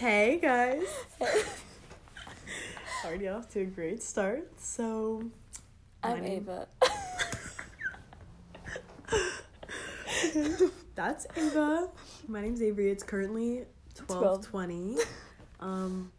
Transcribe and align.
Hey 0.00 0.38
guys. 0.40 0.86
Already 3.04 3.28
off 3.28 3.50
to 3.50 3.60
a 3.60 3.64
great 3.66 4.02
start. 4.02 4.48
So 4.58 5.24
I'm 6.02 6.22
name- 6.22 6.48
Ava. 6.48 6.66
that's 10.94 11.26
Ava. 11.36 11.90
My 12.28 12.40
name's 12.40 12.62
Avery. 12.62 12.90
It's 12.90 13.02
currently 13.02 13.66
twelve 13.94 14.46
twenty. 14.46 14.96
Um 15.60 16.10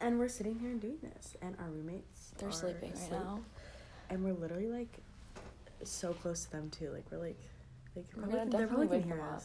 and 0.00 0.20
we're 0.20 0.28
sitting 0.28 0.56
here 0.60 0.70
and 0.70 0.80
doing 0.80 0.98
this 1.02 1.36
and 1.42 1.56
our 1.58 1.66
roommates 1.70 2.34
They're 2.38 2.50
are 2.50 2.52
sleeping 2.52 2.90
right 2.90 2.98
asleep. 3.00 3.10
now. 3.20 3.40
And 4.10 4.22
we're 4.22 4.34
literally 4.34 4.68
like 4.68 5.00
so 5.82 6.12
close 6.12 6.44
to 6.44 6.52
them 6.52 6.70
too. 6.70 6.90
Like 6.92 7.06
we're 7.10 7.18
like 7.18 7.40
like 7.96 8.06
We're 8.16 8.28
probably 8.28 8.50
they're 8.56 8.68
probably 8.68 8.86
gonna 8.86 9.02
hear 9.02 9.16
them 9.16 9.24
up. 9.24 9.42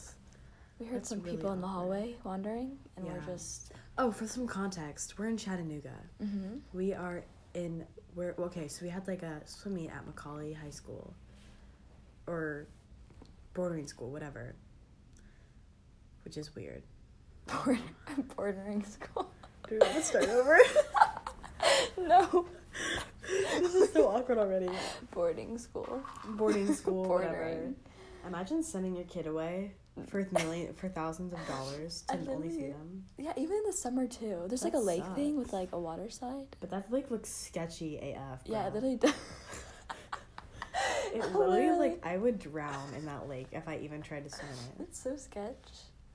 We 0.78 0.86
heard 0.86 0.96
That's 0.96 1.08
some 1.08 1.20
really 1.22 1.36
people 1.36 1.52
in 1.52 1.60
the 1.60 1.66
awkward. 1.66 1.80
hallway 1.80 2.16
wandering, 2.24 2.78
and 2.96 3.06
Yeah. 3.06 3.12
we're 3.14 3.20
just. 3.32 3.72
Oh, 3.98 4.12
for 4.12 4.26
some 4.26 4.46
context, 4.46 5.18
we're 5.18 5.26
in 5.28 5.36
Chattanooga. 5.38 5.94
Mm-hmm. 6.22 6.58
We 6.74 6.92
are 6.92 7.24
in 7.54 7.86
we're 8.14 8.34
okay, 8.38 8.68
so 8.68 8.84
we 8.84 8.90
had 8.90 9.06
like 9.08 9.22
a 9.22 9.40
swim 9.46 9.74
meet 9.74 9.90
at 9.90 10.04
McCallie 10.06 10.54
High 10.54 10.70
School. 10.70 11.14
Or 12.26 12.66
bordering 13.54 13.86
school, 13.86 14.10
whatever. 14.10 14.54
Which 16.24 16.36
is 16.36 16.54
weird. 16.54 16.82
Board- 17.46 17.78
bordering 18.36 18.84
school. 18.84 19.30
Do 19.68 19.76
we 19.76 19.78
want 19.78 19.94
to 19.94 20.02
start 20.02 20.28
over? 20.28 20.58
no. 21.98 22.46
this 23.60 23.74
is 23.74 23.92
so 23.92 24.08
awkward 24.08 24.38
already. 24.38 24.68
Boarding 25.12 25.56
school. 25.58 26.02
Boarding 26.30 26.72
school, 26.74 27.04
whatever. 27.08 27.34
Bordering. 27.36 27.76
Imagine 28.26 28.62
sending 28.62 28.94
your 28.96 29.04
kid 29.04 29.26
away 29.26 29.72
for 30.08 30.26
million 30.32 30.72
for 30.74 30.88
thousands 30.88 31.32
of 31.32 31.46
dollars 31.48 32.04
to 32.08 32.18
only 32.30 32.50
see 32.50 32.68
them. 32.68 33.04
Yeah, 33.18 33.32
even 33.36 33.56
in 33.56 33.62
the 33.66 33.72
summer 33.72 34.06
too. 34.06 34.44
There's 34.48 34.62
like 34.62 34.72
That 34.72 34.78
a 34.78 34.80
lake 34.80 35.04
thing 35.14 35.36
with 35.36 35.52
like 35.52 35.72
a 35.72 35.78
water 35.78 36.10
slide. 36.10 36.46
But 36.60 36.70
that 36.70 36.90
like 36.92 37.10
looks 37.10 37.30
sketchy 37.30 37.96
AF. 37.98 38.40
Yeah, 38.44 38.68
bro. 38.68 38.68
it 38.68 38.74
literally 38.74 38.96
does. 38.96 39.14
It 41.14 41.34
literally 41.34 41.70
like 41.78 42.04
I 42.04 42.16
would 42.16 42.38
drown 42.38 42.92
in 42.94 43.06
that 43.06 43.28
lake 43.28 43.48
if 43.52 43.66
I 43.68 43.78
even 43.78 44.02
tried 44.02 44.24
to 44.24 44.30
swim 44.30 44.48
in 44.50 44.82
it. 44.82 44.88
It's 44.88 45.00
so 45.00 45.16
sketch. 45.16 45.54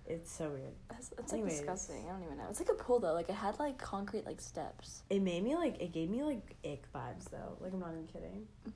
It's 0.06 0.31
so 0.31 0.50
weird. 0.50 0.73
It's, 0.97 1.11
it's 1.17 1.31
like 1.31 1.47
disgusting. 1.47 2.06
I 2.08 2.11
don't 2.11 2.23
even 2.23 2.38
know. 2.38 2.45
It's 2.50 2.59
like 2.59 2.69
a 2.69 2.73
pool 2.75 3.00
though. 3.00 3.13
Like 3.13 3.30
it 3.30 3.36
had 3.36 3.58
like 3.59 3.78
concrete 3.78 4.25
like 4.25 4.41
steps. 4.41 5.03
It 5.09 5.22
made 5.22 5.44
me 5.44 5.56
like 5.56 5.81
it 5.81 5.91
gave 5.91 6.09
me 6.09 6.23
like 6.23 6.56
ick 6.63 6.84
vibes 6.94 7.30
though. 7.31 7.58
Like 7.59 7.73
I'm 7.73 7.80
not 7.80 7.91
even 7.91 8.08
kidding. 8.08 8.47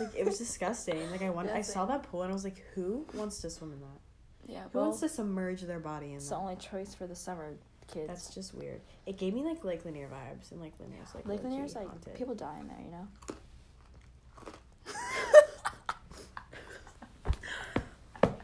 Like 0.00 0.14
it 0.16 0.24
was 0.24 0.38
disgusting. 0.38 1.10
Like 1.10 1.20
I 1.20 1.28
want 1.28 1.48
Yeah, 1.48 1.56
I 1.56 1.60
saw 1.60 1.84
that 1.84 2.04
pool 2.04 2.22
and 2.22 2.30
I 2.30 2.32
was 2.32 2.44
like, 2.44 2.64
who 2.74 3.06
wants 3.12 3.42
to 3.42 3.50
swim 3.50 3.72
in 3.72 3.80
that? 3.80 4.00
Yeah, 4.46 4.64
Who 4.72 4.78
well, 4.78 4.84
wants 4.88 5.00
to 5.00 5.08
submerge 5.08 5.62
their 5.62 5.78
body 5.78 6.10
in 6.10 6.16
it's 6.16 6.28
that? 6.28 6.34
the 6.36 6.40
only 6.40 6.56
choice 6.56 6.94
for 6.94 7.06
the 7.06 7.14
summer 7.14 7.54
kids. 7.92 8.08
That's 8.08 8.34
just 8.34 8.54
weird. 8.54 8.80
It 9.06 9.16
gave 9.18 9.34
me 9.34 9.44
like 9.44 9.64
Lake 9.64 9.84
Lanier 9.84 10.08
vibes 10.08 10.50
and 10.50 10.60
like 10.60 10.72
Lanier's 10.80 11.14
like 11.14 11.26
Lake 11.26 11.42
Lanier's 11.44 11.74
like 11.74 11.86
haunted. 11.88 12.14
people 12.14 12.34
die 12.34 12.58
in 12.60 12.66
there, 12.68 12.80
you 12.84 12.90
know. 12.90 13.08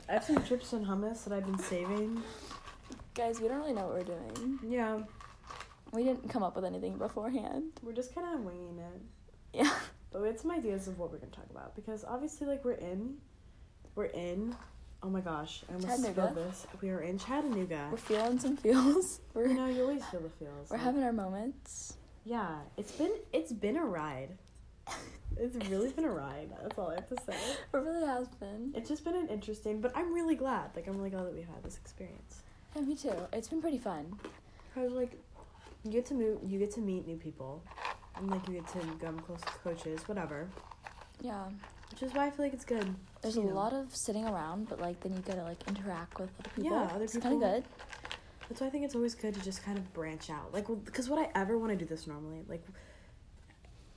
I 0.09 0.13
have 0.13 0.25
some 0.25 0.43
chips 0.45 0.73
and 0.73 0.87
hummus 0.87 1.25
that 1.25 1.33
I've 1.35 1.45
been 1.45 1.59
saving. 1.59 2.23
Guys, 3.15 3.41
we 3.41 3.49
don't 3.49 3.59
really 3.59 3.73
know 3.75 3.87
what 3.89 3.95
we're 3.95 4.05
doing. 4.17 4.59
Yeah, 4.67 5.01
We 5.93 6.05
didn't 6.05 6.29
come 6.29 6.43
up 6.43 6.55
with 6.57 6.65
anything 6.65 6.97
beforehand. 6.97 7.73
we're 7.83 7.93
just 7.93 8.15
kind 8.15 8.35
of 8.35 8.41
winging 8.45 8.79
it. 8.79 9.03
Yeah. 9.59 9.71
But 10.11 10.23
we 10.23 10.29
had 10.29 10.41
some 10.41 10.51
ideas 10.53 10.89
of 10.89 10.99
what 10.99 11.13
we're 11.13 11.19
gonna 11.19 11.31
talk 11.33 11.51
about 11.51 11.77
because 11.77 12.03
obviously, 12.03 12.47
like 12.47 12.65
we're 12.65 12.73
in, 12.73 13.19
we're 13.95 14.07
in. 14.07 14.57
Oh 15.03 15.09
my 15.09 15.21
gosh, 15.21 15.63
I 15.71 15.75
almost 15.75 16.03
spilled 16.05 16.35
this. 16.35 16.67
We 16.83 16.91
are 16.91 17.01
in 17.01 17.19
Chattanooga. 17.19 17.89
We're 17.91 17.97
feeling 17.99 18.39
some 18.41 18.57
feels. 18.57 19.21
We're 19.35 19.47
you 19.47 19.55
know, 19.55 19.67
you 19.69 19.83
always 19.83 20.05
feel 20.07 20.21
the 20.21 20.29
feels. 20.31 20.71
we're 20.71 20.77
like- 20.77 20.85
having 20.85 21.03
our 21.05 21.13
moments. 21.13 21.95
Yeah, 22.25 22.57
it's 22.77 22.93
been 22.93 23.13
it's 23.33 23.53
been 23.53 23.77
a 23.77 23.85
ride. 23.85 24.37
It's 25.37 25.55
really 25.69 25.91
been 25.91 26.05
a 26.05 26.11
ride. 26.11 26.51
That's 26.63 26.77
all 26.79 26.91
I 26.91 26.97
have 26.97 27.09
to 27.11 27.17
say. 27.25 27.37
It 27.73 27.77
really 27.77 28.05
has 28.05 28.27
been. 28.41 28.73
It's 28.75 28.89
just 28.89 29.05
been 29.05 29.15
an 29.15 29.29
interesting, 29.29 29.81
but 29.81 29.97
I'm 29.97 30.13
really 30.13 30.35
glad. 30.35 30.71
Like 30.75 30.89
I'm 30.89 30.97
really 30.97 31.11
glad 31.11 31.27
that 31.27 31.35
we 31.35 31.43
had 31.43 31.63
this 31.63 31.77
experience. 31.77 32.43
Yeah, 32.75 32.83
me 32.83 32.97
too. 32.97 33.15
It's 33.33 33.49
been 33.49 33.61
pretty 33.61 33.79
fun. 33.79 34.19
Cause 34.75 34.91
like, 34.91 35.13
you 35.85 35.93
get 35.93 36.07
to 36.07 36.15
move, 36.15 36.41
you 36.45 36.59
get 36.59 36.73
to 36.73 36.81
meet 36.81 37.07
new 37.07 37.17
people, 37.17 37.63
and 38.17 38.29
like 38.31 38.47
you 38.49 38.55
get 38.55 38.67
to 38.73 38.81
come 39.01 39.21
close 39.21 39.41
to 39.43 39.53
coaches, 39.63 40.01
whatever. 40.09 40.49
Yeah. 41.21 41.45
Which 41.93 42.03
is 42.03 42.13
why 42.13 42.27
I 42.27 42.31
feel 42.31 42.45
like 42.45 42.53
it's 42.53 42.65
good. 42.65 42.95
There's 43.23 43.37
a 43.37 43.43
know. 43.43 43.55
lot 43.55 43.73
of 43.73 43.95
sitting 43.95 44.25
around, 44.27 44.69
but 44.69 44.81
like 44.81 45.01
then 45.01 45.13
you 45.15 45.21
gotta 45.21 45.43
like 45.43 45.67
interact 45.69 46.19
with 46.21 46.31
other 46.41 46.51
people. 46.55 46.71
Yeah, 46.71 46.91
other 46.95 47.05
it's 47.05 47.17
kind 47.17 47.35
of 47.35 47.41
good. 47.41 47.65
That's 48.49 48.61
why 48.61 48.69
I 48.69 48.71
think 48.71 48.85
it's 48.85 48.95
always 48.95 49.15
good 49.15 49.35
to 49.35 49.41
just 49.43 49.63
kind 49.63 49.77
of 49.77 49.93
branch 49.93 50.31
out. 50.31 50.55
Like, 50.55 50.67
because 50.85 51.11
would 51.11 51.19
I 51.19 51.29
ever 51.35 51.59
want 51.59 51.71
to 51.73 51.77
do 51.77 51.85
this 51.85 52.07
normally? 52.07 52.45
Like, 52.49 52.65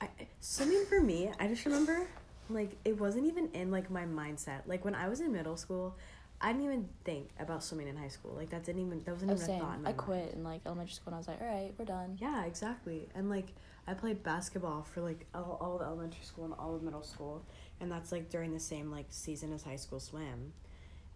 I 0.00 0.08
swimming 0.40 0.84
for 0.86 1.00
me, 1.00 1.30
I 1.40 1.46
just 1.48 1.64
remember, 1.64 2.06
like, 2.50 2.76
it 2.84 3.00
wasn't 3.00 3.26
even 3.26 3.48
in 3.54 3.70
like 3.70 3.90
my 3.90 4.04
mindset. 4.04 4.62
Like 4.66 4.84
when 4.84 4.94
I 4.94 5.08
was 5.08 5.20
in 5.20 5.32
middle 5.32 5.56
school, 5.56 5.96
I 6.40 6.48
didn't 6.52 6.64
even 6.64 6.88
think 7.04 7.28
about 7.38 7.62
swimming 7.62 7.88
in 7.88 7.96
high 7.96 8.08
school. 8.08 8.32
Like 8.36 8.50
that 8.50 8.64
didn't 8.64 8.84
even 8.84 9.02
that 9.04 9.12
wasn't 9.12 9.30
Oh, 9.30 9.34
even 9.34 9.44
a 9.44 9.58
thought. 9.58 9.76
In 9.76 9.82
my 9.82 9.90
I 9.90 9.92
mind. 9.92 9.96
quit 9.96 10.34
in 10.34 10.42
like 10.44 10.60
elementary 10.66 10.94
school, 10.94 11.08
and 11.08 11.14
I 11.14 11.18
was 11.18 11.28
like, 11.28 11.40
all 11.40 11.46
right, 11.46 11.72
we're 11.78 11.84
done. 11.84 12.18
Yeah, 12.20 12.44
exactly. 12.44 13.08
And 13.14 13.30
like 13.30 13.52
I 13.86 13.94
played 13.94 14.22
basketball 14.24 14.82
for 14.82 15.00
like 15.00 15.24
all, 15.34 15.56
all 15.60 15.76
of 15.76 15.82
elementary 15.82 16.24
school 16.24 16.44
and 16.44 16.54
all 16.54 16.74
of 16.74 16.82
middle 16.82 17.02
school, 17.04 17.44
and 17.82 17.92
that's 17.92 18.10
like 18.12 18.30
during 18.30 18.54
the 18.54 18.60
same 18.60 18.90
like 18.90 19.06
season 19.10 19.52
as 19.52 19.62
high 19.62 19.76
school 19.76 20.00
swim, 20.00 20.52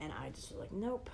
and 0.00 0.12
I 0.12 0.28
just 0.30 0.50
was 0.50 0.60
like, 0.60 0.72
nope. 0.72 1.08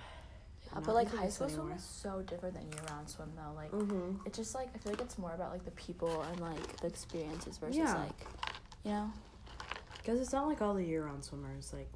Yeah, 0.73 0.79
but 0.83 0.95
like 0.95 1.13
high 1.13 1.29
school 1.29 1.47
swim 1.49 1.71
is 1.71 1.83
so 1.83 2.21
different 2.23 2.55
than 2.55 2.63
year 2.63 2.81
round 2.89 3.07
swim 3.09 3.31
though. 3.35 3.53
Like 3.55 3.71
Mm-hmm. 3.71 4.25
it's 4.25 4.37
just 4.37 4.55
like 4.55 4.69
I 4.75 4.77
feel 4.79 4.91
like 4.91 5.01
it's 5.01 5.17
more 5.17 5.33
about 5.33 5.51
like 5.51 5.63
the 5.63 5.71
people 5.71 6.21
and 6.23 6.39
like 6.41 6.77
the 6.81 6.87
experiences 6.87 7.57
versus 7.57 7.77
Yeah. 7.77 7.93
like, 7.95 8.27
you 8.83 8.91
know. 8.91 9.11
Because 9.97 10.19
it's 10.19 10.33
not 10.33 10.47
like 10.47 10.61
all 10.61 10.73
the 10.73 10.83
year-round 10.83 11.23
swimmers 11.23 11.71
like. 11.71 11.89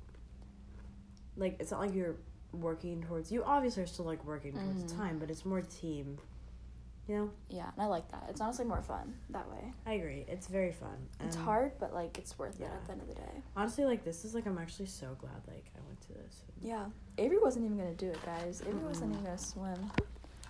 Like 1.36 1.58
it's 1.60 1.72
not 1.72 1.82
like 1.82 1.94
you're 1.94 2.16
working 2.54 3.04
towards. 3.04 3.32
You 3.32 3.44
obviously 3.44 3.84
are 3.84 3.88
still 3.88 4.06
like 4.06 4.24
working 4.26 4.54
towards 4.54 4.92
Mhm. 4.94 4.98
time, 4.98 5.20
but 5.20 5.30
it's 5.30 5.46
more 5.46 5.62
team. 5.62 6.18
You 7.08 7.16
know, 7.16 7.30
Yeah, 7.50 7.70
and 7.74 7.82
I 7.82 7.86
like 7.86 8.10
that. 8.12 8.26
It's 8.30 8.42
honestly 8.42 8.66
more 8.66 8.82
fun 8.82 9.14
that 9.30 9.50
way. 9.50 9.74
I 9.86 9.94
agree. 9.94 10.26
It's 10.28 10.48
very 10.48 10.74
fun. 10.74 11.08
It's 11.22 11.38
and 11.38 11.46
hard, 11.46 11.72
but 11.80 11.94
like 11.94 12.18
it's 12.18 12.38
worth 12.38 12.60
it 12.60 12.66
at 12.66 12.86
the 12.86 12.92
end 12.92 13.02
of 13.02 13.08
the 13.08 13.16
day. 13.16 13.44
Honestly, 13.56 13.86
like 13.86 14.04
this 14.04 14.26
is 14.26 14.36
like 14.36 14.46
I'm 14.46 14.58
actually 14.58 14.88
so 14.88 15.16
glad 15.18 15.42
like 15.48 15.66
I 15.76 15.80
went 15.88 16.02
to 16.02 16.08
this. 16.10 16.44
Yeah. 16.62 16.86
Avery 17.18 17.40
wasn't 17.40 17.66
even 17.66 17.78
gonna 17.78 17.94
do 17.94 18.08
it, 18.10 18.20
guys. 18.26 18.62
Avery 18.68 18.84
wasn't 18.84 19.14
even 19.14 19.24
gonna 19.24 19.38
swim. 19.38 19.90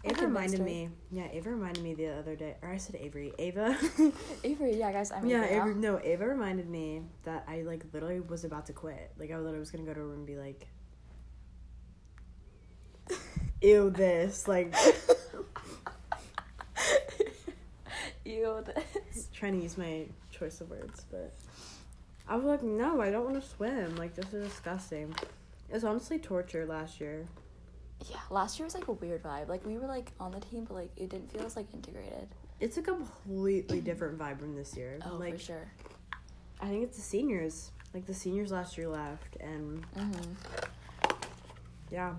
I 0.03 0.12
Ava 0.12 0.22
reminded 0.25 0.62
me. 0.62 0.90
Yeah, 1.12 1.28
Ava 1.31 1.51
reminded 1.51 1.84
me 1.84 1.94
the 1.94 2.07
other 2.07 2.35
day, 2.35 2.56
or 2.62 2.69
I 2.69 2.78
said 2.78 2.95
Avery. 2.95 3.34
Ava. 3.38 3.78
Avery, 4.44 4.78
yeah, 4.78 4.91
guys. 4.91 5.12
I'm 5.12 5.28
yeah, 5.28 5.45
Avery. 5.45 5.75
No, 5.75 6.00
Ava 6.03 6.28
reminded 6.28 6.69
me 6.69 7.03
that 7.24 7.45
I 7.47 7.62
like 7.62 7.84
literally 7.94 8.19
was 8.19 8.44
about 8.45 8.66
to 8.68 8.74
quit. 8.74 9.12
Like 9.18 9.31
I 9.31 9.38
literally 9.38 9.59
was 9.59 9.69
gonna 9.69 9.84
go 9.84 9.94
to 9.94 10.00
a 10.00 10.03
room 10.03 10.19
and 10.19 10.25
be 10.25 10.38
like, 10.38 10.68
"Ew, 13.62 13.91
this." 13.91 14.47
Like 14.47 14.75
Ew. 18.28 18.64
This. 18.66 19.30
trying 19.34 19.58
to 19.58 19.64
use 19.64 19.78
my 19.78 20.06
choice 20.32 20.60
of 20.62 20.70
words, 20.70 21.06
but 21.12 21.34
I 22.28 22.36
was 22.36 22.46
like, 22.46 22.64
"No, 22.64 23.02
I 23.02 23.10
don't 23.10 23.24
want 23.24 23.42
to 23.42 23.48
swim. 23.48 23.96
Like 23.96 24.16
this 24.16 24.34
is 24.34 24.50
disgusting." 24.50 25.14
It 25.70 25.74
was 25.74 25.84
honestly 25.84 26.18
torture 26.20 26.66
last 26.66 27.00
year. 27.00 27.26
Yeah, 28.10 28.18
last 28.30 28.60
year 28.60 28.66
was 28.66 28.76
like 28.76 28.88
a 28.88 28.92
weird 28.94 29.24
vibe. 29.24 29.48
Like 29.48 29.66
we 29.66 29.78
were 29.78 29.88
like 29.88 30.12
on 30.20 30.32
the 30.32 30.40
team, 30.40 30.66
but 30.66 30.74
like 30.76 30.92
it 30.98 31.10
didn't 31.10 31.32
feel 31.32 31.44
as 31.46 31.56
like 31.56 31.74
integrated. 31.74 32.28
It's 32.60 32.78
a 32.78 32.82
completely 32.82 33.82
different 33.82 34.18
vibe 34.18 34.40
from 34.40 34.56
this 34.56 34.76
year. 34.76 35.00
Oh, 35.06 35.16
like 35.16 35.34
for 35.36 35.40
sure. 35.40 35.72
I 36.60 36.68
think 36.68 36.84
it's 36.84 36.98
the 36.98 37.04
seniors. 37.04 37.72
Like 37.94 38.06
the 38.06 38.14
seniors 38.14 38.52
last 38.52 38.78
year 38.78 38.88
left, 38.90 39.38
and 39.40 39.84
Mm-hmm. 39.96 40.34
yeah, 41.92 42.14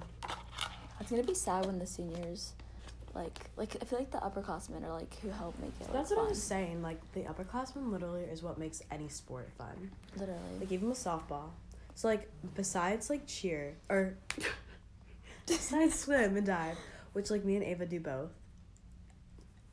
It's 1.01 1.11
gonna 1.11 1.23
be 1.23 1.35
sad 1.35 1.67
when 1.67 1.79
the 1.79 1.87
seniors, 1.87 2.55
like, 3.15 3.39
like 3.57 3.77
I 3.81 3.85
feel 3.85 3.99
like 3.99 4.11
the 4.11 4.19
upperclassmen 4.19 4.85
are 4.85 4.93
like 4.93 5.19
who 5.21 5.29
help 5.31 5.59
make 5.61 5.73
it. 5.81 5.85
Like, 5.85 5.93
That's 5.93 6.11
what 6.11 6.21
I 6.21 6.29
was 6.29 6.43
saying. 6.43 6.82
Like 6.82 7.00
the 7.12 7.23
upperclassmen 7.23 7.91
literally 7.91 8.23
is 8.23 8.43
what 8.43 8.59
makes 8.59 8.82
any 8.91 9.09
sport 9.09 9.49
fun. 9.59 9.91
Literally. 10.17 10.41
Like 10.61 10.73
even 10.73 10.88
with 10.88 10.99
softball. 10.99 11.50
So 11.94 12.09
like 12.09 12.29
besides 12.55 13.11
like 13.11 13.27
cheer 13.27 13.75
or 13.88 14.17
besides 15.47 15.99
swim 15.99 16.37
and 16.37 16.47
dive, 16.47 16.77
which 17.12 17.31
like 17.31 17.44
me 17.44 17.56
and 17.56 17.65
Ava 17.65 17.87
do 17.87 18.00
both. 18.00 18.31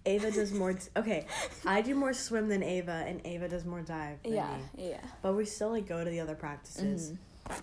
Ava 0.08 0.30
does 0.32 0.54
more. 0.54 0.74
T- 0.74 0.90
okay, 0.96 1.26
I 1.66 1.82
do 1.82 1.96
more 1.96 2.14
swim 2.14 2.48
than 2.48 2.62
Ava, 2.62 3.04
and 3.08 3.22
Ava 3.26 3.48
does 3.50 3.66
more 3.66 3.82
dive. 3.82 4.22
Than 4.24 4.34
yeah, 4.34 4.58
me. 4.78 4.90
yeah. 4.90 5.02
But 5.24 5.34
we 5.34 5.46
still 5.46 5.72
like 5.72 5.88
go 5.88 6.04
to 6.04 6.10
the 6.10 6.20
other 6.20 6.36
practices, 6.36 7.14
Mhm. 7.50 7.62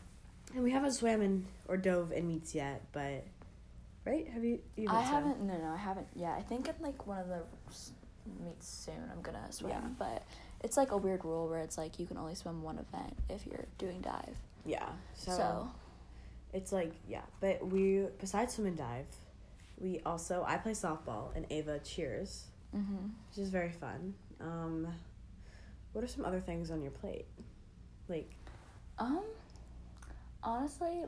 and 0.56 0.64
we 0.64 0.72
haven't 0.72 0.92
swam 0.92 1.22
in 1.22 1.46
or 1.68 1.76
dove 1.76 2.10
in 2.10 2.26
meets 2.26 2.52
yet. 2.52 2.82
But 2.92 3.24
right, 4.04 4.28
have 4.28 4.44
you? 4.44 4.60
you 4.76 4.88
I 4.88 5.00
haven't. 5.00 5.40
No, 5.42 5.56
no, 5.56 5.70
I 5.72 5.76
haven't. 5.76 6.08
Yeah, 6.14 6.34
I 6.36 6.42
think 6.42 6.68
in 6.68 6.74
like 6.80 7.06
one 7.06 7.18
of 7.18 7.28
the 7.28 7.42
meets 8.44 8.68
soon, 8.68 8.94
I'm 9.10 9.22
gonna 9.22 9.50
swim. 9.50 9.70
Yeah. 9.70 9.80
But 9.98 10.22
it's 10.62 10.76
like 10.76 10.92
a 10.92 10.96
weird 10.96 11.24
rule 11.24 11.48
where 11.48 11.60
it's 11.60 11.76
like 11.78 11.98
you 11.98 12.06
can 12.06 12.16
only 12.18 12.34
swim 12.34 12.62
one 12.62 12.78
event 12.78 13.16
if 13.28 13.46
you're 13.46 13.66
doing 13.78 14.00
dive. 14.00 14.36
Yeah. 14.64 14.88
So, 15.14 15.32
So, 15.32 15.70
it's 16.52 16.72
like 16.72 16.92
yeah, 17.08 17.22
but 17.40 17.66
we 17.66 18.06
besides 18.20 18.54
swim 18.54 18.66
and 18.68 18.76
dive, 18.76 19.06
we 19.80 20.00
also 20.06 20.44
I 20.46 20.56
play 20.58 20.72
softball 20.72 21.34
and 21.34 21.46
Ava 21.50 21.78
cheers, 21.80 22.44
Mm-hmm. 22.76 23.06
which 23.28 23.38
is 23.38 23.50
very 23.50 23.70
fun. 23.70 24.14
Um, 24.40 24.86
what 25.92 26.02
are 26.02 26.08
some 26.08 26.24
other 26.24 26.40
things 26.40 26.70
on 26.70 26.80
your 26.80 26.90
plate? 26.92 27.26
Like 28.08 28.30
Um, 28.98 29.22
honestly, 30.42 31.04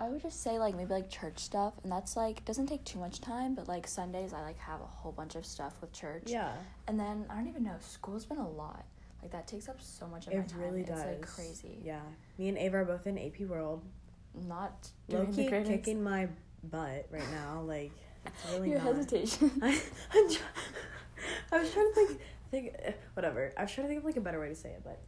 I 0.00 0.08
would 0.08 0.22
just 0.22 0.42
say 0.42 0.58
like 0.58 0.76
maybe 0.76 0.92
like 0.94 1.10
church 1.10 1.38
stuff, 1.38 1.74
and 1.82 1.90
that's 1.90 2.16
like 2.16 2.44
doesn't 2.44 2.66
take 2.66 2.84
too 2.84 2.98
much 2.98 3.20
time. 3.20 3.54
But 3.54 3.68
like 3.68 3.86
Sundays, 3.86 4.32
I 4.32 4.42
like 4.42 4.58
have 4.58 4.80
a 4.80 4.86
whole 4.86 5.12
bunch 5.12 5.34
of 5.34 5.44
stuff 5.44 5.74
with 5.80 5.92
church. 5.92 6.24
yeah, 6.26 6.52
And 6.86 6.98
then 6.98 7.26
I 7.30 7.34
don't 7.34 7.48
even 7.48 7.64
know. 7.64 7.74
School's 7.80 8.24
been 8.24 8.38
a 8.38 8.48
lot. 8.48 8.84
Like 9.22 9.32
that 9.32 9.48
takes 9.48 9.68
up 9.68 9.80
so 9.80 10.06
much 10.06 10.26
of 10.28 10.34
my 10.34 10.40
time. 10.42 10.60
it 10.60 10.64
really 10.64 10.80
it's 10.82 10.90
does. 10.90 11.04
like 11.04 11.22
crazy. 11.22 11.78
Yeah, 11.84 12.00
me 12.38 12.48
and 12.48 12.56
Ava 12.58 12.78
are 12.78 12.84
both 12.84 13.06
in 13.06 13.18
AP 13.18 13.40
World. 13.40 13.82
Not 14.46 14.88
Low 15.08 15.26
key 15.26 15.48
kicking 15.48 16.02
my 16.02 16.28
butt 16.70 17.06
right 17.10 17.30
now. 17.32 17.62
Like 17.66 17.90
it's 18.24 18.52
really 18.52 18.70
Your 18.70 18.78
not. 18.78 18.94
hesitation. 18.94 19.50
I, 19.62 19.68
I'm 20.14 20.30
try- 20.30 20.46
I 21.52 21.58
was 21.58 21.72
trying 21.72 21.88
to 21.88 21.94
think, 21.94 22.20
think, 22.52 22.74
eh, 22.84 22.92
whatever. 23.14 23.52
I 23.56 23.62
was 23.62 23.72
trying 23.72 23.86
to 23.86 23.88
think 23.88 23.98
of 24.00 24.04
like 24.04 24.16
a 24.16 24.20
better 24.20 24.38
way 24.38 24.48
to 24.48 24.54
say 24.54 24.68
it, 24.70 24.82
but, 24.84 25.00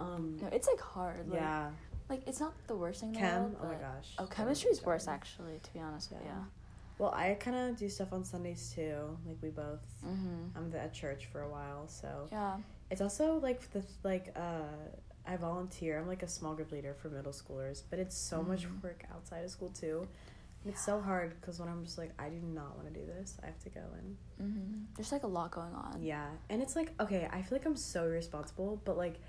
um, 0.00 0.38
no, 0.42 0.48
it's 0.48 0.66
like 0.66 0.80
hard. 0.80 1.28
Like, 1.28 1.38
yeah, 1.38 1.70
Like 2.12 2.28
it's 2.28 2.40
not 2.40 2.52
the 2.66 2.76
worst 2.76 3.00
thing 3.00 3.08
in 3.10 3.14
the 3.14 3.20
chem. 3.20 3.42
world. 3.42 3.56
Oh 3.62 3.66
my 3.68 3.74
gosh. 3.74 4.08
Oh, 4.18 4.24
that 4.26 4.34
chemistry's 4.36 4.82
worse 4.84 5.08
actually. 5.08 5.58
To 5.62 5.72
be 5.72 5.80
honest 5.80 6.10
with 6.12 6.20
Yeah. 6.24 6.32
you. 6.32 6.46
Well, 6.98 7.12
I 7.16 7.34
kind 7.40 7.56
of 7.56 7.76
do 7.76 7.88
stuff 7.88 8.12
on 8.12 8.22
Sundays 8.22 8.70
too. 8.74 9.16
Like 9.26 9.38
we 9.40 9.48
both. 9.48 9.84
Mm-hmm. 10.06 10.56
I'm 10.56 10.72
at 10.76 10.92
church 10.92 11.26
for 11.32 11.40
a 11.42 11.48
while, 11.48 11.88
so 11.88 12.28
Yeah. 12.30 12.58
it's 12.90 13.00
also 13.00 13.38
like 13.48 13.60
the 13.72 13.82
like 14.04 14.26
uh. 14.36 14.62
I 15.24 15.36
volunteer. 15.36 16.00
I'm 16.00 16.08
like 16.08 16.24
a 16.24 16.28
small 16.28 16.52
group 16.54 16.72
leader 16.72 16.94
for 17.00 17.08
middle 17.08 17.30
schoolers, 17.32 17.82
but 17.88 18.00
it's 18.00 18.16
so 18.16 18.42
much 18.42 18.66
Mhm. 18.66 18.82
work 18.82 19.04
outside 19.14 19.44
of 19.44 19.50
school 19.52 19.68
too. 19.68 20.08
And 20.64 20.72
it's 20.72 20.84
so 20.84 21.00
hard 21.00 21.40
because 21.40 21.60
when 21.60 21.68
I'm 21.68 21.84
just 21.84 21.96
like, 21.96 22.10
I 22.18 22.28
do 22.28 22.40
not 22.40 22.74
want 22.76 22.92
to 22.92 22.94
do 23.00 23.06
this. 23.06 23.36
I 23.40 23.46
have 23.46 23.60
to 23.60 23.70
go 23.70 23.84
and 23.98 24.16
Mm-hmm. 24.42 24.84
There's 24.96 25.12
like 25.12 25.22
a 25.22 25.28
lot 25.28 25.52
going 25.52 25.74
on. 25.74 26.02
Yeah, 26.02 26.26
and 26.50 26.60
it's 26.60 26.74
like 26.74 26.90
okay, 27.00 27.28
I 27.32 27.40
feel 27.42 27.56
like 27.58 27.66
I'm 27.66 27.76
so 27.76 28.00
irresponsible, 28.04 28.80
but 28.84 28.96
like 28.96 29.20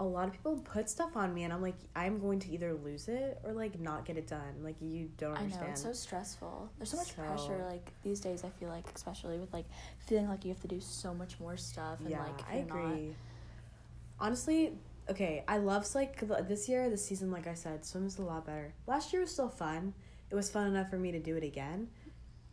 a 0.00 0.04
lot 0.04 0.26
of 0.26 0.32
people 0.32 0.56
put 0.56 0.90
stuff 0.90 1.16
on 1.16 1.32
me, 1.32 1.44
and 1.44 1.52
I'm 1.52 1.62
like, 1.62 1.76
I'm 1.94 2.18
going 2.18 2.40
to 2.40 2.50
either 2.52 2.74
lose 2.74 3.06
it 3.08 3.38
or 3.44 3.52
like 3.52 3.78
not 3.78 4.04
get 4.04 4.16
it 4.16 4.26
done. 4.26 4.62
Like 4.62 4.74
you 4.80 5.08
don't 5.18 5.32
I 5.32 5.34
know 5.38 5.44
understand. 5.44 5.70
it's 5.70 5.82
so 5.82 5.92
stressful. 5.92 6.68
There's 6.78 6.90
so 6.90 6.96
much 6.96 7.14
So- 7.14 7.22
pressure 7.22 7.64
like 7.70 7.92
these 8.02 8.18
days. 8.20 8.42
I 8.44 8.48
feel 8.50 8.68
like 8.70 8.84
especially 8.94 9.38
with 9.38 9.52
like 9.52 9.66
feeling 10.00 10.28
like 10.28 10.44
you 10.44 10.50
have 10.50 10.60
to 10.62 10.68
do 10.68 10.80
so 10.80 11.14
much 11.14 11.38
more 11.38 11.56
stuff 11.56 12.00
and 12.00 12.10
yeah, 12.10 12.22
like 12.24 12.40
I 12.50 12.56
you're 12.58 12.66
not- 12.66 12.76
agree. 12.92 13.14
Honestly, 14.20 14.72
okay, 15.10 15.44
I 15.48 15.58
love 15.58 15.86
like 15.94 16.20
this 16.48 16.68
year, 16.68 16.88
this 16.88 17.04
season. 17.04 17.30
Like 17.30 17.46
I 17.46 17.54
said, 17.54 17.84
swim's 17.84 18.18
a 18.18 18.22
lot 18.22 18.46
better. 18.46 18.72
Last 18.86 19.12
year 19.12 19.22
was 19.22 19.30
still 19.32 19.48
fun. 19.48 19.92
It 20.30 20.34
was 20.34 20.50
fun 20.50 20.66
enough 20.66 20.90
for 20.90 20.98
me 20.98 21.12
to 21.12 21.18
do 21.20 21.36
it 21.36 21.44
again, 21.44 21.88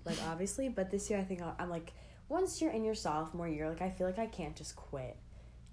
like 0.06 0.18
obviously. 0.28 0.70
But 0.70 0.92
this 0.92 1.10
year, 1.10 1.20
I 1.20 1.24
think 1.24 1.42
I'm 1.60 1.70
like, 1.70 1.94
once 2.30 2.62
you're 2.62 2.72
in 2.72 2.84
your 2.84 2.96
sophomore 2.96 3.48
year, 3.48 3.70
like 3.70 3.82
I 3.82 3.90
feel 3.90 4.08
like 4.08 4.20
I 4.20 4.26
can't 4.28 4.56
just 4.56 4.76
quit. 4.76 5.16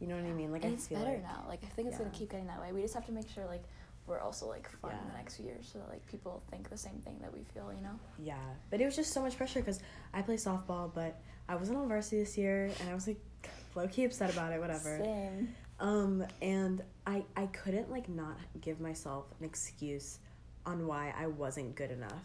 You 0.00 0.06
know 0.06 0.14
what 0.16 0.24
I 0.24 0.32
mean? 0.32 0.52
Like 0.52 0.64
and 0.64 0.72
I 0.72 0.74
it's 0.74 0.86
feel 0.88 0.98
better 0.98 1.12
like 1.12 1.22
now. 1.22 1.44
Like 1.48 1.60
I 1.64 1.66
think 1.68 1.88
it's 1.88 1.98
gonna 1.98 2.10
keep 2.10 2.30
getting 2.30 2.46
that 2.46 2.60
way. 2.60 2.72
We 2.72 2.82
just 2.82 2.94
have 2.94 3.06
to 3.06 3.12
make 3.12 3.28
sure 3.28 3.44
like 3.46 3.64
we're 4.06 4.20
also 4.20 4.48
like 4.48 4.68
fun 4.80 4.92
in 4.92 5.08
the 5.10 5.16
next 5.18 5.36
few 5.36 5.44
years 5.46 5.68
so 5.70 5.78
that 5.80 5.88
like 5.90 6.06
people 6.06 6.42
think 6.50 6.70
the 6.70 6.78
same 6.78 6.98
thing 7.04 7.18
that 7.20 7.32
we 7.32 7.42
feel. 7.54 7.72
You 7.74 7.82
know. 7.82 7.98
Yeah, 8.18 8.36
but 8.70 8.80
it 8.80 8.84
was 8.84 8.96
just 8.96 9.12
so 9.12 9.20
much 9.20 9.36
pressure 9.36 9.60
because 9.60 9.80
I 10.14 10.22
play 10.22 10.36
softball, 10.36 10.90
but 10.94 11.20
I 11.48 11.56
wasn't 11.56 11.78
on 11.78 11.88
varsity 11.88 12.20
this 12.20 12.38
year, 12.38 12.70
and 12.80 12.88
I 12.88 12.94
was 12.94 13.06
like 13.06 13.20
low 13.74 13.86
key 13.88 14.04
upset 14.04 14.32
about 14.32 14.52
it. 14.52 14.60
Whatever. 14.60 14.98
Same. 15.02 15.54
Um, 15.80 16.24
and 16.42 16.82
I 17.06 17.24
I 17.36 17.46
couldn't 17.46 17.90
like 17.90 18.08
not 18.08 18.38
give 18.60 18.80
myself 18.80 19.26
an 19.40 19.44
excuse 19.46 20.18
on 20.64 20.86
why 20.86 21.12
I 21.18 21.26
wasn't 21.26 21.74
good 21.76 21.90
enough 21.90 22.24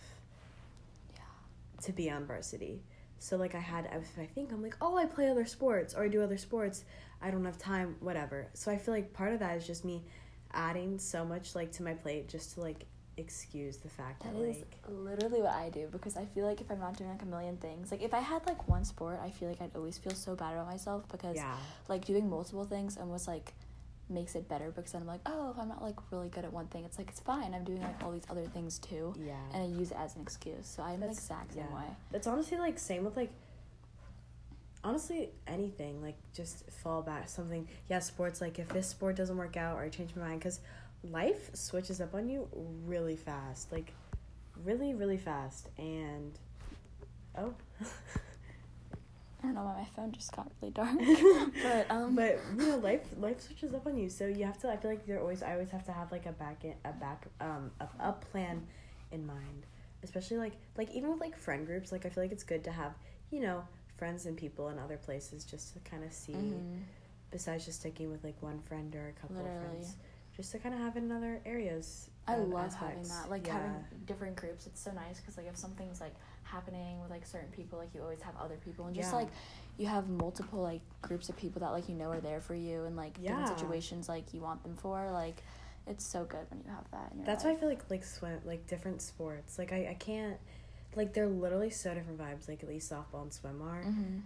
Yeah. 1.16 1.22
to 1.84 1.92
be 1.92 2.10
on 2.10 2.26
varsity. 2.26 2.82
So 3.24 3.38
like 3.38 3.56
I 3.56 3.60
had 3.60 3.86
if 3.94 4.20
I 4.20 4.26
think 4.26 4.52
I'm 4.52 4.62
like 4.62 4.76
oh 4.82 4.98
I 4.98 5.06
play 5.06 5.30
other 5.30 5.46
sports 5.46 5.94
or 5.94 6.04
I 6.04 6.10
do 6.10 6.22
other 6.22 6.38
sports 6.38 6.84
I 7.22 7.32
don't 7.32 7.46
have 7.46 7.58
time 7.58 7.96
whatever. 8.02 8.48
So 8.54 8.70
I 8.70 8.78
feel 8.78 8.94
like 8.94 9.14
part 9.14 9.32
of 9.32 9.40
that 9.40 9.56
is 9.58 9.66
just 9.66 9.86
me 9.86 10.04
adding 10.54 11.00
so 11.00 11.24
much 11.24 11.56
like 11.56 11.72
to 11.74 11.84
my 11.84 11.94
plate 11.94 12.28
just 12.28 12.56
to 12.56 12.62
like 12.62 12.86
excuse 13.16 13.78
the 13.78 13.88
fact 13.88 14.24
that, 14.24 14.34
That 14.34 14.42
is 14.42 14.58
like 14.58 14.78
literally 14.90 15.42
what 15.42 15.54
I 15.54 15.70
do 15.70 15.88
because 15.92 16.18
I 16.18 16.26
feel 16.26 16.46
like 16.46 16.60
if 16.60 16.70
I'm 16.70 16.80
not 16.80 16.98
doing 16.98 17.12
like 17.12 17.22
a 17.22 17.26
million 17.26 17.58
things, 17.58 17.92
like 17.92 18.02
if 18.02 18.14
I 18.14 18.20
had 18.20 18.46
like 18.46 18.68
one 18.68 18.84
sport, 18.84 19.20
I 19.24 19.30
feel 19.30 19.48
like 19.48 19.62
I'd 19.62 19.76
always 19.76 19.98
feel 19.98 20.14
so 20.14 20.36
bad 20.36 20.54
about 20.54 20.68
myself 20.68 21.08
because 21.10 21.38
yeah 21.38 21.56
like 21.88 22.04
doing 22.06 22.30
multiple 22.30 22.66
things 22.66 22.98
almost 22.98 23.28
like 23.28 23.54
makes 24.14 24.36
it 24.36 24.48
better 24.48 24.72
because 24.72 24.92
then 24.92 25.02
I'm 25.02 25.08
like, 25.08 25.22
oh, 25.26 25.52
if 25.52 25.60
I'm 25.60 25.68
not 25.68 25.82
like 25.82 25.96
really 26.12 26.30
good 26.30 26.46
at 26.46 26.54
one 26.54 26.68
thing, 26.68 26.86
it's 26.86 26.98
like 26.98 27.10
it's 27.10 27.20
fine. 27.20 27.54
I'm 27.54 27.64
doing 27.64 27.82
like 27.82 28.04
all 28.04 28.12
these 28.12 28.28
other 28.30 28.46
things 28.46 28.80
too, 28.80 29.14
yeah 29.20 29.34
and 29.54 29.64
I 29.64 29.80
use 29.80 29.92
it 29.92 29.98
as 30.00 30.16
an 30.16 30.22
excuse. 30.22 30.66
So 30.68 30.84
I'm 30.84 31.00
the 31.00 31.08
That's- 31.08 31.18
exact 31.18 31.54
same 31.54 31.66
yeah. 31.70 31.76
way. 31.76 31.86
It's 32.14 32.28
honestly 32.28 32.58
like 32.58 32.78
same 32.80 33.04
with 33.04 33.18
like 33.18 33.32
honestly 34.84 35.30
anything 35.48 36.02
like 36.02 36.18
just 36.34 36.70
fall 36.70 37.02
back 37.02 37.30
something 37.30 37.66
yeah 37.90 38.00
sports 38.00 38.42
like 38.42 38.60
if 38.60 38.68
this 38.70 38.86
sport 38.88 39.16
doesn't 39.16 39.38
work 39.38 39.56
out 39.56 39.78
or 39.78 39.84
I 39.84 39.88
change 39.90 40.14
my 40.14 40.24
mind 40.28 40.40
because 40.40 40.60
life 41.10 41.50
switches 41.54 42.02
up 42.02 42.14
on 42.14 42.28
you 42.28 42.50
really 42.86 43.16
fast 43.16 43.72
like 43.72 43.94
really 44.66 44.94
really 44.94 45.18
fast 45.18 45.70
and 45.78 46.38
oh 47.38 47.54
I 49.44 49.48
don't 49.48 49.56
know 49.56 49.64
why 49.64 49.74
my 49.74 49.88
phone 49.94 50.14
just 50.14 50.34
got 50.34 50.50
really 50.62 50.72
dark, 50.72 50.98
but 51.64 51.92
um, 51.92 52.16
but 52.16 52.40
you 52.58 52.66
know 52.66 52.78
life 52.78 53.02
life 53.20 53.42
switches 53.42 53.74
up 53.74 53.86
on 53.86 53.98
you 53.98 54.10
so 54.10 54.26
you 54.26 54.46
have 54.46 54.58
to 54.62 54.72
I 54.72 54.78
feel 54.78 54.90
like 54.90 55.06
you're 55.06 55.20
always 55.20 55.44
I 55.44 55.52
always 55.52 55.70
have 55.72 55.86
to 55.88 55.92
have 55.92 56.14
like 56.14 56.26
a 56.26 56.32
back 56.32 56.64
in, 56.64 56.76
a 56.86 56.94
back 56.94 57.28
um 57.42 57.70
a, 57.82 57.88
a 58.00 58.14
plan 58.14 58.66
in 59.12 59.28
mind 59.28 59.66
especially 60.02 60.38
like 60.38 60.54
like 60.78 60.90
even 60.92 61.12
with 61.12 61.20
like 61.20 61.38
friend 61.38 61.66
groups 61.68 61.92
like 61.92 62.06
I 62.06 62.10
feel 62.10 62.24
like 62.24 62.32
it's 62.32 62.44
good 62.44 62.64
to 62.64 62.72
have 62.72 62.94
you 63.32 63.42
know 63.42 63.64
friends 63.98 64.26
and 64.26 64.38
people 64.38 64.70
in 64.70 64.80
other 64.80 64.98
places 64.98 65.44
just 65.44 65.74
to 65.74 65.80
kind 65.80 66.06
of 66.06 66.14
see 66.14 66.34
mhm. 66.34 66.80
besides 67.30 67.66
just 67.66 67.82
sticking 67.82 68.12
with 68.12 68.24
like 68.24 68.42
one 68.42 68.60
friend 68.62 68.96
or 68.96 69.10
a 69.10 69.20
couple 69.20 69.36
Literally. 69.36 69.58
of 69.58 69.64
friends 69.64 69.96
just 70.38 70.52
to 70.54 70.60
kind 70.60 70.74
of 70.74 70.82
have 70.82 70.96
in 70.96 71.12
other 71.12 71.42
areas 71.46 72.10
I 72.28 72.38
love 72.38 72.74
having 72.74 73.04
that. 73.04 73.30
Like 73.30 73.46
yeah. 73.48 73.54
having 73.54 73.74
different 74.06 74.36
groups, 74.36 74.66
it's 74.66 74.80
so 74.82 74.92
nice 74.92 75.20
because 75.20 75.38
like 75.38 75.48
if 75.48 75.58
something's 75.58 76.00
like 76.00 76.14
happening 76.44 77.02
with 77.02 77.10
like 77.12 77.26
certain 77.26 77.50
people, 77.52 77.78
like 77.80 77.90
you 77.94 78.02
always 78.02 78.22
have 78.22 78.36
other 78.40 78.58
people, 78.64 78.86
and 78.86 78.96
just 78.96 79.12
Yeah. 79.12 79.18
like 79.20 79.28
you 79.78 79.88
have 79.88 80.08
multiple 80.08 80.62
like 80.62 80.82
groups 81.02 81.28
of 81.30 81.36
people 81.36 81.60
that 81.62 81.72
like 81.72 81.90
you 81.90 81.96
know 81.96 82.10
are 82.10 82.22
there 82.22 82.40
for 82.42 82.56
you, 82.56 82.86
and 82.86 82.96
like 82.96 83.18
Yeah. 83.20 83.30
different 83.30 83.60
situations 83.60 84.08
like 84.08 84.34
you 84.34 84.42
want 84.42 84.64
them 84.64 84.76
for. 84.78 85.12
Like 85.12 85.44
it's 85.86 86.06
so 86.06 86.24
good 86.24 86.46
when 86.50 86.62
you 86.66 86.70
have 86.70 86.90
that. 86.92 87.12
In 87.12 87.18
your 87.20 87.26
that's 87.26 87.44
why. 87.44 87.52
I 87.52 87.56
feel 87.56 87.68
like 87.70 87.90
like 87.90 88.04
swim 88.06 88.40
like 88.46 88.68
different 88.68 89.02
sports 89.02 89.58
like 89.60 89.74
I, 89.74 89.90
I 89.90 89.98
can't 90.00 90.38
like 90.96 91.14
they're 91.14 91.28
literally 91.28 91.72
so 91.72 91.94
different 91.94 92.20
vibes 92.20 92.48
like 92.48 92.64
at 92.64 92.70
least 92.70 92.90
softball 92.90 93.24
and 93.24 93.34
swim 93.34 93.62
are 93.62 93.84
Mhm. 93.84 94.22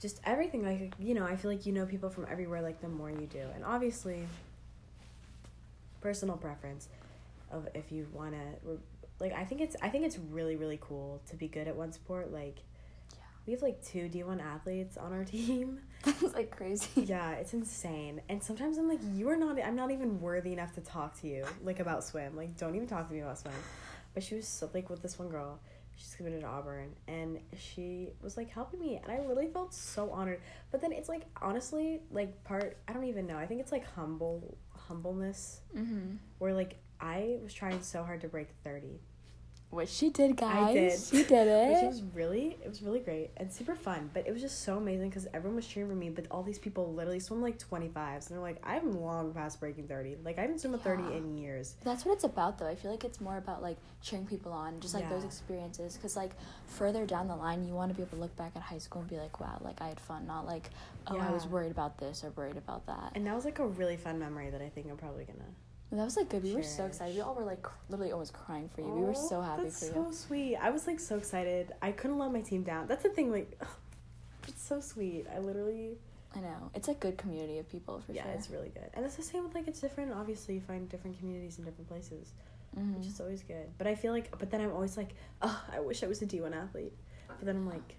just 0.00 0.20
everything 0.24 0.62
like 0.62 0.92
you 1.00 1.14
know 1.14 1.24
i 1.24 1.34
feel 1.34 1.50
like 1.50 1.64
you 1.66 1.72
know 1.72 1.86
people 1.86 2.10
from 2.10 2.26
everywhere 2.30 2.60
like 2.62 2.80
the 2.82 2.88
more 2.88 3.10
you 3.10 3.26
do 3.26 3.40
and 3.54 3.64
obviously 3.64 4.26
personal 6.00 6.36
preference 6.36 6.88
of 7.54 7.68
if 7.74 7.90
you 7.92 8.06
want 8.12 8.32
to 8.32 8.78
like 9.20 9.32
i 9.32 9.44
think 9.44 9.60
it's 9.60 9.76
i 9.82 9.88
think 9.88 10.04
it's 10.04 10.18
really 10.30 10.56
really 10.56 10.78
cool 10.80 11.20
to 11.30 11.36
be 11.36 11.48
good 11.48 11.68
at 11.68 11.76
one 11.76 11.92
sport 11.92 12.32
like 12.32 12.58
Yeah. 13.12 13.18
we 13.46 13.52
have 13.52 13.62
like 13.62 13.82
two 13.84 14.08
d1 14.08 14.42
athletes 14.42 14.96
on 14.96 15.12
our 15.12 15.24
team 15.36 15.80
That's 16.04 16.34
like 16.34 16.50
crazy. 16.50 16.88
yeah 17.06 17.30
it's 17.32 17.54
insane 17.54 18.20
and 18.28 18.42
sometimes 18.42 18.76
i'm 18.78 18.88
like 18.88 19.00
you 19.14 19.28
are 19.28 19.36
not 19.36 19.58
i'm 19.62 19.76
not 19.76 19.90
even 19.90 20.20
worthy 20.20 20.52
enough 20.52 20.72
to 20.74 20.80
talk 20.80 21.18
to 21.20 21.28
you 21.28 21.44
like 21.62 21.80
about 21.80 22.04
swim 22.04 22.36
like 22.36 22.56
don't 22.58 22.74
even 22.74 22.88
talk 22.88 23.06
to 23.08 23.14
me 23.14 23.20
about 23.20 23.38
swim 23.38 23.54
but 24.14 24.22
she 24.22 24.34
was 24.34 24.46
so, 24.46 24.68
like 24.74 24.90
with 24.90 25.00
this 25.02 25.18
one 25.18 25.28
girl 25.28 25.58
she's 25.96 26.14
committed 26.16 26.40
to 26.40 26.46
auburn 26.46 26.90
and 27.06 27.38
she 27.56 28.08
was 28.20 28.36
like 28.36 28.50
helping 28.50 28.80
me 28.80 29.00
and 29.02 29.12
i 29.12 29.18
literally 29.20 29.46
felt 29.48 29.72
so 29.72 30.10
honored 30.10 30.40
but 30.72 30.80
then 30.80 30.90
it's 30.92 31.08
like 31.08 31.22
honestly 31.40 32.00
like 32.10 32.42
part 32.42 32.76
i 32.88 32.92
don't 32.92 33.04
even 33.04 33.26
know 33.28 33.36
i 33.38 33.46
think 33.46 33.60
it's 33.60 33.70
like 33.70 33.86
humble 33.94 34.56
humbleness 34.76 35.60
Mm-hmm. 35.76 36.16
where 36.38 36.52
like 36.52 36.74
i 37.12 37.36
was 37.42 37.52
trying 37.52 37.80
so 37.82 38.02
hard 38.02 38.20
to 38.20 38.28
break 38.28 38.48
30 38.64 39.00
Which 39.70 39.88
she 39.88 40.08
did, 40.10 40.36
guys. 40.36 40.68
I 40.70 40.72
did. 40.72 40.98
She 41.10 41.22
did 41.24 41.46
which 41.70 41.82
it. 41.82 41.86
was 41.94 42.02
really 42.14 42.56
it 42.64 42.68
was 42.68 42.80
really 42.86 43.00
great 43.00 43.30
and 43.36 43.52
super 43.52 43.74
fun 43.74 44.08
but 44.14 44.22
it 44.28 44.32
was 44.32 44.40
just 44.40 44.62
so 44.62 44.76
amazing 44.82 45.08
because 45.10 45.26
everyone 45.34 45.56
was 45.56 45.66
cheering 45.66 45.88
for 45.90 45.96
me 45.96 46.10
but 46.18 46.26
all 46.30 46.44
these 46.44 46.60
people 46.66 46.84
literally 46.98 47.18
swim 47.18 47.42
like 47.42 47.58
25s 47.58 48.26
and 48.28 48.30
they're 48.30 48.38
like 48.50 48.60
i'm 48.62 48.86
long 49.08 49.32
past 49.34 49.58
breaking 49.58 49.88
30 49.88 50.18
like 50.24 50.38
i 50.38 50.42
haven't 50.42 50.60
swum 50.60 50.74
a 50.74 50.78
30 50.78 51.02
in 51.18 51.36
years 51.36 51.74
That's 51.82 52.04
what 52.04 52.12
it's 52.14 52.24
about, 52.32 52.52
though. 52.58 52.68
I 52.68 52.76
feel 52.76 52.92
like 52.94 53.04
it's 53.04 53.20
more 53.20 53.38
about 53.44 53.62
like 53.68 53.78
cheering 54.00 54.26
people 54.26 54.52
on, 54.52 54.78
just 54.80 54.94
like 54.94 55.08
those 55.10 55.24
experiences. 55.24 55.96
Because 55.96 56.14
like 56.22 56.32
further 56.66 57.04
down 57.14 57.26
the 57.26 57.36
line, 57.46 57.66
you 57.66 57.74
want 57.74 57.90
to 57.90 57.96
be 57.96 58.02
able 58.02 58.16
to 58.18 58.22
look 58.24 58.36
back 58.36 58.52
at 58.54 58.62
high 58.62 58.82
school 58.86 59.00
and 59.02 59.10
be 59.10 59.16
like, 59.16 59.40
"Wow, 59.40 59.56
like 59.68 59.80
I 59.80 59.88
had 59.88 60.00
fun." 60.08 60.26
Not 60.34 60.46
like, 60.46 60.66
"Oh, 61.08 61.18
I 61.18 61.30
was 61.30 61.46
worried 61.54 61.72
about 61.78 61.98
this 61.98 62.22
or 62.24 62.30
worried 62.38 62.56
about 62.64 62.82
that." 62.86 63.08
and 63.14 63.26
that 63.26 63.34
was 63.34 63.44
like 63.44 63.58
a 63.58 63.66
really 63.80 63.96
fun 63.96 64.16
memory 64.18 64.48
that 64.50 64.62
i 64.62 64.68
think 64.74 64.84
i'm 64.90 64.96
probably 64.96 65.24
gonna 65.24 65.38
And 65.44 65.54
that 65.98 66.04
was 66.04 66.16
like 66.16 66.28
good. 66.28 66.42
We 66.42 66.54
were 66.54 66.62
so 66.62 66.84
excited. 66.86 67.14
We 67.16 67.20
all 67.22 67.34
were 67.34 67.44
like 67.44 67.62
cr- 67.62 67.72
literally 67.88 68.12
almost 68.12 68.32
crying 68.32 68.68
for 68.74 68.80
you. 68.80 68.88
we 68.88 69.02
were 69.02 69.14
so 69.14 69.40
happy 69.40 69.68
for 69.70 69.84
you. 69.86 69.92
so 69.92 70.10
sweet 70.12 70.56
i 70.56 70.70
was 70.70 70.86
like 70.86 70.98
so 71.00 71.16
excited 71.16 71.72
i 71.82 71.92
couldn't 71.92 72.18
let 72.18 72.32
my 72.32 72.40
team 72.40 72.62
down 72.62 72.86
that's 72.86 73.02
the 73.02 73.08
thing 73.10 73.30
like 73.30 73.60
it's 74.48 74.62
so 74.62 74.80
sweet 74.80 75.26
i 75.34 75.38
literally 75.38 75.96
I 76.36 76.40
know 76.40 76.70
it's 76.74 76.88
a 76.88 76.94
good 76.94 77.16
community 77.16 77.58
of 77.58 77.68
people 77.68 78.00
for 78.04 78.12
yeah 78.12 78.24
sure. 78.24 78.32
it's 78.32 78.50
really 78.50 78.70
good 78.70 78.90
and 78.94 79.04
it's 79.04 79.14
the 79.16 79.22
same 79.22 79.44
with 79.44 79.54
like 79.54 79.68
it's 79.68 79.80
different 79.80 80.12
obviously 80.12 80.54
you 80.54 80.60
find 80.60 80.88
different 80.88 81.18
communities 81.18 81.58
in 81.58 81.64
different 81.64 81.88
places 81.88 82.32
Mhm. 82.76 82.96
which 82.98 83.06
is 83.06 83.20
always 83.20 83.44
good. 83.44 83.68
But 83.78 83.86
I 83.86 83.94
feel 83.94 84.10
like, 84.12 84.36
but 84.36 84.50
then 84.50 84.60
I'm 84.60 84.72
always 84.72 84.96
like, 84.96 85.14
oh, 85.42 85.62
I 85.72 85.78
wish 85.78 86.02
I 86.02 86.08
was 86.08 86.20
a 86.22 86.26
D1 86.26 86.52
athlete. 86.56 86.92
But 87.28 87.44
then 87.46 87.54
I'm 87.54 87.68
like, 87.70 87.94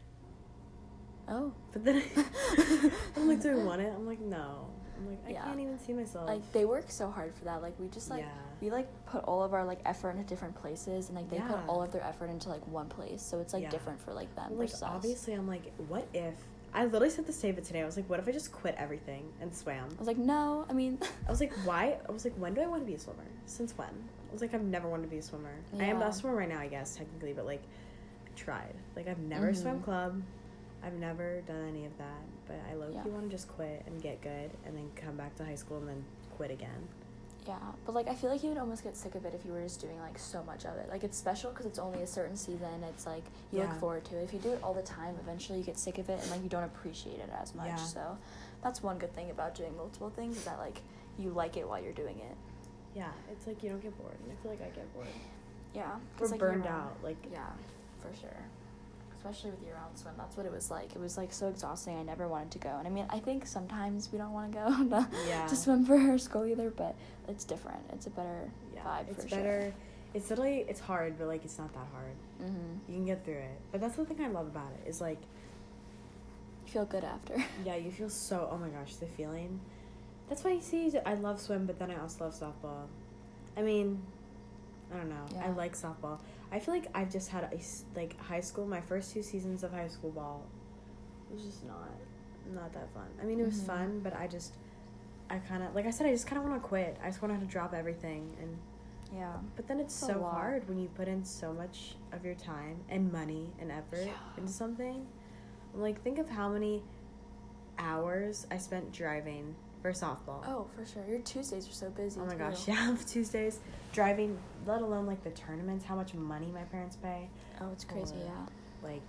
Oh. 1.29 1.53
but 1.71 1.85
then 1.85 1.95
I, 2.03 2.25
I'm 3.15 3.27
like, 3.29 3.41
do 3.41 3.51
I 3.51 3.63
want 3.63 3.81
it? 3.81 3.93
I'm 3.95 4.05
like, 4.05 4.19
no. 4.19 4.69
I'm 4.97 5.07
like, 5.09 5.19
I 5.27 5.31
Yeah. 5.31 5.43
can't 5.43 5.59
even 5.59 5.77
see 5.79 5.93
myself. 5.93 6.27
Like 6.27 6.51
they 6.51 6.65
work 6.65 6.89
so 6.89 7.09
hard 7.09 7.33
for 7.35 7.45
that. 7.45 7.61
Like 7.61 7.73
we 7.79 7.87
just 7.89 8.09
like 8.09 8.21
Yeah. 8.21 8.29
we 8.61 8.69
like 8.71 8.87
put 9.05 9.23
all 9.25 9.43
of 9.43 9.53
our 9.53 9.63
like 9.65 9.79
effort 9.85 10.11
into 10.11 10.23
different 10.23 10.55
places, 10.55 11.07
and 11.09 11.15
like 11.17 11.29
they 11.29 11.39
put 11.39 11.57
all 11.67 11.81
of 11.83 11.91
their 11.91 12.03
effort 12.03 12.29
into 12.29 12.49
like 12.49 12.65
one 12.67 12.87
place. 12.87 13.21
So 13.21 13.39
it's 13.39 13.53
like 13.53 13.63
Yeah. 13.63 13.69
different 13.69 13.99
for 14.01 14.13
like 14.13 14.33
them 14.35 14.57
like 14.57 14.71
obviously, 14.83 15.33
I'm 15.33 15.47
like, 15.47 15.71
what 15.87 16.07
if? 16.13 16.35
I 16.73 16.83
literally 16.83 17.09
said 17.09 17.25
this 17.25 17.37
to 17.37 17.47
David 17.47 17.63
today. 17.63 17.81
I 17.81 17.85
was 17.85 17.95
like, 17.95 18.09
what 18.09 18.19
if 18.19 18.27
I 18.27 18.31
just 18.33 18.51
quit 18.51 18.75
everything 18.77 19.31
and 19.39 19.53
swam? 19.55 19.87
I 19.95 19.97
was 19.97 20.07
like, 20.07 20.17
no. 20.17 20.65
I 20.69 20.73
mean, 20.73 20.99
I 21.27 21.31
was 21.31 21.39
like, 21.39 21.53
why? 21.63 21.97
I 22.07 22.11
was 22.11 22.25
like, 22.25 22.33
when 22.35 22.53
do 22.53 22.59
I 22.61 22.67
want 22.67 22.81
to 22.81 22.85
be 22.85 22.95
a 22.95 22.99
swimmer? 22.99 23.23
Since 23.45 23.77
when? 23.77 23.87
I 23.87 24.33
was 24.33 24.41
like, 24.41 24.53
I've 24.53 24.61
never 24.61 24.89
wanted 24.89 25.03
to 25.03 25.09
be 25.09 25.17
a 25.19 25.21
swimmer. 25.21 25.53
I 25.79 25.85
am 25.85 26.01
Yeah. 26.01 26.09
a 26.09 26.13
swimmer 26.13 26.35
right 26.35 26.49
now, 26.49 26.59
I 26.59 26.67
guess 26.67 26.97
technically, 26.97 27.31
but 27.31 27.45
like, 27.45 27.61
I 28.25 28.29
tried. 28.37 28.73
Like, 28.97 29.07
I've 29.07 29.19
never 29.19 29.51
Mhm. 29.53 29.55
swam 29.61 29.79
club. 29.83 30.21
I've 30.85 30.93
never 30.93 31.41
done 31.41 31.67
any 31.69 31.85
of 31.85 31.97
that. 31.97 32.21
But 32.47 32.57
I 32.69 32.75
low 32.75 32.87
key 32.89 32.93
Yeah. 32.95 33.07
want 33.07 33.23
to 33.23 33.29
just 33.29 33.47
quit 33.49 33.83
and 33.87 34.01
get 34.01 34.21
good, 34.21 34.51
and 34.65 34.77
then 34.77 34.89
come 34.95 35.15
back 35.17 35.35
to 35.37 35.45
high 35.45 35.55
school 35.55 35.77
and 35.79 35.87
then 35.87 36.05
quit 36.37 36.51
again. 36.51 36.87
yeah. 37.47 37.57
But 37.85 37.93
like 37.95 38.07
I 38.07 38.15
feel 38.15 38.29
like 38.31 38.41
you 38.43 38.49
would 38.49 38.57
almost 38.57 38.83
get 38.83 38.95
sick 38.97 39.13
of 39.15 39.23
it 39.25 39.33
if 39.35 39.45
you 39.45 39.51
were 39.53 39.61
just 39.61 39.79
doing 39.79 39.99
like 39.99 40.17
so 40.17 40.43
much 40.43 40.65
of 40.65 40.75
it. 40.77 40.89
Like 40.89 41.03
it's 41.03 41.15
special 41.17 41.51
because 41.51 41.65
it's 41.67 41.77
only 41.79 42.01
a 42.01 42.07
certain 42.07 42.35
season. 42.35 42.83
It's 42.89 43.05
like 43.05 43.23
you 43.51 43.59
Yeah. 43.59 43.69
look 43.69 43.79
forward 43.79 44.05
to 44.05 44.17
it. 44.17 44.23
If 44.23 44.33
you 44.33 44.39
do 44.39 44.51
it 44.53 44.63
all 44.63 44.73
the 44.73 44.81
time, 44.81 45.15
eventually 45.21 45.59
you 45.59 45.63
get 45.65 45.77
sick 45.77 45.97
of 45.99 46.09
it 46.09 46.19
and 46.21 46.31
like 46.31 46.41
you 46.43 46.49
don't 46.49 46.63
appreciate 46.63 47.19
it 47.19 47.29
as 47.39 47.53
much. 47.55 47.67
Yeah. 47.67 47.75
So 47.75 48.17
that's 48.63 48.81
one 48.81 48.97
good 48.97 49.13
thing 49.13 49.29
about 49.29 49.53
doing 49.55 49.75
multiple 49.77 50.09
things 50.09 50.37
is 50.37 50.45
that 50.45 50.57
like 50.57 50.81
you 51.19 51.29
like 51.29 51.55
it 51.55 51.67
while 51.67 51.79
you're 51.81 51.93
doing 51.93 52.17
it. 52.19 52.35
Yeah, 52.95 53.11
it's 53.31 53.45
like 53.45 53.61
you 53.61 53.69
don't 53.69 53.81
get 53.81 53.95
bored, 54.01 54.15
and 54.23 54.31
I 54.31 54.35
feel 54.41 54.51
like 54.51 54.61
I 54.61 54.69
get 54.75 54.91
bored. 54.93 55.07
Yeah. 55.73 55.95
We're 56.15 56.19
'cause, 56.19 56.31
like, 56.31 56.39
burned 56.39 56.65
out. 56.65 56.95
Like, 57.03 57.17
Yeah, 57.31 57.51
for 57.99 58.11
sure. 58.15 58.29
Especially 59.25 59.51
with 59.51 59.63
year 59.63 59.73
round 59.73 59.97
swim, 59.97 60.13
that's 60.17 60.37
what 60.37 60.45
it 60.45 60.51
was 60.51 60.69
like. 60.69 60.93
It 60.95 60.99
was 60.99 61.17
like 61.17 61.33
so 61.33 61.47
exhausting. 61.47 61.97
I 61.97 62.03
never 62.03 62.27
wanted 62.27 62.51
to 62.51 62.59
go. 62.59 62.69
And 62.77 62.87
I 62.87 62.91
mean, 62.91 63.07
I 63.09 63.17
think 63.19 63.47
sometimes 63.47 64.09
we 64.11 64.19
don't 64.19 64.33
want 64.33 64.51
to 64.51 64.57
go 64.59 64.67
to, 65.01 65.07
Yeah. 65.27 65.47
to 65.47 65.55
swim 65.55 65.83
for 65.83 66.17
school 66.19 66.45
either, 66.45 66.69
but 66.69 66.95
it's 67.27 67.43
different. 67.43 67.79
It's 67.91 68.05
a 68.05 68.11
better 68.11 68.51
yeah, 68.75 68.81
vibe 68.85 69.09
it's 69.09 69.23
for 69.23 69.29
better. 69.31 69.73
It's 70.13 70.29
literally 70.29 70.65
it's 70.69 70.79
hard, 70.79 71.17
but 71.17 71.27
like 71.27 71.43
it's 71.43 71.57
not 71.57 71.73
that 71.73 71.87
hard. 71.91 72.13
sure. 72.39 72.47
hmm 72.49 72.73
You 72.87 72.95
can 72.97 73.05
get 73.05 73.25
through 73.25 73.33
it. 73.35 73.59
But 73.71 73.81
that's 73.81 73.95
the 73.95 74.05
thing 74.05 74.21
I 74.23 74.27
love 74.27 74.45
about 74.47 74.71
it 74.83 74.87
is 74.87 75.01
like 75.01 75.19
You 76.65 76.71
feel 76.71 76.85
good 76.85 77.03
after. 77.03 77.35
Yeah, 77.65 77.75
you 77.77 77.89
feel 77.91 78.09
so. 78.09 78.47
Oh 78.51 78.57
my 78.57 78.69
gosh, 78.69 78.95
the 78.97 79.07
feeling. 79.07 79.59
That's 80.29 80.43
why 80.43 80.51
you 80.51 80.61
see. 80.61 80.91
I 81.05 81.15
love 81.15 81.41
swim, 81.41 81.65
but 81.65 81.79
then 81.79 81.89
I 81.89 81.99
also 81.99 82.25
love 82.25 82.33
softball. 82.35 82.85
I 83.57 83.61
mean, 83.63 84.01
I 84.93 84.97
don't 84.97 85.09
know. 85.09 85.25
I 85.41 85.49
like 85.49 85.73
softball. 85.75 86.19
I 86.51 86.59
feel 86.59 86.73
like 86.73 86.87
I've 86.93 87.11
just 87.11 87.29
had 87.29 87.43
a 87.45 87.59
like 87.99 88.19
high 88.19 88.41
school. 88.41 88.65
My 88.67 88.81
first 88.81 89.11
two 89.13 89.23
seasons 89.23 89.63
of 89.63 89.71
high 89.71 89.87
school 89.87 90.11
ball 90.11 90.43
was 91.31 91.43
just 91.43 91.65
not 91.65 91.89
not 92.53 92.71
that 92.73 92.93
fun. 92.93 93.07
I 93.21 93.25
mean, 93.25 93.39
it 93.39 93.45
was 93.45 93.59
Mhm. 93.61 93.65
fun, 93.65 93.99
but 94.03 94.15
I 94.15 94.27
just 94.27 94.53
I 95.29 95.39
kind 95.39 95.63
of 95.63 95.73
like 95.73 95.85
I 95.87 95.89
said. 95.89 96.05
I 96.07 96.11
just 96.11 96.27
kind 96.27 96.37
of 96.41 96.47
want 96.47 96.61
to 96.61 96.67
quit. 96.67 96.97
I 97.03 97.07
just 97.07 97.21
want 97.21 97.39
to 97.39 97.45
drop 97.47 97.73
everything 97.73 98.35
and. 98.41 98.57
Yeah. 99.13 99.33
But 99.55 99.67
then 99.67 99.79
it's 99.79 99.93
It's 99.99 100.07
so 100.13 100.21
hard 100.23 100.67
when 100.67 100.79
you 100.79 100.87
put 100.89 101.07
in 101.07 101.23
so 101.23 101.53
much 101.53 101.95
of 102.11 102.25
your 102.25 102.35
time 102.35 102.77
and 102.89 103.11
money 103.13 103.49
and 103.59 103.71
effort 103.71 104.05
Yeah. 104.07 104.13
into 104.37 104.51
something. 104.51 105.07
Like, 105.73 106.01
think 106.01 106.17
of 106.19 106.27
how 106.29 106.49
many 106.49 106.83
hours 107.77 108.47
I 108.51 108.57
spent 108.57 108.91
driving 108.91 109.55
for 109.85 110.05
softball. 110.05 110.43
Oh, 110.47 110.65
for 110.75 110.83
sure. 110.83 111.03
Your 111.07 111.19
Tuesdays 111.19 111.67
are 111.69 111.71
so 111.73 111.89
busy. 111.91 112.19
Oh 112.19 112.25
my 112.25 112.33
too. 112.33 112.39
gosh, 112.39 112.67
yeah, 112.67 112.95
Tuesdays 113.07 113.59
driving, 113.93 114.35
let 114.65 114.81
alone 114.81 115.05
like 115.05 115.23
the 115.23 115.29
tournaments, 115.31 115.85
how 115.85 115.95
much 115.95 116.13
money 116.15 116.51
my 116.51 116.63
parents 116.63 116.95
pay. 116.95 117.29
Oh, 117.61 117.69
it's 117.71 117.83
crazy. 117.83 118.15
Or- 118.15 118.25
Yeah. 118.25 118.45
Like, 118.89 119.07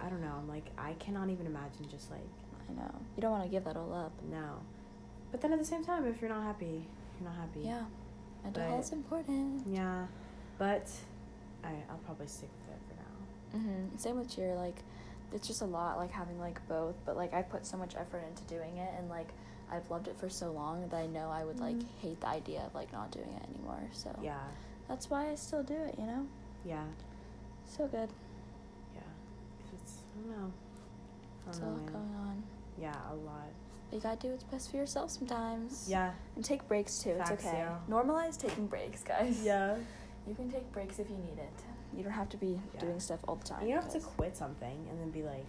I 0.00 0.08
don't 0.08 0.20
know. 0.20 0.32
I'm 0.36 0.48
like, 0.48 0.64
I 0.76 0.94
cannot 0.94 1.30
even 1.30 1.46
imagine 1.46 1.86
just 1.88 2.10
like, 2.10 2.20
I 2.68 2.72
know. 2.80 2.90
You 3.16 3.20
don't 3.20 3.30
want 3.30 3.44
to 3.44 3.48
give 3.50 3.64
that 3.64 3.76
all 3.76 3.92
up. 3.94 4.12
no. 4.30 4.54
But 5.30 5.40
then 5.42 5.52
at 5.52 5.60
the 5.60 5.64
same 5.64 5.84
time, 5.84 6.04
if 6.08 6.20
you're 6.20 6.28
not 6.30 6.42
happy, 6.42 6.84
you're 7.20 7.30
not 7.30 7.38
happy. 7.38 7.60
Yeah. 7.60 7.82
Mental 8.42 8.64
But- 8.64 8.68
health's 8.70 8.90
important. 8.92 9.62
Yeah. 9.64 10.06
But 10.58 10.90
I, 11.62 11.68
I'll 11.88 11.98
probably 12.04 12.26
stick 12.26 12.48
with 12.66 12.74
it 12.74 12.80
for 12.88 12.96
now. 12.96 13.60
Mm-hmm. 13.64 13.96
Same 13.96 14.18
with 14.18 14.34
cheer. 14.34 14.56
Like, 14.56 14.82
it's 15.32 15.46
just 15.46 15.62
a 15.62 15.66
lot. 15.66 15.98
Like 15.98 16.10
having 16.10 16.40
like 16.40 16.66
both. 16.68 16.96
But 17.06 17.16
like 17.16 17.32
I 17.32 17.42
put 17.42 17.64
so 17.64 17.76
much 17.76 17.94
effort 17.94 18.24
into 18.28 18.42
doing 18.52 18.76
it, 18.78 18.90
and 18.98 19.08
like 19.08 19.28
I've 19.70 19.88
loved 19.90 20.08
it 20.08 20.16
for 20.18 20.28
so 20.28 20.50
long 20.52 20.86
that 20.88 20.96
I 20.96 21.06
know 21.06 21.30
I 21.30 21.44
would 21.44 21.60
like 21.60 21.76
Mhm. 21.76 21.86
hate 22.02 22.20
the 22.20 22.26
idea 22.28 22.62
of 22.66 22.74
like 22.74 22.92
not 22.92 23.10
doing 23.10 23.28
it 23.30 23.42
anymore. 23.48 23.82
So 23.92 24.10
Yeah. 24.20 24.40
that's 24.88 25.08
why 25.08 25.30
I 25.30 25.34
still 25.36 25.62
do 25.62 25.74
it. 25.74 25.98
You 25.98 26.06
know, 26.06 26.26
Yeah. 26.64 26.84
so 27.66 27.86
good. 27.86 28.10
Yeah. 28.94 29.00
It's, 29.72 30.02
I 30.16 30.20
don't 30.20 30.30
know. 30.40 30.52
I 31.46 31.48
It's 31.50 31.58
don't 31.58 31.68
a 31.68 31.70
know, 31.70 31.76
lot 31.76 31.84
man. 31.84 31.92
going 31.92 32.14
on. 32.16 32.42
Yeah, 32.78 32.96
a 33.10 33.14
lot. 33.14 33.48
But 33.90 33.96
you 33.96 34.00
gotta 34.02 34.16
do 34.16 34.30
what's 34.30 34.44
best 34.44 34.70
for 34.70 34.76
yourself 34.76 35.10
sometimes. 35.10 35.88
Yeah. 35.88 36.12
And 36.36 36.44
take 36.44 36.66
breaks 36.68 36.98
too. 36.98 37.16
Facts, 37.16 37.30
it's 37.30 37.46
okay. 37.46 37.58
yeah. 37.58 37.78
Normalize 37.88 38.36
taking 38.38 38.66
breaks, 38.66 39.02
guys. 39.02 39.42
Yeah. 39.42 39.76
You 40.26 40.34
can 40.34 40.50
take 40.50 40.70
breaks 40.70 40.98
if 40.98 41.08
you 41.08 41.16
need 41.16 41.38
it. 41.38 41.50
You 41.96 42.02
don't 42.04 42.12
have 42.12 42.28
to 42.28 42.36
be 42.36 42.60
Yeah. 42.74 42.80
doing 42.80 43.00
stuff 43.00 43.20
all 43.26 43.36
the 43.36 43.44
time. 43.44 43.66
You 43.66 43.72
don't 43.74 43.82
have 43.84 43.92
to 43.94 44.00
quit 44.00 44.36
something 44.36 44.86
and 44.90 45.00
then 45.00 45.10
be 45.10 45.22
like, 45.22 45.46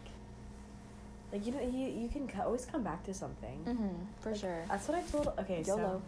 like 1.31 1.45
you 1.45 1.51
know, 1.53 1.61
you 1.61 1.88
you 1.88 2.09
can 2.09 2.27
co- 2.27 2.43
always 2.43 2.65
come 2.65 2.83
back 2.83 3.03
to 3.05 3.13
something. 3.13 3.63
Mhm, 3.65 3.95
for 4.21 4.31
Like, 4.31 4.39
sure. 4.39 4.65
That's 4.67 4.88
what 4.88 4.97
I 4.97 5.01
told. 5.03 5.27
Okay, 5.39 5.63
so 5.63 5.77
YOLO. 5.77 6.01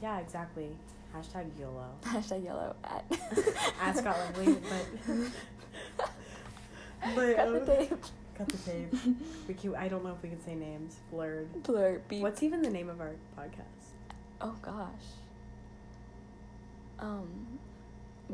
yeah, 0.00 0.18
exactly. 0.18 0.76
Hashtag 1.14 1.46
YOLO. 1.60 1.88
Hashtag 2.04 2.44
yellow 2.44 2.74
at. 2.84 3.04
At 3.82 3.96
Scott 3.98 4.16
Langley, 4.36 4.56
but 4.70 5.26
but 7.14 7.36
Cut 7.36 7.52
the 7.52 7.60
um, 7.60 7.66
tape. 7.66 7.90
Cut 8.38 8.48
the 8.48 8.56
tape. 8.58 8.94
We 9.46 9.54
can, 9.54 9.74
I 9.76 9.88
don't 9.88 10.02
know 10.04 10.12
if 10.12 10.22
we 10.22 10.30
can 10.30 10.42
say 10.42 10.54
names. 10.54 10.96
Blurred. 11.10 11.62
Blur 11.64 12.00
beep. 12.08 12.22
What's 12.22 12.42
even 12.42 12.62
the 12.62 12.70
name 12.70 12.88
of 12.88 13.00
our 13.00 13.12
podcast? 13.38 13.92
Oh 14.40 14.54
gosh. 14.62 14.86
Um, 16.98 17.58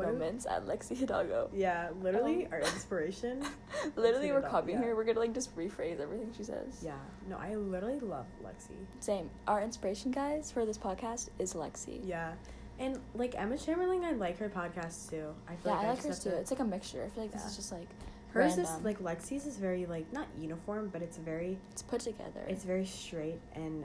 moments 0.07 0.47
at 0.47 0.67
Lexi 0.67 0.97
Hidalgo. 0.97 1.51
Yeah, 1.53 1.89
literally 2.01 2.47
Um, 2.47 2.53
our 2.53 2.61
inspiration. 2.61 3.43
Literally, 3.97 4.29
Lexi 4.29 4.33
we're 4.33 4.37
Hidalgo, 4.37 4.49
copying 4.51 4.79
yeah. 4.79 4.85
her. 4.87 4.97
We're 4.97 5.05
gonna 5.05 5.21
like 5.21 5.35
just 5.35 5.57
rephrase 5.57 6.01
everything 6.01 6.33
she 6.37 6.45
says. 6.45 6.81
Yeah. 6.85 6.97
No, 7.29 7.37
I 7.37 7.55
literally 7.57 8.01
love 8.01 8.27
Lexi. 8.45 8.77
Same. 9.01 9.29
Our 9.47 9.63
inspiration, 9.63 10.11
guys, 10.11 10.51
for 10.51 10.65
this 10.65 10.79
podcast 10.79 11.29
is 11.39 11.55
Lexi. 11.55 12.01
Yeah. 12.05 12.33
And 12.79 12.99
like 13.15 13.35
Emma 13.37 13.59
Chamberlain, 13.59 14.05
I 14.05 14.13
like 14.13 14.39
her 14.39 14.49
podcast 14.49 15.11
too. 15.11 15.35
I 15.49 15.57
feel 15.57 15.73
Yeah, 15.73 15.79
like 15.79 15.87
I 15.87 15.91
like 15.91 16.03
hers 16.05 16.19
too. 16.21 16.31
to- 16.31 16.37
It's 16.37 16.51
like 16.51 16.61
a 16.61 16.65
mixture. 16.65 17.03
I 17.05 17.09
feel 17.09 17.25
like 17.25 17.33
this 17.33 17.45
is 17.45 17.57
just 17.57 17.73
like 17.73 17.89
hers 18.33 18.57
is 18.59 18.69
like 18.85 19.01
Lexi's 19.01 19.47
is 19.47 19.57
very 19.57 19.85
like 19.87 20.13
not 20.13 20.27
uniform, 20.39 20.91
but 20.93 21.03
it's 21.03 21.17
very 21.17 21.59
it's 21.73 21.83
put 21.83 22.01
together. 22.01 22.45
it's 22.47 22.63
very 22.65 22.85
straight 22.87 23.41
and 23.55 23.85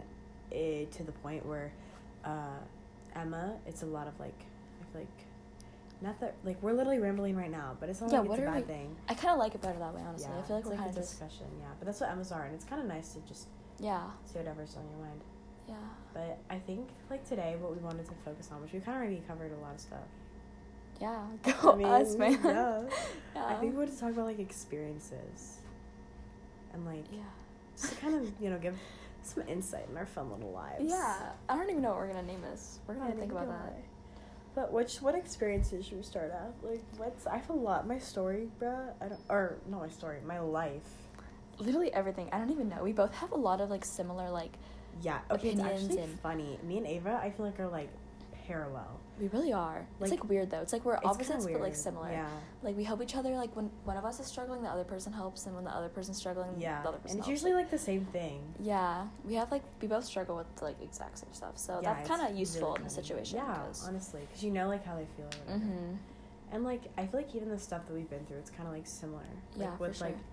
eh, 0.52 0.86
to 0.92 1.04
the 1.04 1.12
point 1.12 1.44
where 1.46 1.72
uh, 2.24 2.60
Emma, 3.16 3.56
it's 3.66 3.82
a 3.82 3.86
lot 3.88 4.08
of 4.08 4.20
like 4.20 4.40
I 4.82 4.84
feel 4.92 5.02
like 5.02 5.26
not 6.02 6.20
that 6.20 6.36
like 6.44 6.62
we're 6.62 6.74
literally 6.74 7.00
rambling 7.00 7.36
right 7.36 7.52
now, 7.52 7.78
but 7.80 7.90
it's 7.90 8.02
not 8.02 8.12
Yeah, 8.12 8.20
like 8.20 8.30
what 8.30 8.40
it's 8.40 8.48
a 8.48 8.52
bad 8.52 8.62
we- 8.68 8.74
thing. 8.74 8.96
I 9.10 9.14
kind 9.14 9.32
of 9.34 9.40
like 9.40 9.56
it 9.56 9.62
better 9.62 9.80
that 9.80 9.94
way, 9.94 10.02
honestly. 10.08 10.30
yeah, 10.34 10.40
I 10.40 10.42
feel 10.48 10.56
like 10.58 10.66
it's 10.66 10.70
we're 10.72 10.76
kind 10.78 10.88
a 10.88 10.90
of 10.90 10.96
just 10.96 11.12
discussion. 11.20 11.46
Yeah, 11.60 11.68
but 11.80 11.86
that's 11.86 12.00
what 12.02 12.10
Emma's 12.10 12.32
are, 12.32 12.44
and 12.46 12.56
it's 12.56 12.66
kind 12.66 12.82
of 12.82 12.88
nice 12.88 13.14
to 13.14 13.20
just 13.22 13.48
yeah, 13.80 14.04
see 14.26 14.38
whatever's 14.40 14.76
on 14.76 14.84
your 14.90 15.06
mind. 15.08 15.22
yeah. 15.68 15.76
But 16.14 16.38
I 16.50 16.60
think 16.60 16.90
like 17.10 17.28
today, 17.28 17.56
what 17.60 17.76
we 17.76 17.82
wanted 17.82 18.06
to 18.06 18.14
focus 18.26 18.50
on, 18.52 18.62
which 18.62 18.72
we 18.74 18.80
kind 18.80 18.98
of 18.98 19.02
already 19.04 19.22
covered 19.28 19.52
a 19.52 19.58
lot 19.58 19.76
of 19.76 19.80
stuff. 19.82 20.00
Yeah, 21.02 21.24
go 21.62 21.72
I 21.72 21.76
mean, 21.76 21.88
us, 21.88 22.16
man. 22.16 22.40
Yeah. 22.44 22.82
Yeah. 23.36 23.46
I 23.48 23.54
think 23.56 23.74
we 23.74 23.78
wanted 23.80 23.94
to 23.94 24.00
talk 24.00 24.12
about 24.12 24.26
like 24.26 24.40
experiences, 24.40 25.58
and 26.74 26.86
like 26.86 27.06
yeah. 27.12 27.20
just 27.76 27.94
to 27.94 28.00
kind 28.00 28.16
of 28.16 28.32
you 28.40 28.50
know 28.50 28.58
give 28.60 28.78
some 29.24 29.44
insight 29.48 29.86
in 29.90 29.98
our 29.98 30.06
fun 30.06 30.30
little 30.32 30.52
lives. 30.52 30.84
Yeah, 30.86 31.30
I 31.50 31.56
don't 31.56 31.70
even 31.70 31.82
know 31.82 31.90
what 31.90 31.98
we're 32.00 32.08
gonna 32.08 32.24
name 32.24 32.42
this. 32.42 32.80
We're 32.88 32.96
gonna 32.96 33.10
Yeah, 33.10 33.16
think 33.20 33.32
about 33.32 33.48
that. 33.48 33.74
I. 33.78 33.82
But 34.56 34.72
which 34.72 34.98
what 35.02 35.16
experiences 35.16 35.86
should 35.86 35.98
we 35.98 36.04
start 36.04 36.32
at? 36.32 36.54
Like 36.68 36.84
what's 36.98 37.26
I 37.26 37.38
have 37.38 37.50
a 37.50 37.54
lot 37.54 37.88
my 37.88 37.98
story, 37.98 38.50
bruh. 38.62 38.94
I 39.02 39.08
don't 39.10 39.20
or 39.30 39.58
not 39.68 39.82
my 39.82 39.90
story, 39.90 40.18
my 40.26 40.40
life. 40.40 40.82
Literally 41.60 41.94
everything. 41.94 42.30
I 42.32 42.38
don't 42.38 42.52
even 42.52 42.70
know. 42.70 42.84
We 42.84 42.94
both 42.94 43.14
have 43.16 43.32
a 43.32 43.38
lot 43.38 43.62
of 43.62 43.70
like 43.70 43.86
similar 43.86 44.30
like. 44.30 44.54
Yeah. 45.02 45.20
Okay, 45.32 45.50
it's 45.50 45.60
Opinions 45.60 45.84
actually 45.86 46.04
and- 46.04 46.20
funny. 46.20 46.60
Me 46.64 46.78
and 46.78 46.86
Ava, 46.88 47.20
I 47.22 47.32
feel 47.32 47.46
like 47.46 47.60
are 47.60 47.68
like 47.68 47.90
parallel. 48.48 49.00
We 49.20 49.28
really 49.28 49.54
are. 49.54 49.86
it's 50.00 50.02
Like, 50.02 50.20
like 50.22 50.30
weird 50.30 50.50
though. 50.50 50.62
It's 50.62 50.74
like 50.74 50.84
we're 50.86 50.96
It's 50.96 51.06
opposites 51.06 51.46
but 51.46 51.62
like 51.62 51.76
similar. 51.76 52.10
Yeah. 52.12 52.28
Like 52.64 52.76
we 52.76 52.84
help 52.84 53.02
each 53.02 53.16
other. 53.16 53.30
Like 53.36 53.56
when 53.56 53.70
one 53.86 53.96
of 53.96 54.06
us 54.06 54.20
is 54.20 54.26
struggling, 54.26 54.64
the 54.64 54.70
other 54.70 54.84
person 54.84 55.14
helps, 55.14 55.46
and 55.46 55.54
when 55.56 55.64
the 55.64 55.70
other 55.76 55.90
person's 55.90 56.18
struggling, 56.18 56.50
Yeah. 56.58 56.82
the 56.82 56.90
other 56.90 56.98
person 56.98 57.12
And 57.12 57.20
it's 57.20 57.28
helps. 57.28 57.44
usually 57.44 57.54
like 57.54 57.70
the 57.70 57.78
same 57.78 58.06
thing. 58.06 58.42
Yeah, 58.60 59.06
we 59.26 59.36
have 59.36 59.52
like 59.52 59.62
we 59.82 59.88
both 59.88 60.06
struggle 60.06 60.36
with 60.38 60.48
like 60.62 60.82
exact 60.82 61.20
same 61.20 61.32
stuff, 61.34 61.58
so 61.58 61.80
Yeah, 61.84 61.94
that's 61.94 62.10
kind 62.10 62.22
of 62.28 62.36
useful 62.38 62.70
really 62.70 62.78
in 62.80 62.84
the 62.86 62.90
situation. 62.90 63.38
Yeah, 63.38 63.54
'cause- 63.56 63.88
honestly, 63.88 64.22
because 64.22 64.44
you 64.44 64.52
know 64.52 64.68
like 64.68 64.84
how 64.84 64.96
they 64.96 65.08
feel. 65.16 65.30
Mhm. 65.48 65.98
And 66.52 66.64
like 66.64 66.82
I 66.98 67.06
feel 67.08 67.20
like 67.22 67.36
even 67.36 67.50
the 67.50 67.60
stuff 67.60 67.86
that 67.88 67.94
we've 67.94 68.10
been 68.10 68.26
through, 68.26 68.38
it's 68.38 68.50
kind 68.52 68.68
of 68.68 68.74
like 68.74 68.88
similar. 68.88 69.22
Yeah, 69.56 69.70
Like 69.70 69.78
for 69.78 69.88
with 69.90 70.02
like 70.02 70.16
sure. 70.16 70.24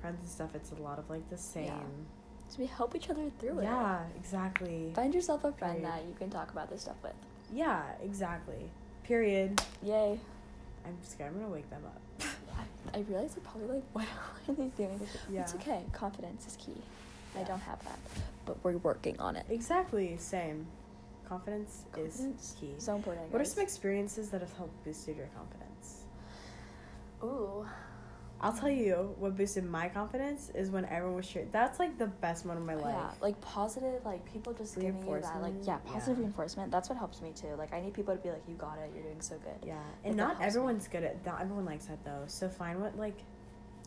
friends 0.00 0.20
and 0.20 0.28
stuff, 0.28 0.54
it's 0.54 0.70
a 0.72 0.76
lot 0.76 0.98
of 1.00 1.10
like 1.10 1.28
the 1.28 1.38
same. 1.38 1.66
Yeah. 1.66 1.80
So 2.48 2.56
we 2.60 2.66
help 2.66 2.94
each 2.94 3.10
other 3.10 3.28
through 3.40 3.58
it. 3.58 3.64
Yeah, 3.64 4.06
exactly. 4.16 4.92
Find 4.94 5.14
yourself 5.14 5.44
a 5.44 5.52
friend 5.52 5.84
that 5.84 6.04
you 6.06 6.14
can 6.14 6.30
talk 6.30 6.50
about 6.50 6.70
this 6.70 6.82
stuff 6.82 6.96
with. 7.02 7.12
Yeah, 7.52 7.82
exactly. 8.02 8.70
Period. 9.04 9.60
Yay. 9.82 10.18
I'm 10.86 10.96
scared. 11.02 11.32
I'm 11.32 11.40
gonna 11.40 11.52
wake 11.52 11.68
them 11.70 11.82
up. 11.86 12.00
I, 12.94 12.98
I 12.98 13.00
realize 13.02 13.34
they're 13.34 13.44
probably 13.44 13.76
like, 13.76 13.84
what 13.92 14.06
are 14.48 14.54
they 14.54 14.68
doing? 14.76 15.00
Yeah. 15.30 15.42
It's 15.42 15.54
okay. 15.56 15.82
Confidence 15.92 16.46
is 16.46 16.56
key. 16.56 16.76
I 17.38 17.42
don't 17.44 17.60
have 17.60 17.82
that, 17.84 17.98
but 18.46 18.56
we're 18.64 18.78
working 18.78 19.18
on 19.20 19.36
it. 19.36 19.46
Exactly. 19.50 20.16
Same. 20.18 20.66
Confidence, 21.28 21.82
Confidence. 21.92 22.20
is 22.20 22.56
key. 22.58 22.70
So 22.78 22.96
important. 22.96 23.30
what 23.30 23.42
are 23.42 23.44
some 23.44 23.62
experiences 23.62 24.30
that 24.30 24.40
have 24.40 24.52
helped 24.56 24.82
boosted 24.84 25.16
your 25.18 25.28
confidence? 25.36 26.04
Ooh. 27.22 27.66
I'll 28.40 28.52
tell 28.52 28.70
you 28.70 29.14
what 29.18 29.36
boosted 29.36 29.64
my 29.64 29.88
confidence 29.88 30.50
is 30.54 30.70
when 30.70 30.84
everyone 30.84 31.16
was 31.16 31.26
cheering. 31.28 31.48
That's 31.50 31.78
like 31.80 31.98
the 31.98 32.06
best 32.06 32.44
moment 32.46 32.60
of 32.70 32.76
my 32.78 32.82
life. 32.82 32.94
Yeah, 32.96 33.10
like 33.20 33.40
positive, 33.40 34.04
like 34.04 34.24
people 34.32 34.52
just 34.52 34.76
giving 34.76 35.02
you 35.06 35.20
that, 35.20 35.42
like 35.42 35.54
yeah, 35.64 35.78
positive 35.84 36.18
yeah. 36.18 36.22
reinforcement. 36.22 36.70
That's 36.70 36.88
what 36.88 36.98
helps 36.98 37.20
me 37.20 37.32
too. 37.34 37.54
Like 37.58 37.72
I 37.74 37.80
need 37.80 37.94
people 37.94 38.14
to 38.16 38.22
be 38.22 38.30
like, 38.30 38.42
"You 38.48 38.54
got 38.54 38.78
it. 38.78 38.90
You're 38.94 39.02
doing 39.04 39.20
so 39.20 39.36
good." 39.38 39.66
Yeah, 39.66 39.74
and 40.04 40.14
that 40.14 40.16
not 40.16 40.26
helps 40.28 40.40
me. 40.40 40.46
everyone's 40.46 40.88
good 40.88 41.02
at. 41.04 41.26
Not 41.26 41.40
everyone 41.40 41.64
likes 41.64 41.86
that 41.86 42.04
though. 42.04 42.22
So 42.26 42.48
find 42.48 42.80
what 42.80 42.96
like 42.96 43.18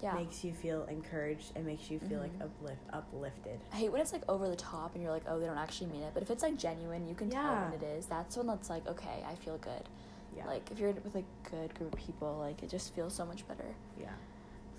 Yeah. 0.04 0.16
makes 0.16 0.44
you 0.44 0.52
feel 0.52 0.84
encouraged 0.86 1.54
and 1.56 1.66
makes 1.66 1.90
you 1.90 2.00
feel 2.00 2.20
like 2.20 2.38
Mhm. 2.38 2.46
uplift 2.46 2.82
uplifted. 2.92 3.60
I 3.72 3.76
hate 3.78 3.92
when 3.94 4.02
it's 4.02 4.12
like 4.12 4.28
over 4.28 4.50
the 4.50 4.56
top 4.58 4.96
and 4.96 5.04
you're 5.04 5.14
like, 5.14 5.24
"Oh, 5.30 5.40
they 5.40 5.46
don't 5.46 5.58
actually 5.58 5.92
mean 5.92 6.02
it." 6.04 6.14
But 6.14 6.24
if 6.24 6.30
it's 6.30 6.44
like 6.44 6.58
genuine, 6.58 7.08
you 7.08 7.16
can 7.16 7.30
tell 7.30 7.56
when 7.56 7.74
it 7.74 7.84
is. 7.84 8.06
That's 8.08 8.36
when 8.36 8.50
it's 8.50 8.70
like, 8.70 8.86
"Okay, 8.88 9.24
I 9.26 9.36
feel 9.36 9.58
good." 9.60 9.88
Yeah. 10.36 10.46
Like 10.48 10.70
if 10.72 10.80
you're 10.80 10.92
with 10.92 11.16
a 11.16 11.24
good 11.50 11.74
group 11.76 11.94
of 11.94 12.00
people, 12.00 12.38
like 12.40 12.62
it 12.64 12.70
just 12.70 12.94
feels 12.94 13.14
so 13.14 13.26
much 13.26 13.48
better. 13.48 13.76
yeah. 13.98 14.10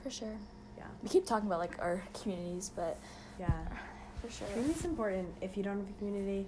For 0.02 0.11
sure. 0.11 0.37
Yeah. 0.76 0.85
We 1.02 1.09
keep 1.09 1.26
talking 1.26 1.47
about 1.47 1.61
like 1.61 1.78
our 1.80 2.02
communities, 2.23 2.71
but 2.75 2.99
Yeah. 3.38 3.50
for 4.21 4.30
sure. 4.30 4.49
Community's 4.49 4.85
important. 4.85 5.28
If 5.40 5.56
you 5.56 5.62
don't 5.62 5.78
have 5.78 5.88
a 5.88 5.99
community, 5.99 6.47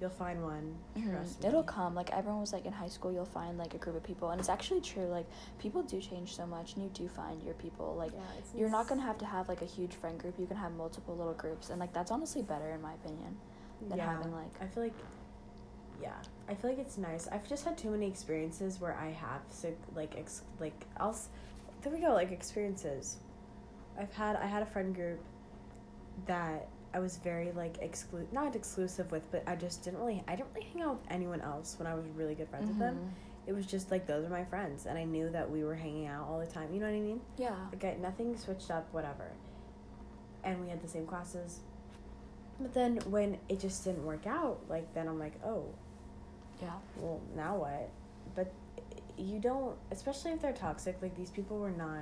you'll 0.00 0.10
find 0.10 0.42
one. 0.42 0.74
Mhm. 0.96 1.10
Trust 1.12 1.44
It'll 1.44 1.62
come. 1.62 1.94
Like 1.94 2.10
everyone 2.10 2.40
was 2.40 2.52
like 2.52 2.66
in 2.66 2.72
high 2.72 2.88
school, 2.88 3.12
you'll 3.12 3.24
find 3.24 3.56
like 3.58 3.74
a 3.74 3.78
group 3.78 3.96
of 3.96 4.02
people, 4.02 4.30
and 4.30 4.38
it's 4.40 4.48
actually 4.48 4.80
true. 4.80 5.06
Like 5.06 5.26
people 5.58 5.82
do 5.82 6.00
change 6.00 6.34
so 6.34 6.46
much, 6.46 6.74
and 6.74 6.84
you 6.84 6.90
do 6.90 7.08
find 7.08 7.42
your 7.42 7.54
people. 7.54 7.94
Like 7.96 8.12
Yeah, 8.12 8.58
you're 8.58 8.70
not 8.70 8.88
gonna 8.88 9.02
have 9.02 9.18
to 9.18 9.26
have 9.26 9.48
like 9.48 9.62
a 9.62 9.66
huge 9.66 9.94
friend 9.94 10.18
group. 10.18 10.38
You 10.38 10.46
can 10.46 10.56
have 10.56 10.72
multiple 10.72 11.16
little 11.16 11.34
groups, 11.34 11.70
and 11.70 11.80
like 11.80 11.92
that's 11.92 12.10
honestly 12.10 12.42
better 12.42 12.70
in 12.70 12.82
my 12.82 12.94
opinion 12.94 13.36
than 13.88 13.98
yeah. 13.98 14.12
having 14.16 14.32
like. 14.32 14.52
I 14.60 14.66
feel 14.66 14.82
like. 14.84 14.94
Yeah, 16.02 16.12
I 16.46 16.54
feel 16.54 16.68
like 16.70 16.78
it's 16.78 16.98
nice. 16.98 17.26
I've 17.28 17.48
just 17.48 17.64
had 17.64 17.78
too 17.78 17.88
many 17.90 18.06
experiences 18.06 18.78
where 18.82 18.94
I 18.94 19.12
have 19.12 19.40
so 19.48 19.72
like 19.94 20.14
ex- 20.16 20.42
like 20.60 20.84
I'll. 20.98 21.16
There 21.86 21.94
we 21.94 22.00
go. 22.00 22.14
Like 22.14 22.32
experiences. 22.32 23.18
I've 23.96 24.12
had 24.12 24.34
I 24.34 24.46
had 24.46 24.60
a 24.60 24.66
friend 24.66 24.92
group 24.92 25.20
that 26.26 26.66
I 26.92 26.98
was 26.98 27.18
very 27.18 27.52
like 27.52 27.80
exclu 27.80 28.26
not 28.32 28.56
exclusive 28.56 29.12
with, 29.12 29.22
but 29.30 29.44
I 29.46 29.54
just 29.54 29.84
didn't 29.84 30.00
really 30.00 30.20
I 30.26 30.34
didn't 30.34 30.48
really 30.52 30.66
hang 30.72 30.82
out 30.82 30.94
with 31.00 31.12
anyone 31.12 31.40
else 31.42 31.76
when 31.78 31.86
I 31.86 31.94
was 31.94 32.04
really 32.16 32.34
good 32.34 32.48
friends 32.48 32.66
with 32.66 32.80
them. 32.80 32.96
Mhm. 32.96 33.48
It 33.48 33.52
was 33.52 33.66
just 33.66 33.92
like 33.92 34.04
those 34.04 34.26
are 34.26 34.30
my 34.30 34.44
friends, 34.46 34.86
and 34.86 34.98
I 34.98 35.04
knew 35.04 35.30
that 35.30 35.48
we 35.48 35.62
were 35.62 35.76
hanging 35.76 36.08
out 36.08 36.26
all 36.26 36.40
the 36.40 36.46
time. 36.48 36.74
You 36.74 36.80
know 36.80 36.86
what 36.86 36.96
I 36.96 37.00
mean? 37.00 37.20
Yeah. 37.36 37.54
Like 37.72 37.84
I, 37.84 37.94
nothing 38.00 38.36
switched 38.36 38.72
up, 38.72 38.92
whatever. 38.92 39.30
And 40.42 40.60
we 40.60 40.68
had 40.68 40.82
the 40.82 40.88
same 40.88 41.06
classes. 41.06 41.60
But 42.58 42.74
then 42.74 42.96
when 43.10 43.38
it 43.48 43.60
just 43.60 43.84
didn't 43.84 44.04
work 44.04 44.26
out, 44.26 44.58
like 44.68 44.92
then 44.92 45.06
I'm 45.06 45.20
like, 45.20 45.34
oh, 45.44 45.66
Yeah. 46.60 46.72
well 46.96 47.20
now 47.36 47.54
what? 47.58 47.90
But 48.34 48.52
you 49.18 49.38
don't, 49.38 49.76
especially 49.90 50.32
if 50.32 50.40
they're 50.42 50.52
toxic. 50.52 50.96
Like 51.02 51.16
these 51.16 51.30
people 51.30 51.58
were 51.58 51.70
not. 51.70 52.00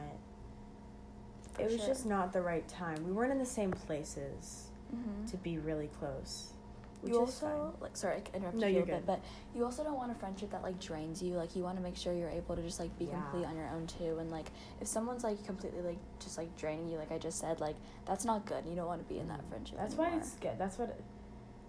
For 1.52 1.62
it 1.62 1.70
was 1.70 1.76
sure. 1.80 1.86
just 1.88 2.06
not 2.06 2.32
the 2.32 2.40
right 2.42 2.66
time. 2.68 3.04
We 3.06 3.12
weren't 3.12 3.32
in 3.32 3.38
the 3.38 3.46
same 3.46 3.70
places 3.72 4.68
Mm-hmm. 4.94 5.26
to 5.26 5.36
be 5.38 5.58
really 5.58 5.88
close. 5.98 6.52
Which 7.00 7.12
you 7.12 7.22
is 7.22 7.28
also 7.30 7.72
fine. 7.72 7.80
like 7.82 7.96
sorry 7.96 8.16
I 8.32 8.36
interrupted 8.36 8.60
No, 8.60 8.66
you 8.68 8.78
a 8.80 8.86
bit, 8.86 8.94
good. 8.94 9.06
but 9.06 9.20
you 9.54 9.64
also 9.64 9.82
don't 9.82 9.96
want 9.96 10.12
a 10.12 10.14
friendship 10.14 10.50
that 10.52 10.62
like 10.62 10.78
drains 10.78 11.20
you. 11.22 11.34
Like 11.34 11.56
you 11.56 11.62
want 11.64 11.76
to 11.78 11.82
make 11.82 11.96
sure 11.96 12.12
you're 12.14 12.28
able 12.30 12.54
to 12.54 12.62
just 12.62 12.78
like 12.78 12.96
be 12.98 13.06
Yeah. 13.06 13.20
complete 13.22 13.46
on 13.46 13.56
your 13.56 13.66
own 13.70 13.86
too. 13.86 14.18
And 14.20 14.30
like 14.30 14.46
if 14.80 14.86
someone's 14.86 15.24
like 15.24 15.44
completely 15.46 15.80
like 15.82 15.98
just 16.20 16.38
like 16.38 16.54
draining 16.56 16.88
you, 16.88 16.96
like 16.98 17.10
I 17.10 17.18
just 17.18 17.38
said, 17.40 17.60
like 17.60 17.74
that's 18.06 18.24
not 18.24 18.46
good. 18.46 18.64
You 18.66 18.76
don't 18.76 18.86
want 18.86 19.06
to 19.06 19.12
be 19.12 19.18
in 19.20 19.26
that 19.28 19.40
friendship. 19.48 19.78
That's 19.78 19.96
why 19.96 20.14
it's 20.16 20.32
good. 20.34 20.58
That's 20.58 20.78
what. 20.78 20.96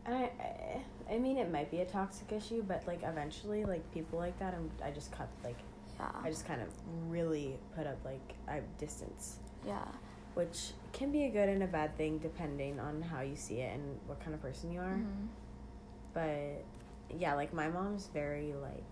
I, 0.07 0.11
I, 0.39 1.13
I 1.13 1.17
mean, 1.17 1.37
it 1.37 1.51
might 1.51 1.71
be 1.71 1.81
a 1.81 1.85
toxic 1.85 2.31
issue, 2.31 2.63
but 2.67 2.83
like 2.87 3.01
eventually, 3.03 3.65
like 3.65 3.91
people 3.93 4.19
like 4.19 4.37
that, 4.39 4.53
I'm, 4.53 4.69
I 4.83 4.91
just 4.91 5.11
cut 5.11 5.27
like 5.43 5.57
yeah. 5.99 6.09
I 6.23 6.29
just 6.29 6.45
kind 6.45 6.61
of 6.61 6.67
really 7.09 7.57
put 7.75 7.87
up 7.87 7.97
like 8.03 8.33
I 8.47 8.61
distance, 8.77 9.37
yeah. 9.65 9.85
which 10.33 10.71
can 10.93 11.11
be 11.11 11.25
a 11.25 11.29
good 11.29 11.49
and 11.49 11.63
a 11.63 11.67
bad 11.67 11.95
thing 11.97 12.17
depending 12.19 12.79
on 12.79 13.01
how 13.01 13.21
you 13.21 13.35
see 13.35 13.55
it 13.61 13.73
and 13.73 13.97
what 14.07 14.19
kind 14.19 14.33
of 14.33 14.41
person 14.41 14.71
you 14.71 14.79
are. 14.79 14.99
Mhm. 14.99 15.27
But 16.13 16.63
yeah, 17.17 17.33
like 17.35 17.53
my 17.53 17.67
mom's 17.69 18.07
very 18.13 18.53
like 18.61 18.83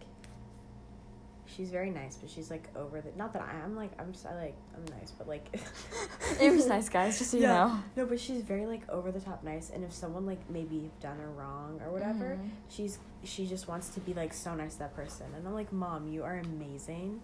she's 1.55 1.69
very 1.69 1.89
nice, 1.89 2.15
but 2.15 2.29
she's 2.29 2.49
like 2.49 2.67
over 2.75 2.99
the 3.01 3.09
not 3.15 3.33
that 3.33 3.41
I, 3.41 3.63
I'm 3.63 3.75
like 3.75 3.91
I'm 3.99 4.11
just 4.11 4.25
I 4.25 4.35
like 4.35 4.55
I'm 4.75 4.85
nice, 4.99 5.11
but 5.11 5.27
like 5.27 5.47
It 6.41 6.51
was 6.51 6.65
nice, 6.67 6.89
guys, 6.89 7.17
just 7.19 7.31
so 7.31 7.37
you 7.37 7.43
know. 7.43 7.79
No, 7.95 8.05
but 8.05 8.19
she's 8.19 8.41
very 8.41 8.65
like 8.65 8.87
over 8.89 9.11
the 9.11 9.19
top 9.19 9.43
nice, 9.43 9.69
and 9.69 9.83
if 9.83 9.93
someone 9.93 10.25
like 10.25 10.49
maybe 10.49 10.89
done 11.01 11.17
her 11.19 11.29
wrong 11.29 11.79
or 11.85 11.91
whatever, 11.91 12.37
Mhm. 12.41 12.49
she's 12.69 12.97
she 13.23 13.45
just 13.47 13.67
wants 13.67 13.89
to 13.89 13.99
be 14.01 14.13
like 14.13 14.33
so 14.33 14.53
nice 14.55 14.73
to 14.73 14.79
that 14.79 14.95
person, 14.95 15.27
and 15.35 15.47
I'm 15.47 15.53
like, 15.53 15.71
mom, 15.71 16.07
you 16.09 16.23
are 16.23 16.37
amazing. 16.39 17.21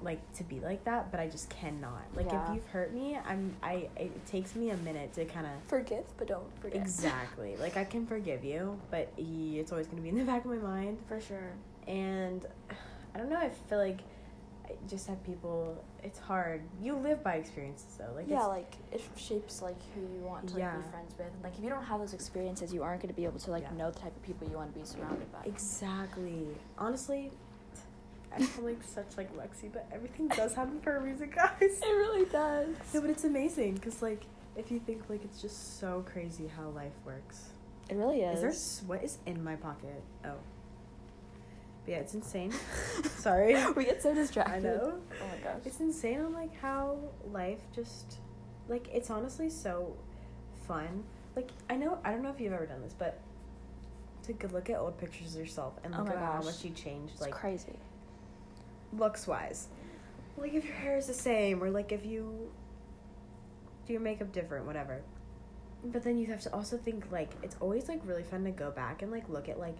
Like 0.00 0.20
to 0.34 0.44
be 0.44 0.60
like 0.60 0.84
that, 0.84 1.10
but 1.10 1.18
I 1.18 1.26
just 1.26 1.50
cannot. 1.50 2.02
Like 2.14 2.26
Yeah. 2.26 2.48
if 2.50 2.54
you've 2.54 2.66
hurt 2.68 2.94
me, 2.94 3.18
I'm 3.26 3.56
I. 3.64 3.88
It 3.96 4.24
takes 4.26 4.54
me 4.54 4.70
a 4.70 4.76
minute 4.76 5.12
to 5.14 5.24
kind 5.24 5.44
of 5.44 5.52
Forgive, 5.66 6.04
but 6.16 6.28
don't 6.28 6.56
forget. 6.60 6.80
exactly 6.80 7.56
like 7.56 7.76
I 7.76 7.84
can 7.84 8.06
forgive 8.06 8.44
you, 8.44 8.78
but 8.92 9.12
it's 9.16 9.72
always 9.72 9.88
gonna 9.88 10.02
be 10.02 10.10
in 10.10 10.16
the 10.18 10.22
back 10.24 10.44
of 10.44 10.52
my 10.52 10.58
mind, 10.58 10.98
For 11.08 11.20
sure. 11.20 11.50
and 11.88 12.46
I 13.18 13.22
don't 13.22 13.30
know. 13.30 13.36
I 13.36 13.50
feel 13.68 13.78
like 13.78 14.00
I 14.66 14.72
just 14.88 15.08
have 15.08 15.22
people. 15.24 15.82
It's 16.04 16.18
hard. 16.20 16.62
You 16.80 16.94
live 16.94 17.24
by 17.24 17.34
experiences 17.34 17.96
though. 17.98 18.12
Like 18.14 18.28
yeah, 18.28 18.44
like 18.44 18.72
it 18.92 19.00
shapes 19.16 19.60
like 19.60 19.76
who 19.94 20.00
you 20.02 20.20
want 20.24 20.46
to 20.48 20.54
like, 20.54 20.60
Yeah. 20.62 20.76
be 20.76 20.88
friends 20.90 21.14
with. 21.18 21.26
Like 21.42 21.58
if 21.58 21.64
you 21.64 21.68
don't 21.70 21.82
have 21.84 21.98
those 22.00 22.14
experiences, 22.14 22.72
you 22.72 22.82
aren't 22.84 23.02
going 23.02 23.12
to 23.12 23.16
be 23.16 23.24
able 23.24 23.40
to 23.40 23.50
like 23.50 23.64
Yeah. 23.64 23.72
know 23.76 23.90
the 23.90 23.98
type 23.98 24.14
of 24.14 24.22
people 24.22 24.48
you 24.48 24.56
want 24.56 24.72
to 24.72 24.78
be 24.78 24.84
surrounded 24.86 25.30
by. 25.32 25.40
Exactly. 25.46 26.46
Honestly, 26.78 27.32
I 28.32 28.42
feel 28.42 28.64
like 28.66 28.82
such 28.94 29.16
like 29.16 29.34
Lexi, 29.36 29.72
but 29.72 29.86
everything 29.92 30.28
does 30.28 30.54
happen 30.54 30.78
for 30.80 30.96
a 30.96 31.00
reason, 31.00 31.30
guys. 31.34 31.50
It 31.60 31.84
really 31.96 32.26
does. 32.26 32.68
No, 32.94 33.00
but 33.00 33.10
it's 33.10 33.24
amazing 33.24 33.74
because 33.74 34.00
like 34.00 34.22
if 34.54 34.70
you 34.70 34.78
think 34.78 35.02
like 35.08 35.24
it's 35.24 35.40
just 35.42 35.80
so 35.80 36.04
crazy 36.12 36.46
how 36.56 36.68
life 36.68 36.92
works. 37.04 37.48
It 37.88 37.96
really 37.96 38.20
is. 38.20 38.36
Is 38.36 38.40
there 38.42 38.50
s- 38.50 38.82
what 38.86 39.02
is 39.02 39.18
in 39.26 39.42
my 39.42 39.56
pocket? 39.56 40.02
Oh. 40.24 40.34
Yeah, 41.88 41.96
it's 41.96 42.12
insane. 42.12 42.52
Sorry. 43.16 43.56
we 43.72 43.84
get 43.86 44.02
so 44.02 44.14
distracted. 44.14 44.54
I 44.56 44.58
know. 44.60 44.94
Oh 45.22 45.26
my 45.26 45.42
gosh. 45.42 45.62
It's 45.64 45.80
insane 45.80 46.20
on 46.20 46.34
like 46.34 46.54
how 46.60 46.98
life 47.32 47.60
just 47.74 48.18
like 48.68 48.88
it's 48.92 49.08
honestly 49.08 49.48
so 49.48 49.96
fun. 50.66 51.02
Like 51.34 51.50
I 51.70 51.76
know 51.76 51.98
I 52.04 52.10
don't 52.10 52.22
know 52.22 52.28
if 52.28 52.40
you've 52.40 52.52
ever 52.52 52.66
done 52.66 52.82
this, 52.82 52.94
but 52.96 53.20
to 54.26 54.48
look 54.48 54.68
at 54.68 54.76
old 54.76 54.98
pictures 54.98 55.34
of 55.34 55.40
yourself 55.40 55.74
and 55.82 55.94
Oh 55.94 55.98
look 55.98 56.08
my 56.08 56.14
at 56.14 56.18
how 56.34 56.42
much 56.42 56.62
you 56.62 56.70
changed, 56.70 57.14
it's 57.14 57.22
like 57.22 57.32
crazy. 57.32 57.78
looks 58.92 59.26
wise. 59.26 59.68
Like 60.36 60.52
if 60.52 60.66
your 60.66 60.74
hair 60.74 60.98
is 60.98 61.06
the 61.06 61.14
same, 61.14 61.62
or 61.64 61.70
like 61.70 61.90
if 61.90 62.04
you 62.04 62.50
do 63.86 63.94
your 63.94 64.02
makeup 64.02 64.30
different, 64.32 64.66
whatever. 64.66 65.00
But 65.82 66.04
then 66.04 66.18
you 66.18 66.26
have 66.26 66.42
to 66.42 66.52
also 66.52 66.76
think 66.76 67.10
like 67.10 67.30
it's 67.42 67.56
always 67.60 67.88
like 67.88 68.02
really 68.04 68.22
fun 68.22 68.44
to 68.44 68.50
go 68.50 68.70
back 68.70 69.00
and 69.00 69.10
like 69.10 69.28
look 69.30 69.48
at 69.48 69.58
like 69.58 69.76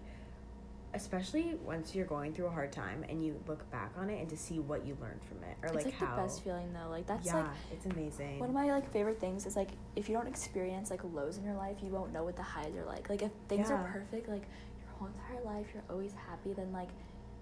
especially 0.93 1.55
once 1.63 1.93
you're 1.93 2.05
going 2.05 2.33
through 2.33 2.47
a 2.47 2.49
hard 2.49 2.71
time 2.71 3.05
and 3.09 3.23
you 3.23 3.39
look 3.47 3.69
back 3.71 3.91
on 3.97 4.09
it 4.09 4.19
and 4.19 4.29
to 4.29 4.35
see 4.35 4.59
what 4.59 4.85
you 4.85 4.97
learned 4.99 5.21
from 5.23 5.37
it 5.43 5.55
or 5.61 5.67
it's 5.67 5.75
like, 5.75 5.85
like 5.85 5.93
how 5.93 6.15
the 6.15 6.21
best 6.23 6.43
feeling 6.43 6.73
though. 6.73 6.89
Like 6.89 7.05
that's 7.05 7.27
yeah 7.27 7.35
like 7.35 7.45
it's 7.71 7.85
amazing 7.85 8.39
one 8.39 8.49
of 8.49 8.55
my 8.55 8.65
like 8.65 8.91
favorite 8.91 9.19
things 9.19 9.45
is 9.45 9.55
like 9.55 9.69
if 9.95 10.09
you 10.09 10.15
don't 10.15 10.27
experience 10.27 10.89
like 10.89 11.01
lows 11.13 11.37
in 11.37 11.43
your 11.43 11.55
life, 11.55 11.77
you 11.83 11.89
won't 11.89 12.11
know 12.11 12.23
what 12.23 12.35
the 12.35 12.43
highs 12.43 12.75
are 12.75 12.85
like. 12.85 13.09
Like 13.09 13.21
if 13.21 13.31
things 13.47 13.69
are 13.69 13.83
perfect, 13.91 14.29
like 14.29 14.43
your 14.81 14.91
whole 14.97 15.07
entire 15.07 15.43
life 15.43 15.67
you're 15.73 15.83
always 15.89 16.13
happy, 16.13 16.53
then 16.53 16.71
like 16.71 16.89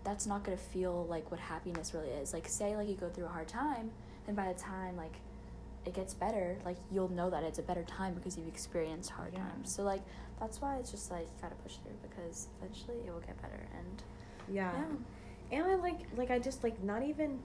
that's 0.03 0.25
not 0.25 0.43
gonna 0.43 0.57
feel 0.57 1.05
like 1.09 1.29
what 1.31 1.39
happiness 1.39 1.93
really 1.93 2.09
is. 2.09 2.33
Like 2.33 2.47
say 2.47 2.75
like 2.75 2.89
you 2.89 2.95
go 2.95 3.09
through 3.09 3.25
a 3.25 3.29
hard 3.29 3.47
time, 3.47 3.91
then 4.25 4.35
by 4.35 4.51
the 4.51 4.59
time 4.59 4.97
like 4.97 5.13
it 5.87 5.93
gets 5.93 6.13
better, 6.13 6.57
like 6.65 6.77
you'll 6.91 7.09
know 7.11 7.29
that 7.29 7.43
it's 7.43 7.59
a 7.59 7.63
better 7.63 7.83
time 7.83 8.13
because 8.13 8.37
you've 8.37 8.47
experienced 8.47 9.09
hard 9.09 9.33
Yeah. 9.33 9.39
times. 9.39 9.73
So 9.73 9.83
like 9.83 10.01
that's 10.39 10.61
why 10.61 10.75
it's 10.77 10.91
just 10.91 11.09
like 11.09 11.21
you 11.23 11.41
gotta 11.41 11.55
push 11.55 11.77
through 11.77 11.95
because 12.07 12.47
eventually 12.61 12.97
it 13.07 13.11
will 13.13 13.21
get 13.21 13.41
better 13.41 13.67
and 13.79 14.03
yeah. 14.49 14.71
yeah. 15.51 15.57
and 15.59 15.71
i 15.71 15.75
like 15.75 16.01
like 16.15 16.29
i 16.29 16.37
just 16.37 16.63
like 16.63 16.81
not 16.83 17.01
even 17.03 17.39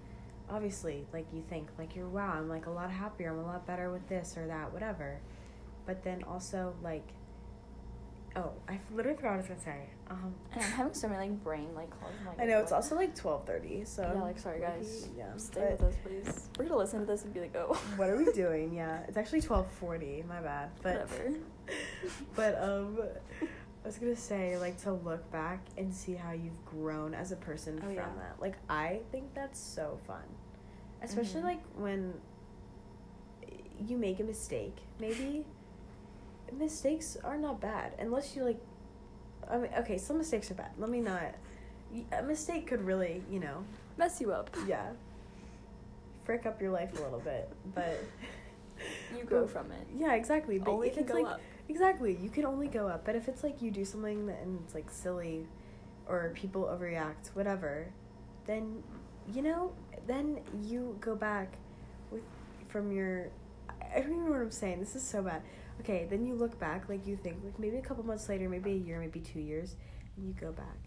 obviously 0.50 1.07
like 1.12 1.26
you 1.33 1.42
think 1.48 1.68
like 1.78 1.96
you're 1.96 2.09
wow 2.09 2.35
i'm 2.37 2.48
like 2.50 2.66
a 2.66 2.70
lot 2.70 2.90
happier 2.90 3.31
i'm 3.31 3.38
a 3.38 3.46
lot 3.46 3.66
better 3.66 3.90
with 3.90 4.07
this 4.09 4.37
or 4.37 4.46
that 4.46 4.70
whatever 4.74 5.18
but 5.87 6.05
then 6.05 6.22
also 6.24 6.74
like 6.83 7.09
oh 8.37 8.51
i 8.68 8.79
literally 8.95 9.16
forgot 9.16 9.31
what 9.31 9.35
i 9.35 9.37
was 9.38 9.47
gonna 9.47 9.61
say 9.61 9.81
um 10.11 10.35
And 10.53 10.62
I'm 10.64 10.71
having 10.73 10.95
so 10.95 11.09
many 11.09 11.29
like 11.31 11.45
brain 11.45 11.68
like 11.75 11.90
like, 12.27 12.40
i 12.40 12.45
know 12.45 12.59
it's 12.61 12.73
also 12.73 12.95
like 12.97 13.14
12.30 13.14 13.87
so 13.87 14.03
yeah, 14.03 14.23
like 14.23 14.38
sorry 14.38 14.61
maybe- 14.61 14.73
guys. 14.73 15.09
yeah 15.16 15.37
Stay 15.37 15.71
with 15.73 15.83
us, 15.83 15.95
please. 16.05 16.49
We're 16.59 16.64
gonna 16.64 16.79
listen 16.79 17.01
to 17.01 17.07
this 17.07 17.25
and 17.25 17.35
be 17.35 17.40
like, 17.40 17.55
oh. 17.57 17.75
what 17.97 18.09
are 18.09 18.16
we 18.16 18.25
doing 18.33 18.73
yeah 18.75 19.01
it's 19.09 19.16
actually 19.16 19.42
12.40 19.42 20.27
my 20.27 20.40
bad 20.40 20.71
but 20.83 20.95
Whatever. 21.09 21.35
but 22.37 22.62
um 22.62 22.99
I 23.85 23.88
was 23.88 23.99
gonna 23.99 24.14
say, 24.14 24.57
like, 24.59 24.81
to 24.83 24.92
look 24.92 25.29
back 25.33 25.59
and 25.77 25.92
see 25.92 26.14
how 26.14 26.31
you've 26.31 26.64
grown 26.64 27.14
as 27.14 27.33
a 27.33 27.37
person 27.37 27.79
Oh, 27.81 27.87
from 27.87 27.95
yeah. 27.97 28.05
that. 28.16 28.37
Like, 28.40 28.55
I 28.71 29.01
think 29.11 29.35
that's 29.35 29.59
so 29.59 29.99
fun. 30.07 30.23
Especially, 31.03 31.40
Mhm. 31.40 31.45
like, 31.45 31.62
when 31.77 32.14
you 33.85 33.97
make 33.99 34.21
a 34.21 34.23
mistake. 34.23 34.77
Maybe 35.01 35.45
mistakes 36.59 37.17
are 37.25 37.37
not 37.37 37.61
bad. 37.61 37.93
Unless 37.99 38.37
you, 38.37 38.45
like, 38.45 38.61
I 39.51 39.59
mean, 39.59 39.71
okay, 39.79 39.99
some 39.99 40.19
mistakes 40.19 40.51
are 40.51 40.55
bad. 40.55 40.71
Let 40.79 40.91
me 40.91 41.01
not. 41.01 41.35
A 42.12 42.23
mistake 42.23 42.67
could 42.67 42.85
really, 42.87 43.23
you 43.31 43.38
know, 43.41 43.65
Mess 43.99 44.21
you 44.21 44.33
up. 44.33 44.55
yeah, 44.67 44.91
frick 46.25 46.47
up 46.47 46.61
your 46.61 46.71
life 46.71 46.99
a 46.99 47.03
little 47.03 47.21
bit. 47.21 47.51
But. 47.75 48.03
You 49.17 49.23
grow 49.23 49.47
from 49.47 49.71
it. 49.71 49.87
Yeah, 49.97 50.15
exactly. 50.15 50.59
But 50.59 50.73
Only 50.73 50.88
if 50.88 50.95
can 50.95 51.05
it's 51.05 51.12
go 51.12 51.19
like 51.21 51.35
up. 51.35 51.41
exactly, 51.69 52.19
you 52.21 52.29
can 52.29 52.45
only 52.45 52.67
go 52.67 52.88
up. 52.88 53.05
But 53.05 53.15
if 53.15 53.29
it's 53.29 53.45
like 53.45 53.62
you 53.62 53.71
do 53.71 53.85
something 53.85 54.27
that 54.27 54.41
and 54.43 54.59
it's 54.65 54.75
like 54.75 54.91
silly, 54.91 55.47
or 56.09 56.33
people 56.35 56.65
overreact, 56.65 57.29
whatever, 57.35 57.87
then 58.47 58.83
you 59.33 59.43
know, 59.43 59.73
then 60.09 60.41
you 60.65 60.97
go 61.01 61.15
back 61.15 61.59
with 62.11 62.23
from 62.67 62.91
your. 62.91 63.29
I 63.95 64.01
don't 64.01 64.11
even 64.11 64.25
know 64.25 64.31
what 64.33 64.41
I'm 64.41 64.51
saying. 64.51 64.81
This 64.81 64.97
is 64.97 65.03
so 65.05 65.23
bad. 65.23 65.43
Okay, 65.81 66.07
then 66.09 66.25
you 66.27 66.35
look 66.35 66.59
back, 66.61 66.89
like 66.89 67.07
you 67.07 67.17
think, 67.17 67.39
like 67.45 67.59
maybe 67.59 67.77
a 67.77 67.83
couple 67.83 68.05
months 68.05 68.29
later, 68.29 68.49
maybe 68.49 68.73
a 68.73 68.77
year, 68.77 69.01
maybe 69.01 69.21
two 69.21 69.41
years, 69.41 69.75
and 70.17 70.27
you 70.27 70.33
go 70.41 70.53
back, 70.53 70.79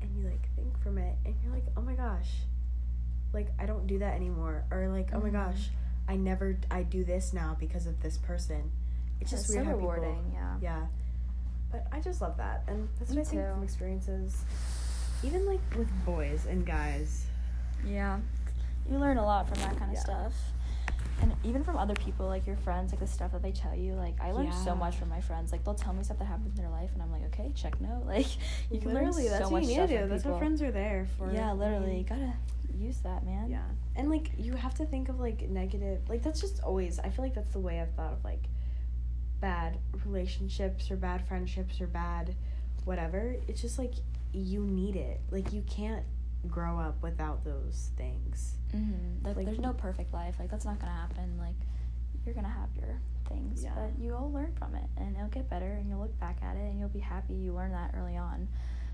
and 0.00 0.10
you 0.16 0.24
like 0.28 0.48
think 0.56 0.80
from 0.82 0.98
it, 0.98 1.14
and 1.26 1.34
you're 1.42 1.52
like, 1.52 1.64
oh 1.76 1.82
my 1.82 1.94
gosh, 1.94 2.30
like 3.32 3.48
I 3.58 3.66
don't 3.66 3.86
do 3.86 3.98
that 3.98 4.14
anymore, 4.14 4.64
or 4.70 4.88
like 4.88 5.10
oh 5.12 5.20
my 5.20 5.28
Mhm. 5.28 5.32
gosh, 5.32 5.70
I 6.08 6.16
never 6.16 6.56
I 6.70 6.82
do 6.84 7.04
this 7.04 7.32
now 7.32 7.56
because 7.58 7.86
of 7.86 8.00
this 8.02 8.16
person. 8.18 8.70
It's 9.20 9.30
just 9.30 9.44
It's 9.44 9.54
weird 9.54 9.66
so 9.66 9.70
how 9.72 9.76
people- 9.76 10.30
yeah. 10.32 10.56
yeah. 10.60 10.86
But 11.70 11.86
I 11.92 12.00
just 12.00 12.20
love 12.20 12.36
that, 12.38 12.64
and 12.66 12.88
that's 12.98 13.10
Me 13.10 13.18
what 13.18 13.26
I 13.26 13.30
think 13.30 13.42
too. 13.42 13.52
from 13.54 13.62
experiences, 13.62 14.44
even 15.22 15.46
like 15.46 15.60
with 15.76 15.88
boys 16.04 16.46
and 16.46 16.64
guys. 16.66 17.26
Yeah. 17.84 18.20
You 18.90 18.98
learn 18.98 19.16
a 19.18 19.24
lot 19.24 19.48
from 19.48 19.58
that 19.58 19.76
kind 19.76 19.90
of 19.90 19.94
Yeah. 19.96 20.00
stuff. 20.00 20.34
And 21.20 21.32
even 21.44 21.62
from 21.62 21.76
other 21.76 21.94
people, 21.94 22.26
like 22.26 22.48
your 22.48 22.56
friends, 22.56 22.90
like 22.92 22.98
the 22.98 23.06
stuff 23.06 23.30
that 23.30 23.42
they 23.42 23.52
tell 23.52 23.76
you. 23.76 23.92
Like 23.94 24.14
I 24.20 24.32
learned 24.32 24.48
Yeah. 24.48 24.64
so 24.64 24.74
much 24.74 24.96
from 24.96 25.08
my 25.08 25.20
friends. 25.20 25.52
Like 25.52 25.62
they'll 25.64 25.74
tell 25.74 25.92
me 25.92 26.02
stuff 26.02 26.18
that 26.18 26.24
happens 26.24 26.56
in 26.56 26.62
their 26.62 26.70
life, 26.72 26.90
and 26.94 27.00
I'm 27.02 27.12
like, 27.12 27.22
okay, 27.26 27.52
check 27.54 27.80
note. 27.80 28.02
Like 28.06 28.26
you 28.72 28.80
can 28.80 28.92
literally, 28.92 29.24
learn 29.24 29.30
that's 29.30 29.44
so 29.44 29.50
what 29.50 29.62
much 29.62 29.70
you 29.70 29.80
need 29.80 29.88
to 29.88 29.98
do. 30.02 30.08
That's 30.08 30.24
what 30.24 30.38
friends 30.38 30.60
are 30.62 30.72
there 30.72 31.06
for. 31.16 31.32
Yeah, 31.32 31.52
literally, 31.52 31.98
you 31.98 32.04
gotta 32.04 32.32
use 32.76 32.98
that, 33.04 33.24
man. 33.24 33.48
Yeah, 33.50 33.62
and 33.94 34.10
like 34.10 34.30
you 34.36 34.54
have 34.56 34.74
to 34.74 34.84
think 34.84 35.08
of 35.08 35.20
like 35.20 35.48
negative. 35.48 36.00
Like 36.08 36.22
that's 36.24 36.40
just 36.40 36.60
always. 36.64 36.98
I 36.98 37.10
feel 37.10 37.24
like 37.24 37.34
that's 37.34 37.50
the 37.52 37.60
way 37.60 37.80
I've 37.80 37.92
thought 37.94 38.12
of 38.14 38.24
like 38.24 38.42
bad 39.40 39.78
relationships 40.04 40.90
or 40.90 40.96
bad 40.96 41.26
friendships 41.28 41.80
or 41.80 41.86
bad 41.86 42.34
whatever. 42.84 43.36
It's 43.46 43.60
just 43.60 43.78
like 43.78 43.94
you 44.32 44.64
need 44.64 44.96
it. 44.96 45.20
Like 45.30 45.52
you 45.52 45.62
can't 45.62 46.04
grow 46.48 46.78
up 46.78 47.02
without 47.02 47.44
those 47.44 47.90
things. 47.96 48.54
Mm-hmm. 48.74 49.26
Like, 49.26 49.36
Like- 49.36 49.46
there's 49.46 49.58
no 49.60 49.72
perfect 49.72 50.12
life. 50.12 50.36
Like 50.38 50.50
that's 50.50 50.64
not 50.64 50.78
gonna 50.80 50.92
happen. 50.92 51.38
Like 51.38 51.54
you're 52.24 52.34
gonna 52.34 52.48
have 52.48 52.68
your 52.76 53.00
things, 53.28 53.62
Yeah. 53.64 53.72
but 53.74 53.98
you'll 53.98 54.30
learn 54.32 54.52
from 54.58 54.74
it, 54.74 54.88
and 54.96 55.16
it'll 55.16 55.28
get 55.28 55.48
better, 55.50 55.72
and 55.72 55.88
you'll 55.88 56.00
look 56.00 56.18
back 56.20 56.38
at 56.42 56.56
it, 56.56 56.70
and 56.70 56.78
you'll 56.78 56.88
be 56.88 57.00
happy 57.00 57.34
you 57.34 57.52
learned 57.54 57.74
that 57.74 57.94
early 57.96 58.16
on, 58.16 58.48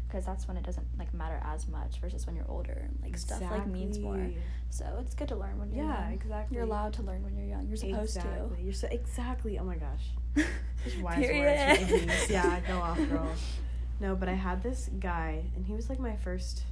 because 0.07 0.25
that's 0.25 0.47
when 0.49 0.57
it 0.57 0.65
doesn't 0.65 0.87
like 0.99 1.13
matter 1.13 1.41
as 1.45 1.69
much 1.69 1.99
versus 2.01 2.27
when 2.27 2.37
you're 2.37 2.49
older. 2.49 2.73
and, 2.85 2.99
Like 3.03 3.17
stuff 3.19 3.41
like 3.43 3.67
means 3.67 3.99
more. 3.99 4.31
So 4.71 4.85
it's 5.01 5.15
good 5.15 5.29
to 5.29 5.37
learn 5.37 5.59
when 5.59 5.73
you're 5.73 5.85
Yeah, 5.87 6.05
young. 6.05 6.13
exactly. 6.15 6.55
You're 6.57 6.65
allowed 6.65 6.93
to 6.95 7.03
learn 7.03 7.23
when 7.23 7.35
you're 7.37 7.47
young. 7.47 7.67
You're 7.67 7.77
supposed 7.77 8.17
exactly. 8.17 8.63
You're 8.63 8.73
so 8.73 8.89
exactly. 8.91 9.59
Oh 9.59 9.65
my 9.65 9.77
gosh. 9.77 10.11
to. 10.37 10.45
Just 10.85 11.01
wise 11.01 11.19
words. 11.19 12.31
yeah, 12.31 12.61
go 12.67 12.79
off, 12.79 12.97
girl. 13.09 13.29
No, 14.01 14.15
but 14.15 14.29
I 14.29 14.35
had 14.35 14.63
this 14.63 14.89
guy, 15.01 15.43
and 15.57 15.67
he 15.67 15.75
was 15.75 15.89
like 15.91 15.99
my 15.99 16.15
first, 16.15 16.63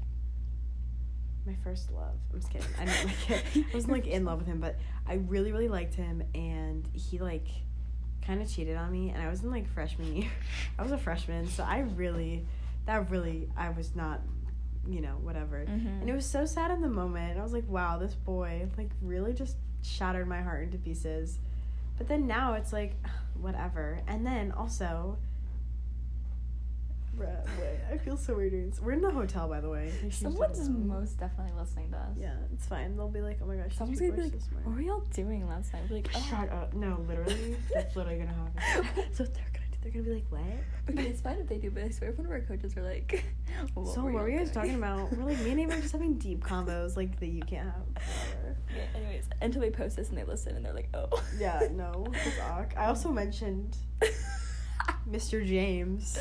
my 1.47 1.55
first 1.65 1.91
love. 1.93 2.15
I'm 2.33 2.41
just 2.41 2.51
kidding. 2.53 2.67
I 2.81 2.85
didn't 2.87 3.05
like 3.07 3.31
it. 3.31 3.45
I 3.73 3.75
wasn't 3.75 3.93
like 3.93 4.07
in 4.07 4.25
love 4.25 4.39
with 4.39 4.47
him, 4.47 4.61
but 4.61 4.77
I 5.07 5.15
really, 5.15 5.53
really 5.53 5.69
liked 5.69 5.95
him, 5.95 6.23
and 6.35 6.87
he 6.93 7.19
like 7.19 7.47
kind 8.23 8.43
of 8.43 8.51
cheated 8.51 8.77
on 8.77 8.91
me, 8.91 9.11
and 9.11 9.23
I 9.23 9.29
was 9.29 9.43
in 9.43 9.51
like 9.51 9.69
freshman 9.73 10.15
year. 10.17 10.31
I 10.79 10.83
was 10.83 10.93
a 10.93 10.99
freshman, 10.99 11.49
so 11.49 11.63
I 11.63 11.81
really, 11.97 12.45
that 12.87 13.11
really, 13.11 13.49
I 13.57 13.71
was 13.71 13.95
not, 13.95 14.21
you 14.89 15.01
know, 15.01 15.17
whatever. 15.23 15.65
Mhm. 15.69 16.01
And 16.01 16.09
it 16.11 16.15
was 16.15 16.27
so 16.27 16.45
sad 16.45 16.71
in 16.71 16.81
the 16.81 16.89
moment. 16.89 17.39
I 17.39 17.43
was 17.43 17.53
like, 17.53 17.69
wow, 17.69 17.99
this 17.99 18.15
boy 18.15 18.69
like 18.77 18.91
really 19.01 19.33
just 19.33 19.57
shattered 19.83 20.27
my 20.29 20.43
heart 20.43 20.65
into 20.65 20.79
pieces. 20.79 21.39
But 21.99 22.09
then 22.09 22.27
now 22.27 22.55
it's 22.55 22.73
like, 22.73 22.95
whatever. 23.41 24.01
And 24.09 24.27
then 24.27 24.51
also, 24.53 25.19
bruh, 27.17 27.45
wait, 27.61 27.79
I 27.93 27.97
feel 27.99 28.17
so 28.17 28.35
weird 28.35 28.53
doing 28.53 28.71
this. 28.71 28.81
We're 28.81 28.93
in 28.93 29.01
the 29.01 29.11
hotel, 29.11 29.49
by 29.49 29.61
the 29.61 29.69
way. 29.71 29.87
in 29.87 30.11
case 30.11 30.23
you 30.23 30.31
Someone's 30.31 30.69
most 30.69 31.19
definitely 31.19 31.53
listening 31.59 31.91
to 31.93 31.99
us. 31.99 32.17
Yeah, 32.19 32.35
it's 32.53 32.67
fine. 32.67 32.97
They'll 32.97 33.09
be 33.09 33.21
like, 33.23 33.39
oh 33.43 33.47
my 33.47 33.57
gosh, 33.57 33.71
she's 33.71 33.79
Someone's 33.79 34.01
gonna 34.01 34.13
be 34.13 34.23
like, 34.23 34.33
so 34.33 34.39
smart. 34.51 34.67
"What 34.67 34.75
were 34.77 34.83
y'all 34.83 35.05
doing 35.13 35.49
last 35.49 35.73
night?" 35.73 35.83
We're 35.89 35.97
like, 35.97 36.11
"Oh." 36.15 36.27
Shut 36.31 36.51
up. 36.53 36.75
No, 36.75 37.05
literally, 37.09 37.57
that's 37.75 37.97
literally 37.97 38.19
gonna 38.19 38.51
happen. 38.55 39.05
so 39.13 39.25
they're 39.25 39.51
gonna 39.53 39.67
do. 39.71 39.77
they're 39.83 39.93
gonna 39.93 40.05
be 40.05 40.15
like, 40.15 40.27
what? 40.31 40.91
Okay, 40.91 41.09
it's 41.11 41.21
fine 41.21 41.39
if 41.39 41.49
they 41.49 41.59
do, 41.59 41.71
but 41.71 41.85
I 41.85 41.91
swear 41.91 42.11
if 42.11 42.19
one 42.19 42.27
of 42.27 42.33
our 42.33 42.41
coaches 42.41 42.77
are 42.77 42.83
like, 42.83 43.25
what 43.75 43.87
so 43.89 44.03
what 44.05 44.13
y'all 44.13 44.23
were 44.23 44.29
you 44.29 44.39
guys 44.39 44.51
doing?" 44.51 44.55
talking 44.55 44.75
about? 44.77 45.13
We're 45.17 45.25
like 45.25 45.39
me 45.41 45.51
and 45.53 45.61
Ava 45.61 45.75
are 45.75 45.81
just 45.81 45.93
having 45.93 46.15
deep 46.19 46.45
combos 46.45 46.97
like 46.97 47.19
that 47.21 47.29
you 47.29 47.43
can't 47.43 47.67
have. 47.67 47.87
Whatever. 47.95 48.57
Yeah, 48.75 48.83
anyways, 49.01 49.29
until 49.41 49.63
we 49.63 49.71
post 49.71 49.97
this 49.97 50.11
and 50.11 50.19
they 50.19 50.25
listen 50.25 50.55
and 50.57 50.65
they're 50.65 50.75
like, 50.75 50.91
oh. 50.95 51.09
Yeah, 51.39 51.69
no, 51.73 52.05
it's. 52.13 52.39
I 52.77 52.87
also 52.87 53.11
mentioned 53.11 53.77
Mr. 55.11 55.47
James. 55.47 56.19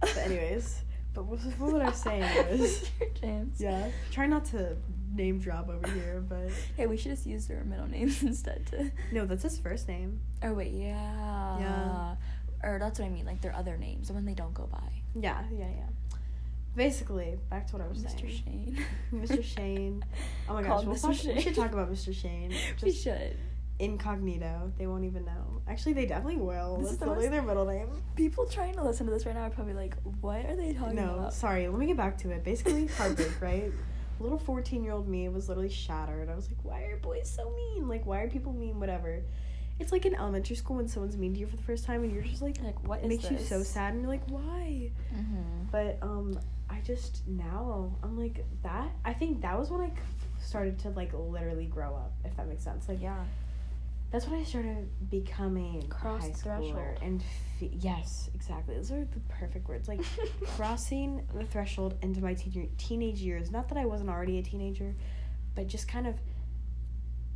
But 0.00 0.16
anyways, 0.18 0.82
but 1.14 1.24
what, 1.24 1.38
what 1.58 1.72
was 1.72 1.82
I 1.82 1.92
saying 1.92 2.50
was, 2.60 2.90
James. 3.20 3.60
yeah, 3.60 3.90
try 4.10 4.26
not 4.26 4.44
to 4.46 4.76
name 5.14 5.38
drop 5.38 5.68
over 5.68 5.88
here, 5.92 6.22
but 6.28 6.50
Hey, 6.76 6.86
we 6.86 6.96
should 6.96 7.12
just 7.12 7.26
use 7.26 7.46
their 7.46 7.64
middle 7.64 7.86
names 7.88 8.22
instead 8.22 8.66
to. 8.66 8.90
no, 9.12 9.24
that's 9.26 9.42
his 9.42 9.58
first 9.58 9.88
name. 9.88 10.20
Oh 10.42 10.52
wait, 10.52 10.72
yeah. 10.72 11.58
Yeah. 11.58 12.14
Or 12.62 12.78
that's 12.78 12.98
what 12.98 13.06
I 13.06 13.08
mean, 13.10 13.24
like 13.26 13.40
their 13.40 13.54
other 13.54 13.76
names, 13.76 14.08
the 14.08 14.14
one 14.14 14.24
they 14.26 14.34
don't 14.34 14.54
go 14.54 14.66
by. 14.70 14.90
Yeah, 15.18 15.42
yeah, 15.52 15.66
yeah. 15.68 16.18
Basically, 16.74 17.38
back 17.48 17.66
to 17.68 17.76
what 17.76 17.82
I 17.84 17.88
was 17.88 18.02
saying. 18.02 18.16
Mr. 18.16 18.44
saying. 18.44 18.76
Shane. 18.76 18.84
Mr. 19.14 19.42
Shane. 19.44 20.04
Oh 20.48 20.54
my 20.54 20.62
gosh, 20.62 20.84
we'll 20.84 20.94
Mr. 20.96 21.00
talk, 21.24 21.34
we 21.36 21.40
should 21.40 21.54
talk 21.54 21.72
about 21.72 21.90
Mr. 21.90 22.14
Shane. 22.14 22.50
we 22.82 22.90
Just 22.90 23.02
should. 23.02 23.36
Incognito. 23.78 24.72
They 24.78 24.86
won't 24.86 25.04
even 25.04 25.24
know. 25.24 25.60
Actually, 25.68 25.94
they 25.94 26.06
definitely 26.06 26.36
will. 26.40 26.76
This 26.78 26.92
is 26.92 26.98
That's 26.98 27.00
the 27.00 27.06
literally 27.06 27.28
most- 27.28 27.32
their 27.32 27.42
middle 27.42 27.66
name. 27.66 28.02
People 28.14 28.46
trying 28.46 28.74
to 28.74 28.82
listen 28.84 29.06
to 29.06 29.12
this 29.12 29.26
right 29.26 29.34
now 29.34 29.42
are 29.42 29.50
probably 29.50 29.74
like, 29.74 29.94
what 30.20 30.44
are 30.46 30.56
they 30.56 30.72
talking 30.72 30.96
No, 30.96 31.14
about? 31.14 31.34
sorry. 31.34 31.68
Let 31.68 31.78
me 31.78 31.86
get 31.86 31.96
back 31.96 32.18
to 32.18 32.30
it. 32.30 32.44
Basically, 32.44 32.86
heartbreak, 32.86 33.32
right? 33.40 33.72
Little 34.18 34.38
fourteen-year-old 34.38 35.06
me 35.08 35.28
was 35.28 35.48
literally 35.48 35.68
shattered. 35.68 36.30
I 36.30 36.34
was 36.34 36.48
like, 36.48 36.56
"Why 36.62 36.84
are 36.84 36.96
boys 36.96 37.28
so 37.28 37.52
mean? 37.54 37.86
Like, 37.86 38.06
why 38.06 38.20
are 38.20 38.28
people 38.30 38.50
mean? 38.54 38.80
Whatever." 38.80 39.20
It's 39.78 39.92
like 39.92 40.06
in 40.06 40.14
elementary 40.14 40.56
school 40.56 40.76
when 40.76 40.88
someone's 40.88 41.18
mean 41.18 41.34
to 41.34 41.40
you 41.40 41.46
for 41.46 41.56
the 41.56 41.62
first 41.62 41.84
time, 41.84 42.02
and 42.02 42.10
you're 42.10 42.22
just 42.22 42.40
like, 42.40 42.56
Like, 42.64 42.82
what 42.88 43.00
it 43.00 43.02
is 43.02 43.08
makes 43.10 43.30
you 43.30 43.36
so 43.38 43.62
sad, 43.62 43.92
and 43.92 44.00
you're 44.00 44.10
like, 44.10 44.26
"Why?" 44.30 44.90
Mm-hmm. 45.14 45.64
But 45.70 45.98
um, 46.00 46.40
I 46.70 46.80
just 46.80 47.28
now 47.28 47.92
I'm 48.02 48.18
like 48.18 48.42
that. 48.62 48.88
I 49.04 49.12
think 49.12 49.42
that 49.42 49.58
was 49.58 49.68
when 49.70 49.82
I 49.82 49.90
started 50.40 50.78
to 50.78 50.88
like 50.90 51.12
literally 51.12 51.66
grow 51.66 51.94
up, 51.94 52.14
if 52.24 52.34
that 52.38 52.48
makes 52.48 52.64
sense. 52.64 52.88
Like, 52.88 53.02
Yeah. 53.02 53.22
That's 54.10 54.26
when 54.26 54.40
I 54.40 54.44
started 54.44 54.88
becoming 55.10 55.82
Cross 55.88 56.22
high 56.22 56.28
the 56.28 56.34
schooler 56.34 56.72
threshold. 56.72 56.98
and 57.02 57.22
fe- 57.58 57.70
yes, 57.80 58.30
exactly. 58.34 58.74
Those 58.76 58.92
are 58.92 59.04
the 59.04 59.20
perfect 59.28 59.68
words. 59.68 59.88
Like 59.88 60.00
crossing 60.56 61.26
the 61.34 61.44
threshold 61.44 61.94
into 62.02 62.20
my 62.22 62.34
teen- 62.34 62.70
teenage 62.78 63.20
years. 63.20 63.50
Not 63.50 63.68
that 63.68 63.78
I 63.78 63.84
wasn't 63.86 64.10
already 64.10 64.38
a 64.38 64.42
teenager, 64.42 64.94
but 65.54 65.66
just 65.66 65.88
kind 65.88 66.06
of 66.06 66.14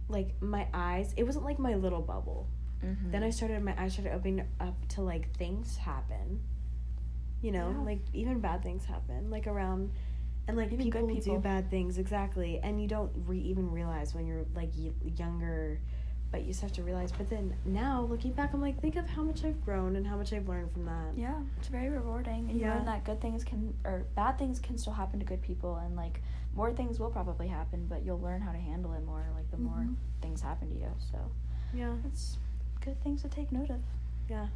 like 0.08 0.34
my 0.40 0.66
eyes. 0.74 1.12
It 1.16 1.24
wasn't 1.24 1.44
like 1.44 1.58
my 1.58 1.74
little 1.74 2.00
bubble. 2.02 2.48
Mm-hmm. 2.84 3.10
Then 3.10 3.22
I 3.22 3.30
started 3.30 3.62
my 3.62 3.74
eyes 3.80 3.92
started 3.94 4.14
opening 4.14 4.46
up 4.60 4.74
to 4.90 5.02
like 5.02 5.34
things 5.36 5.76
happen. 5.76 6.40
You 7.42 7.52
know, 7.52 7.70
Yeah. 7.78 7.84
like 7.84 8.00
even 8.12 8.40
bad 8.40 8.62
things 8.62 8.84
happen, 8.84 9.30
like 9.30 9.46
around, 9.46 9.92
and 10.46 10.56
like 10.56 10.70
people, 10.70 11.06
people. 11.06 11.36
do 11.36 11.40
bad 11.40 11.70
things 11.70 11.96
exactly, 11.98 12.60
and 12.62 12.80
you 12.80 12.86
don't 12.86 13.10
re- 13.26 13.38
even 13.40 13.70
realize 13.70 14.14
when 14.14 14.26
you're 14.26 14.44
like 14.54 14.70
y- 14.76 14.90
younger, 15.16 15.80
but 16.32 16.42
you 16.42 16.48
just 16.48 16.60
have 16.60 16.72
to 16.72 16.82
realize. 16.82 17.10
But 17.12 17.28
then 17.28 17.54
now 17.64 18.02
looking 18.02 18.32
back, 18.32 18.52
I'm 18.54 18.60
like, 18.60 18.80
think 18.80 18.96
of 18.96 19.08
how 19.08 19.22
much 19.22 19.44
I've 19.44 19.64
grown 19.64 19.96
and 19.96 20.06
how 20.06 20.16
much 20.16 20.32
I've 20.32 20.48
learned 20.48 20.70
from 20.72 20.84
that. 20.84 21.12
Yeah, 21.16 21.40
it's 21.58 21.68
very 21.68 21.88
rewarding, 21.88 22.48
and 22.48 22.52
you 22.58 22.66
Yeah. 22.66 22.74
learn 22.76 22.84
that 22.86 23.04
good 23.04 23.20
things 23.20 23.42
can 23.44 23.74
or 23.84 24.04
bad 24.14 24.38
things 24.38 24.58
can 24.60 24.78
still 24.78 24.92
happen 24.92 25.18
to 25.18 25.24
good 25.26 25.42
people, 25.42 25.76
and 25.76 25.96
like 25.96 26.20
more 26.54 26.72
things 26.72 26.98
will 27.00 27.10
probably 27.10 27.48
happen, 27.48 27.86
but 27.88 28.04
you'll 28.04 28.20
learn 28.20 28.40
how 28.40 28.52
to 28.52 28.58
handle 28.58 28.92
it 28.94 29.04
more. 29.04 29.24
Like 29.34 29.50
the 29.50 29.56
more 29.58 29.78
Mhm. 29.78 29.94
things 30.20 30.40
happen 30.40 30.68
to 30.70 30.74
you, 30.76 30.90
so 31.12 31.18
Yeah, 31.74 31.94
it's 32.04 32.38
good 32.80 33.00
things 33.02 33.22
to 33.22 33.28
take 33.28 33.50
note 33.52 33.70
of. 33.70 33.80
yeah. 34.28 34.46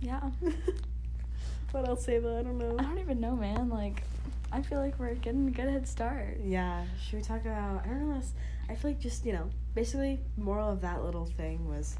Yeah, 0.00 0.30
what 1.70 1.88
else, 1.88 2.08
Ava? 2.08 2.38
I 2.40 2.42
don't 2.42 2.58
know. 2.58 2.76
I 2.78 2.82
don't 2.82 2.98
even 2.98 3.20
know, 3.20 3.36
man. 3.36 3.68
Like, 3.68 4.02
I 4.50 4.62
feel 4.62 4.80
like 4.80 4.98
we're 4.98 5.14
getting 5.14 5.46
a 5.48 5.50
good 5.52 5.68
head 5.68 5.86
start. 5.86 6.38
Yeah, 6.42 6.84
should 7.00 7.16
we 7.18 7.22
talk 7.22 7.42
about? 7.42 7.84
I 7.84 7.88
don't 7.88 8.10
know. 8.10 8.20
I 8.68 8.74
feel 8.74 8.90
like 8.90 9.00
just 9.00 9.24
you 9.24 9.32
know, 9.32 9.48
basically, 9.74 10.20
moral 10.36 10.70
of 10.70 10.80
that 10.82 11.02
little 11.04 11.26
thing 11.26 11.68
was 11.68 11.96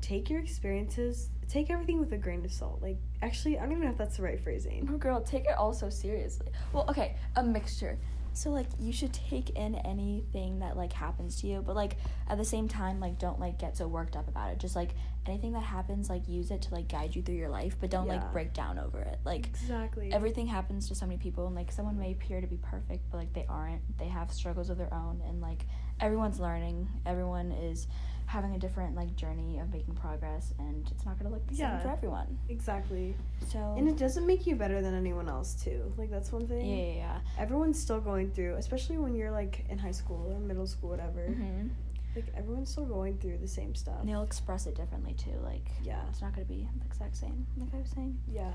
take 0.00 0.28
your 0.28 0.40
experiences, 0.40 1.28
take 1.48 1.70
everything 1.70 1.98
with 1.98 2.12
a 2.12 2.18
grain 2.18 2.44
of 2.44 2.52
salt. 2.52 2.80
Like, 2.82 2.98
actually, 3.22 3.58
I 3.58 3.62
don't 3.62 3.72
even 3.72 3.84
know 3.84 3.90
if 3.90 3.98
that's 3.98 4.16
the 4.18 4.22
right 4.22 4.38
phrasing. 4.40 4.88
Oh, 4.92 4.96
girl, 4.98 5.20
take 5.22 5.44
it 5.46 5.56
all 5.56 5.72
so 5.72 5.88
seriously. 5.90 6.48
Well, 6.72 6.84
okay, 6.88 7.16
a 7.36 7.42
mixture. 7.42 7.98
So 8.36 8.50
like 8.50 8.66
you 8.80 8.92
should 8.92 9.12
take 9.12 9.50
in 9.50 9.76
anything 9.76 10.58
that 10.58 10.76
like 10.76 10.92
happens 10.92 11.40
to 11.40 11.46
you, 11.46 11.62
but 11.64 11.76
like 11.76 11.96
at 12.28 12.36
the 12.36 12.44
same 12.44 12.66
time 12.66 12.98
like 12.98 13.16
don't 13.16 13.38
like 13.38 13.60
get 13.60 13.76
so 13.76 13.86
worked 13.86 14.16
up 14.16 14.26
about 14.26 14.50
it. 14.50 14.58
Just 14.58 14.74
like 14.74 14.90
anything 15.24 15.52
that 15.52 15.62
happens 15.62 16.10
like 16.10 16.28
use 16.28 16.50
it 16.50 16.60
to 16.62 16.74
like 16.74 16.88
guide 16.88 17.14
you 17.14 17.22
through 17.22 17.36
your 17.36 17.48
life, 17.48 17.76
but 17.80 17.90
don't 17.90 18.06
Yeah. 18.08 18.14
like 18.14 18.32
break 18.32 18.52
down 18.52 18.76
over 18.76 18.98
it. 18.98 19.20
Like 19.24 19.46
Exactly. 19.46 20.12
everything 20.12 20.48
happens 20.48 20.88
to 20.88 20.96
so 20.96 21.06
many 21.06 21.16
people 21.16 21.46
and 21.46 21.54
like 21.54 21.70
someone 21.70 21.96
may 21.96 22.10
appear 22.10 22.40
to 22.40 22.48
be 22.48 22.56
perfect, 22.56 23.04
but 23.08 23.18
like 23.18 23.32
they 23.34 23.46
aren't. 23.48 23.82
They 23.98 24.08
have 24.08 24.32
struggles 24.32 24.68
of 24.68 24.78
their 24.78 24.92
own 24.92 25.22
and 25.28 25.40
like 25.40 25.64
everyone's 26.00 26.40
learning. 26.40 26.88
Everyone 27.06 27.52
is 27.52 27.86
having 28.26 28.54
a 28.54 28.58
different 28.58 28.96
like 28.96 29.14
journey 29.16 29.58
of 29.58 29.70
making 29.70 29.94
progress 29.94 30.54
and 30.58 30.88
it's 30.90 31.04
not 31.04 31.18
going 31.18 31.30
to 31.30 31.34
look 31.36 31.46
the 31.46 31.54
Yeah. 31.54 31.76
same 31.78 31.86
for 31.88 31.92
everyone. 31.94 32.38
exactly. 32.48 33.14
So 33.48 33.58
And 33.76 33.86
it 33.88 33.96
doesn't 33.98 34.26
make 34.26 34.46
you 34.46 34.56
better 34.56 34.80
than 34.80 34.94
anyone 34.94 35.28
else, 35.28 35.54
too. 35.62 35.92
Like, 35.98 36.10
that's 36.10 36.32
one 36.32 36.46
thing. 36.46 36.66
yeah, 36.66 36.94
yeah. 36.96 37.18
Everyone's 37.38 37.78
still 37.78 38.00
going 38.00 38.30
through, 38.30 38.54
especially 38.54 38.96
when 38.98 39.14
you're 39.14 39.30
like 39.30 39.64
in 39.68 39.78
high 39.78 39.90
school 39.92 40.32
or 40.32 40.38
middle 40.40 40.66
school, 40.66 40.90
whatever. 40.90 41.28
Mhm. 41.28 41.70
Like, 42.16 42.32
everyone's 42.34 42.70
still 42.70 42.86
going 42.86 43.18
through 43.18 43.38
the 43.38 43.48
same 43.48 43.74
stuff. 43.74 44.00
And 44.00 44.08
they'll 44.08 44.22
express 44.22 44.66
it 44.66 44.74
differently 44.74 45.14
too. 45.14 45.36
Like 45.42 45.68
Yeah. 45.82 46.00
it's 46.08 46.22
not 46.22 46.32
gonna 46.32 46.46
be 46.46 46.66
the 46.78 46.84
exact 46.86 47.16
same. 47.16 47.46
Like 47.58 47.74
I 47.74 47.78
was 47.78 47.90
saying. 47.90 48.18
Yeah. 48.26 48.52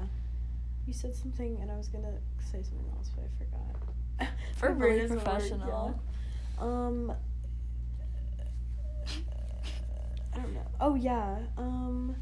You 0.87 0.93
said 0.93 1.13
something, 1.13 1.57
and 1.61 1.69
I 1.71 1.77
was 1.77 1.89
gonna 1.89 2.17
say 2.51 2.63
something 2.63 2.89
else, 2.97 3.11
but 3.15 3.25
I 3.25 3.27
forgot. 3.37 4.33
For 4.55 4.73
really 4.73 5.07
professional. 5.07 5.93
yeah. 6.57 6.63
Um. 6.63 7.13
I 10.39 10.43
don't 10.43 10.53
know. 10.53 10.67
Oh 10.79 10.95
yeah. 10.95 11.37
Um. 11.57 12.15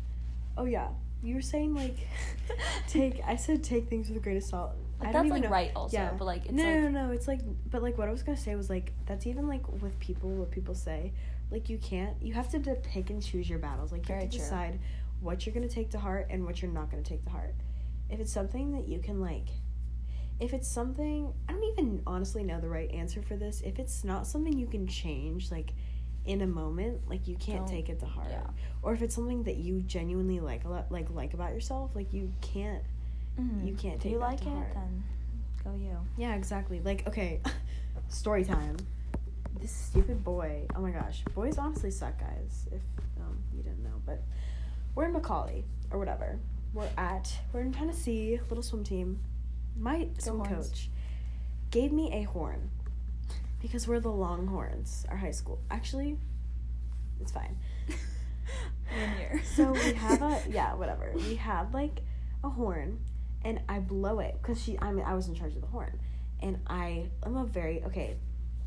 Oh 0.57 0.65
yeah. 0.65 0.89
You 1.23 1.35
were 1.35 1.41
saying 1.41 1.73
like 1.75 1.97
take. 2.87 3.21
I 3.25 3.35
said 3.35 3.63
take 3.63 3.89
things 3.89 4.07
with 4.09 4.17
a 4.17 4.21
grain 4.21 4.37
of 4.37 4.43
salt. 4.43 4.71
Like, 4.99 5.09
I 5.09 5.11
that's 5.13 5.29
like 5.29 5.43
know. 5.43 5.49
right 5.49 5.71
also, 5.75 5.95
Yeah. 5.95 6.11
but 6.17 6.25
like 6.25 6.45
it's 6.45 6.53
no, 6.53 6.63
like 6.63 6.81
no, 6.81 6.89
no, 6.89 7.11
It's 7.11 7.27
like, 7.27 7.41
but 7.69 7.83
like 7.83 7.97
what 7.97 8.07
I 8.07 8.11
was 8.11 8.23
gonna 8.23 8.37
say 8.37 8.55
was 8.55 8.69
like 8.69 8.93
that's 9.05 9.27
even 9.27 9.47
like 9.47 9.67
with 9.81 9.99
people, 9.99 10.29
what 10.29 10.51
people 10.51 10.73
say. 10.73 11.13
Like 11.51 11.69
you 11.69 11.77
can't. 11.77 12.15
You 12.21 12.33
have 12.33 12.49
to 12.51 12.59
d- 12.59 12.71
pick 12.83 13.09
and 13.09 13.21
choose 13.23 13.49
your 13.49 13.59
battles. 13.59 13.91
Like 13.91 14.07
you 14.09 14.15
have 14.15 14.23
to 14.23 14.29
true. 14.29 14.39
decide 14.39 14.79
what 15.21 15.45
you're 15.45 15.53
gonna 15.53 15.67
take 15.67 15.91
to 15.91 15.99
heart 15.99 16.27
and 16.29 16.45
what 16.45 16.61
you're 16.61 16.71
not 16.71 16.89
gonna 16.91 17.03
take 17.03 17.23
to 17.25 17.31
heart. 17.31 17.55
If 18.09 18.19
it's 18.19 18.31
something 18.31 18.71
that 18.73 18.87
you 18.87 18.99
can 18.99 19.21
like, 19.21 19.49
if 20.39 20.53
it's 20.53 20.67
something 20.67 21.33
I 21.47 21.53
don't 21.53 21.63
even 21.63 22.01
honestly 22.07 22.43
know 22.43 22.59
the 22.59 22.69
right 22.69 22.89
answer 22.91 23.21
for 23.21 23.35
this. 23.35 23.61
If 23.61 23.79
it's 23.79 24.03
not 24.03 24.25
something 24.27 24.57
you 24.57 24.67
can 24.67 24.87
change, 24.87 25.51
like 25.51 25.73
in 26.27 26.41
a 26.41 26.47
moment, 26.47 27.09
like 27.09 27.27
you 27.27 27.35
can't 27.35 27.59
Don't- 27.59 27.69
take 27.69 27.89
it 27.89 27.99
to 27.99 28.05
heart. 28.05 28.27
yeah. 28.29 28.47
Or 28.83 28.93
if 28.93 29.01
it's 29.01 29.15
something 29.15 29.43
that 29.43 29.57
you 29.57 29.81
genuinely 29.81 30.39
like 30.39 30.63
a 30.65 30.69
lot, 30.69 30.91
like 30.91 31.09
like 31.09 31.33
about 31.33 31.53
yourself, 31.53 31.91
like 31.95 32.13
you 32.13 32.31
can't. 32.41 32.83
mhm. 33.39 33.65
you 33.67 33.73
can't 33.75 33.99
take 34.01 34.11
you 34.11 34.17
like 34.19 34.39
to 34.41 34.47
it, 34.47 34.51
heart. 34.51 34.73
then 34.73 35.03
go 35.63 35.73
you. 35.75 35.97
Yeah, 36.17 36.35
exactly. 36.35 36.79
Like, 36.81 37.07
okay, 37.07 37.39
story 38.09 38.43
time. 38.45 38.77
This 39.59 39.71
stupid 39.71 40.23
boy. 40.23 40.65
Oh 40.75 40.81
my 40.81 40.91
gosh, 40.91 41.23
boys 41.33 41.57
honestly 41.57 41.89
suck, 41.91 42.19
guys. 42.19 42.67
If 42.71 42.81
um 43.19 43.37
you 43.55 43.63
didn't 43.63 43.83
know, 43.83 44.01
but 44.05 44.21
we're 44.95 45.05
in 45.05 45.13
McCallie 45.13 45.63
or 45.91 45.97
whatever. 45.99 46.39
We're 46.73 46.89
at 46.97 47.33
we're 47.53 47.61
in 47.61 47.71
Tennessee, 47.73 48.39
little 48.49 48.63
swim 48.63 48.83
team. 48.83 49.19
My 49.79 50.07
swim 50.19 50.39
Horns. 50.39 50.69
coach 50.69 50.89
gave 51.71 51.91
me 51.91 52.11
a 52.13 52.23
horn 52.23 52.69
because 53.59 53.87
we're 53.87 53.99
the 53.99 54.11
Longhorns, 54.11 55.05
our 55.09 55.17
high 55.17 55.31
school. 55.31 55.61
Actually, 55.71 56.17
it's 57.19 57.31
fine. 57.31 57.57
Linear. 58.95 59.41
So 59.55 59.71
we 59.71 59.93
have 59.93 60.21
a 60.21 60.41
yeah, 60.49 60.73
whatever. 60.73 61.11
We 61.15 61.35
had 61.35 61.73
like 61.73 62.01
a 62.43 62.49
horn, 62.49 62.99
and 63.43 63.61
I 63.67 63.79
blow 63.79 64.19
it 64.19 64.37
because 64.41 64.63
she. 64.63 64.77
I 64.79 64.91
mean, 64.91 65.05
I 65.05 65.13
was 65.13 65.27
in 65.27 65.35
charge 65.35 65.55
of 65.55 65.61
the 65.61 65.67
horn, 65.67 65.99
and 66.41 66.59
I 66.67 67.09
am 67.25 67.35
a 67.35 67.45
very 67.45 67.83
okay. 67.85 68.17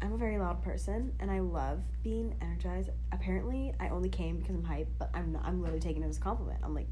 I'm 0.02 0.14
a 0.14 0.16
very 0.16 0.38
loud 0.38 0.62
person, 0.62 1.12
and 1.20 1.30
I 1.30 1.40
love 1.40 1.80
being 2.02 2.34
energized. 2.40 2.88
Apparently, 3.12 3.74
I 3.78 3.90
only 3.90 4.08
came 4.08 4.38
because 4.38 4.54
I'm 4.54 4.64
hyped, 4.64 4.86
but 4.98 5.10
I'm 5.12 5.32
not, 5.32 5.44
I'm 5.44 5.60
literally 5.60 5.80
taking 5.80 6.02
it 6.02 6.08
as 6.08 6.16
a 6.16 6.20
compliment. 6.20 6.60
I'm 6.62 6.74
like, 6.74 6.86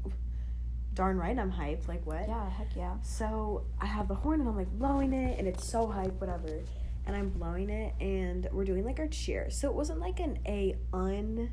darn 0.93 1.17
right, 1.17 1.37
I'm 1.37 1.51
hyped. 1.51 1.87
Like 1.87 2.05
what? 2.05 2.27
yeah, 2.27 2.49
heck 2.49 2.75
yeah. 2.75 2.97
So 3.01 3.63
I 3.81 3.87
have 3.87 4.07
the 4.07 4.15
horn 4.15 4.41
and 4.41 4.49
I'm 4.49 4.55
like 4.55 4.71
blowing 4.71 5.13
it 5.13 5.39
and 5.39 5.47
it's 5.47 5.67
so 5.67 5.87
hype, 5.87 6.19
whatever. 6.19 6.61
And 7.09 7.17
I'm 7.17 7.29
blowing 7.29 7.71
it 7.71 7.95
and 7.99 8.47
we're 8.51 8.65
doing 8.65 8.85
like 8.85 8.99
our 8.99 9.07
cheer. 9.07 9.49
So 9.49 9.67
it 9.67 9.73
wasn't 9.73 9.99
like 9.99 10.19
an 10.19 10.37
a 10.45 10.75
un 10.93 11.49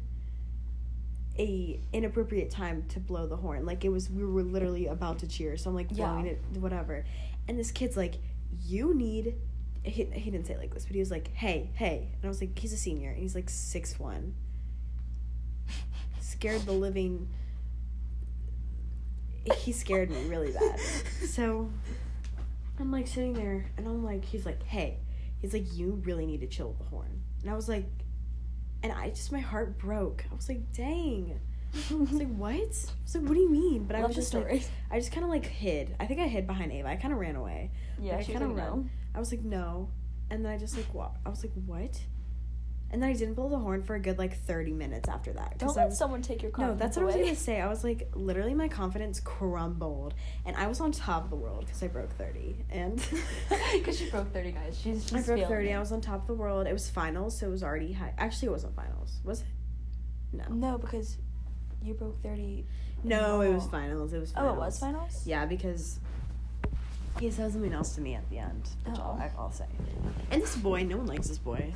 a 1.38 1.80
inappropriate 1.94 2.50
time 2.50 2.84
to 2.88 3.00
blow 3.00 3.26
the 3.26 3.36
horn. 3.36 3.64
Like 3.64 3.82
it 3.82 3.88
was 3.88 4.10
we 4.10 4.22
were 4.22 4.42
literally 4.42 4.86
about 4.86 5.20
to 5.20 5.26
cheer. 5.26 5.56
So 5.56 5.70
I'm 5.70 5.74
like 5.74 5.86
Yeah. 5.92 6.08
blowing 6.08 6.26
it 6.26 6.42
whatever. 6.58 7.06
And 7.48 7.58
this 7.58 7.70
kid's 7.70 7.96
like, 7.96 8.16
You 8.66 8.92
need 8.92 9.36
he, 9.82 10.04
he 10.04 10.30
didn't 10.30 10.46
say 10.46 10.52
it 10.52 10.58
like 10.58 10.74
this, 10.74 10.84
but 10.84 10.92
he 10.92 11.00
was 11.00 11.10
like, 11.10 11.32
Hey, 11.32 11.70
hey 11.72 12.10
and 12.16 12.24
I 12.24 12.28
was 12.28 12.42
like, 12.42 12.58
He's 12.58 12.74
a 12.74 12.76
senior 12.76 13.08
and 13.12 13.18
he's 13.18 13.34
like 13.34 13.48
six 13.48 13.98
one. 13.98 14.34
Scared 16.20 16.66
the 16.66 16.72
living 16.72 17.28
he 19.56 19.72
scared 19.72 20.10
me 20.10 20.22
really 20.28 20.52
bad. 20.52 20.78
So 21.26 21.70
I'm 22.78 22.90
like 22.92 23.06
sitting 23.06 23.32
there 23.32 23.64
and 23.78 23.86
I'm 23.86 24.04
like, 24.04 24.22
he's 24.22 24.44
like, 24.44 24.62
hey, 24.64 24.98
he's 25.46 25.60
like, 25.60 25.76
you 25.76 26.02
really 26.04 26.26
need 26.26 26.40
to 26.40 26.46
chill 26.46 26.68
with 26.68 26.78
the 26.78 26.84
horn. 26.84 27.22
And 27.42 27.50
I 27.50 27.54
was 27.54 27.68
like, 27.68 27.86
and 28.82 28.92
I 28.92 29.10
just, 29.10 29.32
my 29.32 29.40
heart 29.40 29.78
broke. 29.78 30.24
I 30.30 30.34
was 30.34 30.48
like, 30.48 30.72
dang. 30.72 31.38
I 31.90 31.94
was 31.94 32.12
like, 32.12 32.34
what? 32.34 32.52
I 32.52 32.58
was 32.58 33.14
like, 33.14 33.24
what 33.24 33.34
do 33.34 33.40
you 33.40 33.50
mean? 33.50 33.84
But 33.84 33.96
I 33.96 34.04
was 34.04 34.14
just 34.14 34.28
story. 34.28 34.52
like, 34.52 34.68
I 34.90 34.98
just 34.98 35.12
kind 35.12 35.24
of 35.24 35.30
like 35.30 35.46
hid. 35.46 35.94
I 36.00 36.06
think 36.06 36.20
I 36.20 36.26
hid 36.26 36.46
behind 36.46 36.72
Ava. 36.72 36.88
I 36.88 36.96
kind 36.96 37.12
of 37.12 37.20
ran 37.20 37.36
away. 37.36 37.70
yeah, 38.00 38.16
I 38.16 38.22
she 38.22 38.32
kinda 38.32 38.48
like, 38.48 38.56
no. 38.56 38.86
I 39.14 39.18
was 39.18 39.30
like, 39.32 39.42
no. 39.42 39.90
And 40.30 40.44
then 40.44 40.52
I 40.52 40.58
just 40.58 40.76
like, 40.76 40.92
what? 40.92 41.12
I 41.24 41.28
was 41.28 41.42
like, 41.44 41.52
what? 41.66 42.00
And 42.96 43.02
then 43.02 43.10
I 43.10 43.12
didn't 43.12 43.34
blow 43.34 43.50
the 43.50 43.58
horn 43.58 43.82
for 43.82 43.94
a 43.94 44.00
good 44.00 44.16
like 44.16 44.38
30 44.44 44.72
minutes 44.72 45.06
after 45.06 45.30
that. 45.34 45.58
Don't 45.58 45.76
let 45.76 45.90
was, 45.90 45.98
someone 45.98 46.22
take 46.22 46.40
your 46.40 46.50
confidence. 46.50 46.80
no, 46.80 46.82
that's 46.82 46.96
what 46.96 47.02
I 47.02 47.04
was 47.04 47.14
gonna 47.16 47.36
say. 47.36 47.60
I 47.60 47.68
was 47.68 47.84
like, 47.84 48.08
literally, 48.14 48.54
my 48.54 48.68
confidence 48.68 49.20
crumbled, 49.20 50.14
and 50.46 50.56
I 50.56 50.66
was 50.66 50.80
on 50.80 50.92
top 50.92 51.24
of 51.24 51.28
the 51.28 51.36
world 51.36 51.66
because 51.66 51.82
I 51.82 51.88
broke 51.88 52.10
thirty, 52.12 52.56
and 52.70 52.98
Because 53.74 53.98
she 53.98 54.08
broke 54.08 54.32
30, 54.32 54.52
guys. 54.52 54.80
She's, 54.82 55.02
she's 55.02 55.12
I 55.12 55.20
broke 55.20 55.46
thirty. 55.46 55.68
it. 55.68 55.74
I 55.74 55.78
was 55.78 55.92
on 55.92 56.00
top 56.00 56.22
of 56.22 56.26
the 56.26 56.32
world. 56.32 56.66
It 56.66 56.72
was 56.72 56.88
finals, 56.88 57.38
so 57.38 57.48
it 57.48 57.50
was 57.50 57.62
already 57.62 57.92
high. 57.92 58.14
Actually, 58.16 58.48
it 58.48 58.52
wasn't 58.52 58.74
finals. 58.74 59.18
Was 59.24 59.40
it? 59.42 59.46
No. 60.32 60.44
No, 60.48 60.78
because 60.78 61.18
you 61.82 61.92
broke 61.92 62.22
30. 62.22 62.64
No, 63.04 63.42
it 63.42 63.52
was 63.52 63.66
finals. 63.66 64.14
It 64.14 64.20
was. 64.20 64.32
Oh, 64.38 64.54
it 64.54 64.56
was 64.56 64.78
finals? 64.78 65.20
Yeah, 65.26 65.44
because 65.44 66.00
he 67.20 67.30
said 67.30 67.52
something 67.52 67.72
else 67.72 67.94
to 67.94 68.00
me 68.00 68.14
at 68.14 68.28
the 68.30 68.38
end, 68.38 68.62
which 68.86 68.98
oh. 68.98 69.02
I'll, 69.02 69.32
Oh. 69.36 69.40
I'll 69.42 69.52
say. 69.52 69.66
And 70.30 70.42
this 70.42 70.56
boy, 70.56 70.84
no 70.84 70.96
one 70.96 71.06
likes 71.06 71.28
this 71.28 71.38
boy. 71.38 71.72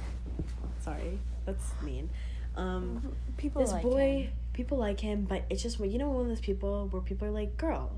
Sorry, 0.91 1.19
that's 1.47 1.73
mean. 1.83 2.11
Um, 2.57 3.13
People 3.37 3.63
this 3.63 3.73
like 3.73 3.83
boy, 3.83 4.23
him. 4.25 4.33
people 4.53 4.79
like 4.79 5.01
him, 5.01 5.25
but 5.29 5.45
it's 5.49 5.63
just 5.63 5.79
you 5.81 5.99
know 5.99 6.11
one 6.11 6.23
of 6.23 6.29
those 6.29 6.41
people 6.41 6.89
where 6.91 7.01
people 7.03 7.29
are 7.29 7.31
like, 7.31 7.57
"Girl, 7.57 7.91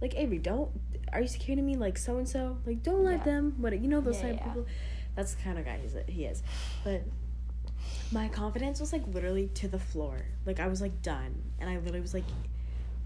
like 0.00 0.14
Avery, 0.16 0.38
don't 0.38 0.70
are 1.12 1.20
you 1.20 1.28
secure 1.28 1.56
to 1.56 1.62
me 1.62 1.76
like 1.76 1.96
so 1.98 2.16
and 2.18 2.28
so? 2.28 2.56
Like 2.66 2.82
don't 2.82 3.04
let 3.04 3.18
Yeah. 3.18 3.24
them 3.24 3.54
what 3.58 3.78
you 3.80 3.88
know 3.88 4.00
those 4.00 4.16
Yeah, 4.16 4.22
type 4.32 4.36
yeah. 4.40 4.46
of 4.48 4.54
people." 4.54 4.66
That's 5.14 5.34
the 5.34 5.42
kind 5.42 5.58
of 5.58 5.64
guy 5.64 5.78
he's 5.82 5.94
he 6.08 6.24
is, 6.24 6.42
but 6.84 7.02
my 8.10 8.28
confidence 8.28 8.80
was 8.80 8.92
like 8.92 9.06
literally 9.08 9.48
to 9.54 9.68
the 9.68 9.78
floor. 9.78 10.16
Like 10.44 10.58
I 10.58 10.66
was 10.68 10.80
like 10.80 11.00
done, 11.02 11.34
and 11.60 11.70
I 11.70 11.76
literally 11.76 12.00
was 12.00 12.14
like, 12.14 12.24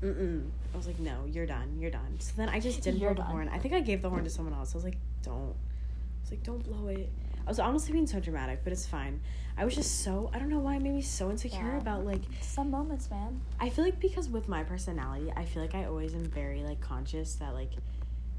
"Mm." 0.03 0.15
Mm. 0.15 0.51
I 0.73 0.77
was 0.77 0.87
like, 0.87 0.99
"No, 0.99 1.25
you're 1.31 1.47
done. 1.47 1.77
You're 1.79 1.91
done." 1.91 2.17
So 2.21 2.33
then 2.37 2.49
I 2.49 2.59
just 2.61 2.83
didn't 2.83 3.01
You're 3.01 3.13
blow 3.15 3.23
the 3.25 3.29
horn. 3.31 3.49
I 3.53 3.59
think 3.59 3.75
I 3.75 3.81
gave 3.81 4.03
the 4.03 4.09
horn 4.11 4.25
to 4.25 4.31
someone 4.31 4.55
else. 4.55 4.75
I 4.75 4.79
was 4.79 4.85
like, 4.85 4.99
"Don't." 5.23 5.55
I 5.55 6.21
was 6.23 6.31
like, 6.31 6.43
"Don't 6.43 6.63
blow 6.65 6.89
it." 6.89 7.11
I 7.47 7.51
was 7.51 7.61
honestly 7.61 7.93
being 7.93 8.07
so 8.09 8.19
dramatic, 8.19 8.61
but 8.65 8.73
it's 8.73 8.87
fine. 8.87 9.21
I 9.57 9.65
was 9.65 9.75
just 9.75 10.03
so 10.03 10.31
I 10.35 10.39
don't 10.39 10.49
know 10.49 10.59
why 10.59 10.77
it 10.77 10.83
made 10.83 10.95
me 10.95 11.03
so 11.03 11.31
insecure 11.31 11.73
Yeah. 11.75 11.79
about 11.79 12.05
like 12.05 12.23
Some 12.41 12.71
moments, 12.71 13.09
man. 13.11 13.41
I 13.61 13.69
feel 13.69 13.85
like 13.85 14.01
because 14.01 14.29
with 14.29 14.49
my 14.49 14.65
personality, 14.65 15.33
I 15.35 15.45
feel 15.45 15.63
like 15.63 15.75
I 15.75 15.85
always 15.85 16.15
am 16.15 16.25
very 16.25 16.63
like 16.63 16.81
conscious 16.81 17.35
that 17.37 17.55
like 17.55 17.71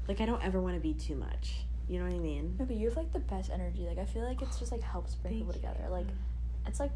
like 0.06 0.20
I 0.20 0.26
don't 0.26 0.44
ever 0.44 0.60
want 0.60 0.74
to 0.74 0.80
be 0.80 0.94
too 0.94 1.16
much. 1.16 1.64
You 1.88 1.98
know 1.98 2.04
what 2.04 2.14
I 2.14 2.18
mean? 2.18 2.54
No, 2.58 2.66
but 2.66 2.76
you 2.76 2.88
have 2.88 2.96
like 2.98 3.12
the 3.12 3.18
best 3.20 3.50
energy. 3.50 3.86
Like 3.86 3.98
I 3.98 4.04
feel 4.04 4.22
like 4.24 4.42
it's 4.42 4.58
just 4.58 4.72
like 4.72 4.82
helps 4.82 5.14
bring 5.14 5.34
Thank 5.34 5.46
people 5.46 5.54
together. 5.54 5.88
Like 5.90 6.06
it's 6.66 6.78
like 6.78 6.92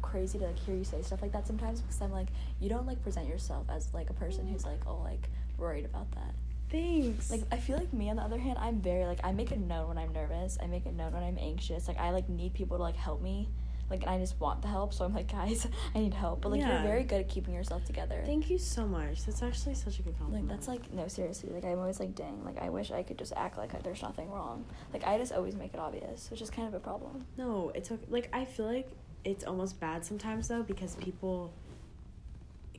crazy 0.00 0.38
to 0.38 0.46
like 0.46 0.58
hear 0.58 0.74
you 0.74 0.82
say 0.84 1.02
stuff 1.02 1.20
like 1.20 1.32
that 1.32 1.46
sometimes 1.46 1.82
because 1.82 2.00
I'm 2.00 2.10
like 2.10 2.28
you 2.58 2.70
don't 2.70 2.86
like 2.86 3.02
present 3.02 3.28
yourself 3.28 3.66
as 3.68 3.92
like 3.92 4.08
a 4.08 4.14
person 4.14 4.46
who's 4.46 4.64
like 4.64 4.80
oh 4.86 4.96
like 5.04 5.28
worried 5.58 5.84
about 5.84 6.10
that. 6.12 6.34
Thanks. 6.70 7.30
Like 7.30 7.42
I 7.50 7.56
feel 7.56 7.76
like 7.76 7.92
me 7.92 8.10
on 8.10 8.16
the 8.16 8.22
other 8.22 8.38
hand, 8.38 8.58
I'm 8.60 8.80
very 8.80 9.04
like 9.06 9.20
I 9.24 9.32
make 9.32 9.50
it 9.52 9.58
known 9.58 9.88
when 9.88 9.98
I'm 9.98 10.12
nervous. 10.12 10.56
I 10.62 10.66
make 10.66 10.86
it 10.86 10.94
known 10.94 11.12
when 11.12 11.22
I'm 11.22 11.38
anxious. 11.38 11.88
Like 11.88 11.98
I 11.98 12.10
like 12.10 12.28
need 12.28 12.54
people 12.54 12.76
to 12.76 12.82
like 12.82 12.96
help 12.96 13.20
me. 13.22 13.48
Like 13.90 14.02
and 14.02 14.10
I 14.10 14.18
just 14.18 14.38
want 14.38 14.62
the 14.62 14.68
help, 14.68 14.94
so 14.94 15.04
I'm 15.04 15.12
like, 15.12 15.32
guys, 15.32 15.66
I 15.96 15.98
need 15.98 16.14
help. 16.14 16.42
But 16.42 16.52
like 16.52 16.60
Yeah. 16.60 16.74
you're 16.74 16.88
very 16.88 17.02
good 17.02 17.22
at 17.22 17.28
keeping 17.28 17.54
yourself 17.54 17.84
together. 17.84 18.22
Thank 18.24 18.48
you 18.48 18.56
so 18.56 18.86
much. 18.86 19.24
That's 19.26 19.42
actually 19.42 19.74
such 19.74 19.98
a 19.98 20.02
good 20.02 20.12
Like 20.12 20.18
compliment. 20.20 20.48
that's 20.48 20.68
like 20.68 20.92
no 20.92 21.08
seriously. 21.08 21.50
Like 21.52 21.64
I'm 21.64 21.78
always 21.78 21.98
like 21.98 22.14
dang. 22.14 22.44
Like 22.44 22.62
I 22.62 22.68
wish 22.68 22.92
I 22.92 23.02
could 23.02 23.18
just 23.18 23.32
act 23.36 23.58
like 23.58 23.82
there's 23.82 24.02
nothing 24.02 24.30
wrong. 24.30 24.64
Like 24.92 25.04
I 25.04 25.18
just 25.18 25.32
always 25.32 25.56
make 25.56 25.74
it 25.74 25.80
obvious, 25.80 26.30
which 26.30 26.40
is 26.40 26.50
kind 26.50 26.68
of 26.68 26.74
a 26.74 26.80
problem. 26.80 27.26
no, 27.36 27.72
it's 27.74 27.90
okay. 27.90 28.04
Like 28.08 28.28
I 28.32 28.44
feel 28.44 28.66
like 28.66 28.88
it's 29.24 29.42
almost 29.44 29.80
bad 29.80 30.04
sometimes 30.04 30.46
though 30.46 30.62
because 30.62 30.94
people 30.94 31.52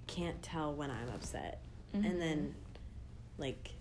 can't 0.07 0.41
tell 0.41 0.73
when 0.73 0.89
I'm 0.89 1.09
upset. 1.13 1.59
Mhm. 1.93 2.09
And 2.09 2.21
then 2.21 2.55
like 3.37 3.71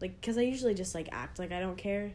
like 0.00 0.20
cuz 0.22 0.38
I 0.38 0.42
usually 0.42 0.74
just 0.74 0.94
like 0.94 1.08
act 1.12 1.38
like 1.38 1.52
I 1.52 1.60
don't 1.60 1.76
care. 1.78 2.12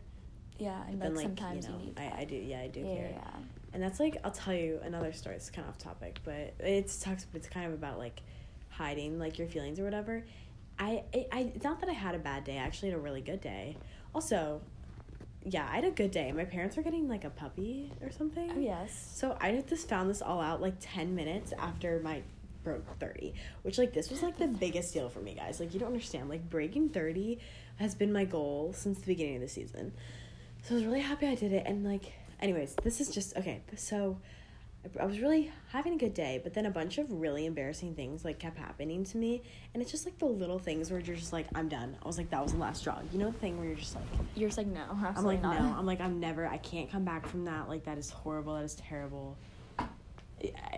yeah, 0.60 0.82
and 0.88 1.02
Then 1.02 1.16
like 1.16 1.24
sometimes 1.24 1.66
you 1.66 1.72
know, 1.72 1.78
need 1.80 1.94
I. 2.00 2.22
I 2.22 2.26
do 2.26 2.36
yeah, 2.36 2.62
I 2.62 2.68
do 2.68 2.80
yeah, 2.82 2.96
care. 2.96 3.10
yeah. 3.12 3.38
And 3.74 3.82
that's 3.82 4.00
like 4.00 4.18
I'll 4.24 4.32
tell 4.32 4.54
you 4.54 4.80
another 4.84 5.12
story. 5.14 5.36
It's 5.36 5.50
kind 5.50 5.68
of 5.68 5.74
off 5.74 5.78
topic, 5.80 6.20
but 6.24 6.54
it's 6.60 7.00
talks. 7.00 7.26
It's 7.34 7.48
kind 7.50 7.66
of 7.66 7.74
about 7.74 7.98
like 7.98 8.22
hiding 8.70 9.20
like 9.20 9.38
your 9.40 9.48
feelings 9.48 9.80
or 9.80 9.84
whatever. 9.84 10.24
I, 10.80 11.04
I, 11.14 11.28
I 11.32 11.52
not 11.64 11.80
that 11.82 11.90
I 11.90 11.94
had 11.94 12.16
a 12.16 12.20
bad 12.20 12.44
day. 12.44 12.54
I 12.58 12.62
actually 12.64 12.90
had 12.90 12.98
a 12.98 13.02
really 13.02 13.22
good 13.22 13.42
day. 13.42 13.78
Also, 14.14 14.62
yeah, 15.44 15.68
I 15.72 15.76
had 15.76 15.86
a 15.86 15.92
good 15.92 16.12
day. 16.12 16.32
My 16.32 16.46
parents 16.46 16.78
were 16.78 16.84
getting 16.84 17.08
like 17.08 17.24
a 17.26 17.30
puppy 17.30 17.92
or 18.02 18.12
something. 18.12 18.52
Oh 18.56 18.60
yes. 18.60 19.12
So 19.16 19.38
I 19.42 19.64
just 19.68 19.90
found 19.90 20.10
this 20.10 20.22
all 20.22 20.40
out 20.40 20.62
like 20.62 20.76
ten 20.80 21.16
minutes 21.16 21.52
after 21.60 22.00
my 22.04 22.22
broke 22.64 22.98
thirty, 23.00 23.34
which 23.64 23.78
like 23.78 23.94
this 23.94 24.10
was 24.10 24.24
like 24.24 24.38
the 24.38 24.48
biggest 24.48 24.94
deal 24.94 25.10
for 25.10 25.20
me, 25.20 25.34
guys. 25.36 25.60
Like 25.60 25.74
you 25.74 25.80
don't 25.80 25.90
understand. 25.90 26.30
Like 26.30 26.50
breaking 26.50 26.90
thirty 26.90 27.40
has 27.78 27.96
been 27.96 28.12
my 28.14 28.26
goal 28.26 28.74
since 28.76 29.00
the 29.00 29.06
beginning 29.06 29.36
of 29.36 29.42
the 29.42 29.48
season. 29.50 29.94
So 30.64 30.76
I 30.76 30.78
was 30.78 30.86
really 30.86 31.02
happy 31.02 31.28
I 31.28 31.36
did 31.36 31.52
it. 31.54 31.64
And 31.66 31.84
like, 31.84 32.14
anyways, 32.42 32.76
this 32.84 33.02
is 33.02 33.10
just 33.10 33.36
okay. 33.38 33.62
So 33.76 34.18
I- 35.00 35.06
was 35.06 35.20
really 35.20 35.50
having 35.72 35.94
a 35.94 35.98
good 35.98 36.14
day, 36.14 36.42
but 36.44 36.54
then 36.54 36.66
a 36.66 36.70
bunch 36.70 36.98
of 36.98 37.10
really 37.12 37.46
embarrassing 37.46 37.96
things 37.96 38.26
like 38.26 38.38
kept 38.40 38.58
happening 38.58 39.06
to 39.06 39.18
me, 39.18 39.42
and 39.74 39.82
it's 39.82 39.90
just 39.92 40.04
like 40.06 40.18
the 40.20 40.26
little 40.26 40.60
things 40.60 40.92
where 40.92 41.00
you're 41.00 41.16
just 41.16 41.32
like, 41.32 41.48
I'm 41.56 41.70
done. 41.70 41.96
I 42.04 42.06
was 42.08 42.18
like, 42.18 42.30
that 42.32 42.44
was 42.44 42.52
the 42.52 42.60
last 42.60 42.80
straw. 42.82 43.00
You 43.14 43.20
know 43.20 43.32
the 43.32 43.38
thing 43.40 43.58
where 43.58 43.66
you're 43.66 43.78
just 43.78 43.96
like, 43.96 44.04
You're 44.36 44.50
just 44.50 44.58
like 44.58 44.68
no, 44.68 44.84
I'm 44.92 45.24
like, 45.24 45.42
not. 45.42 45.58
no. 45.60 45.74
I'm 45.78 45.86
like, 45.86 46.02
I'm 46.02 46.20
never. 46.20 46.46
I 46.48 46.58
can't 46.58 46.92
come 46.92 47.06
back 47.06 47.28
from 47.28 47.46
that. 47.46 47.70
Like 47.70 47.86
that 47.86 47.98
is 47.98 48.10
horrible. 48.10 48.56
That 48.56 48.66
is 48.66 48.76
terrible. 48.76 49.38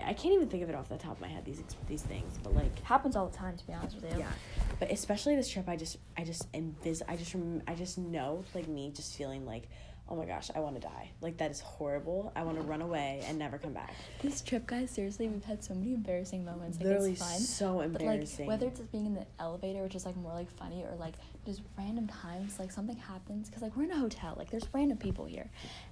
I, 0.06 0.14
can't 0.14 0.34
even 0.34 0.48
think 0.48 0.64
of 0.64 0.70
it 0.70 0.76
off 0.76 0.90
the 0.90 0.98
top 0.98 1.14
of 1.14 1.22
my 1.22 1.28
head. 1.28 1.44
These 1.46 1.64
these 1.88 2.02
things, 2.04 2.38
but 2.44 2.54
like 2.56 2.78
happens 2.84 3.16
all 3.16 3.28
the 3.28 3.36
time 3.38 3.58
to 3.58 3.66
be 3.66 3.74
honest 3.74 3.96
with 4.00 4.12
you. 4.14 4.20
yeah, 4.20 4.32
but 4.80 4.92
especially 4.92 5.36
this 5.36 5.50
trip, 5.50 5.68
I 5.68 5.76
just 5.76 5.98
I 6.18 6.24
just 6.24 6.52
envis 6.54 7.02
I 7.08 7.16
just 7.16 7.34
rem- 7.34 7.64
I 7.68 7.76
just 7.76 7.98
know 7.98 8.44
like 8.54 8.68
me 8.68 8.92
just 8.96 9.16
feeling 9.18 9.46
like, 9.46 9.68
oh 10.08 10.16
my 10.16 10.26
gosh, 10.26 10.52
I 10.56 10.60
want 10.60 10.76
to 10.76 10.82
die. 10.82 11.10
Like 11.22 11.38
that 11.38 11.50
is 11.52 11.60
horrible. 11.62 12.32
I 12.36 12.44
want 12.44 12.58
to 12.58 12.64
run 12.64 12.82
away 12.82 13.24
and 13.28 13.40
never 13.40 13.58
come 13.58 13.74
back. 13.74 13.94
This 14.22 14.42
trip, 14.42 14.68
guys, 14.68 14.92
seriously, 14.92 15.28
we've 15.28 15.44
had 15.44 15.64
so 15.64 15.74
many 15.74 15.94
embarrassing 15.96 16.46
moments. 16.46 16.78
Like 16.78 16.86
Literally 16.88 17.12
it's 17.14 17.22
fun. 17.22 17.40
so 17.40 17.78
But 17.78 17.92
like 17.94 18.02
embarrassing. 18.02 18.46
whether 18.48 18.68
it's 18.68 18.80
just 18.80 18.92
being 18.92 19.08
in 19.08 19.16
the 19.16 19.26
elevator, 19.40 19.82
which 19.82 19.96
is 19.96 20.06
like 20.06 20.16
more 20.16 20.34
like 20.34 20.52
funny, 20.52 20.84
or 20.84 20.96
like 21.00 21.16
just 21.46 21.62
random 21.78 22.08
times, 22.08 22.60
like 22.60 22.72
something 22.72 22.98
happens, 22.98 23.48
because 23.48 23.62
like 23.62 23.76
we're 23.76 23.84
in 23.84 23.92
a 23.92 23.98
hotel, 23.98 24.36
like 24.38 24.50
there's 24.50 24.68
random 24.74 24.98
people 24.98 25.26
here, 25.26 25.50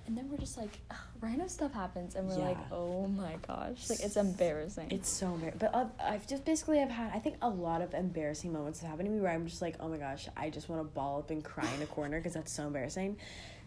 and 0.08 0.18
then 0.18 0.30
we're 0.30 0.38
just 0.38 0.58
like 0.58 0.80
ugh, 0.92 0.98
random 1.22 1.48
stuff 1.48 1.74
happens, 1.74 2.16
and 2.16 2.28
we're 2.28 2.38
like, 2.38 2.58
oh 2.72 3.08
my 3.08 3.36
gosh, 3.48 3.89
like 3.89 4.00
it's 4.02 4.18
embarrassing. 4.18 4.88
It's 4.92 5.10
so 5.10 5.28
embarrassing. 5.28 5.60
But 5.60 5.76
uh, 5.76 5.86
I've 6.02 6.28
just 6.28 6.46
basically 6.46 6.80
I've 6.80 6.89
had 6.89 7.12
I 7.13 7.20
think 7.20 7.38
a 7.42 7.50
lot 7.50 7.82
of 7.82 7.94
embarrassing 7.94 8.52
moments 8.52 8.80
have 8.80 8.89
happened 8.89 9.08
to 9.08 9.12
me 9.12 9.22
where 9.22 9.32
I'm 9.32 9.48
just 9.48 9.62
like, 9.62 9.76
oh 9.80 9.88
my 9.88 9.98
gosh, 9.98 10.28
I 10.36 10.50
just 10.50 10.70
want 10.70 10.82
to 10.82 10.86
ball 10.86 11.20
up 11.20 11.30
and 11.30 11.44
cry 11.44 11.70
in 11.76 11.82
a 11.82 11.88
corner 11.88 12.20
because 12.20 12.34
that's 12.34 12.52
so 12.52 12.68
embarrassing. 12.68 13.18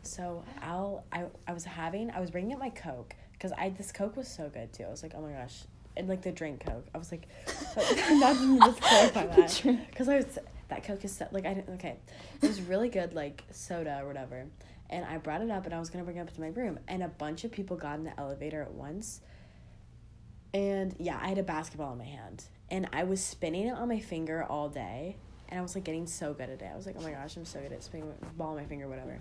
So 0.03 0.45
I'll 0.63 1.05
I 1.13 1.25
I 1.47 1.53
was 1.53 1.65
having 1.65 2.11
I 2.11 2.21
was 2.21 2.31
bringing 2.31 2.53
up 2.53 2.61
my 2.61 2.71
Coke 2.71 3.15
because 3.33 3.53
I 3.53 3.71
this 3.71 3.93
Coke 3.93 4.17
was 4.17 4.29
so 4.29 4.49
good 4.49 4.73
too. 4.73 4.85
I 4.85 4.91
was 4.91 5.03
like, 5.03 5.13
oh 5.15 5.21
my 5.21 5.33
gosh. 5.33 5.63
And 5.97 6.09
like 6.09 6.23
the 6.23 6.33
drink 6.33 6.65
Coke, 6.65 6.87
I 6.95 6.99
was 6.99 7.11
like, 7.11 7.27
not 7.77 8.37
to 8.37 8.59
just 8.59 8.81
clarify 8.81 9.27
that 9.27 9.87
because 9.91 10.09
I 10.09 10.17
was 10.17 10.39
that 10.69 10.85
Coke 10.85 11.05
is 11.05 11.17
so, 11.17 11.29
like 11.31 11.47
I 11.47 11.55
didn't 11.55 11.75
okay, 11.75 11.97
it 12.43 12.47
was 12.47 12.61
really 12.61 12.89
good 12.89 13.15
like 13.15 13.45
soda 13.51 14.01
or 14.03 14.07
whatever, 14.07 14.47
and 14.91 15.05
I 15.05 15.19
brought 15.19 15.43
it 15.43 15.51
up 15.51 15.65
and 15.65 15.75
I 15.75 15.79
was 15.79 15.91
gonna 15.91 16.05
bring 16.05 16.17
it 16.17 16.21
up 16.21 16.35
to 16.35 16.41
my 16.41 16.49
room 16.49 16.79
and 16.89 17.03
a 17.03 17.09
bunch 17.09 17.45
of 17.45 17.53
people 17.53 17.77
got 17.77 17.99
in 17.99 18.05
the 18.05 18.19
elevator 18.19 18.63
at 18.63 18.73
once, 18.73 19.21
and 20.53 20.95
yeah, 20.99 21.19
I 21.21 21.29
had 21.29 21.39
a 21.39 21.43
basketball 21.43 21.93
in 21.93 21.99
my 21.99 22.05
hand 22.05 22.45
and 22.71 22.89
I 22.93 23.05
was 23.05 23.23
spinning 23.23 23.69
it 23.69 23.75
on 23.75 23.89
my 23.89 24.01
finger 24.01 24.45
all 24.45 24.69
day, 24.69 25.17
and 25.49 25.59
I 25.59 25.63
was 25.63 25.75
like 25.75 25.85
getting 25.85 26.07
so 26.07 26.35
good 26.35 26.51
at 26.51 26.61
it. 26.61 26.71
I 26.73 26.77
was 26.77 26.87
like, 26.87 26.97
oh 26.99 27.03
my 27.03 27.13
gosh, 27.13 27.37
I'm 27.37 27.45
so 27.45 27.61
good 27.61 27.73
at 27.73 27.83
spinning 27.83 28.13
ball 28.37 28.51
on 28.51 28.57
my 28.57 28.65
finger, 28.65 28.89
whatever. 28.89 29.21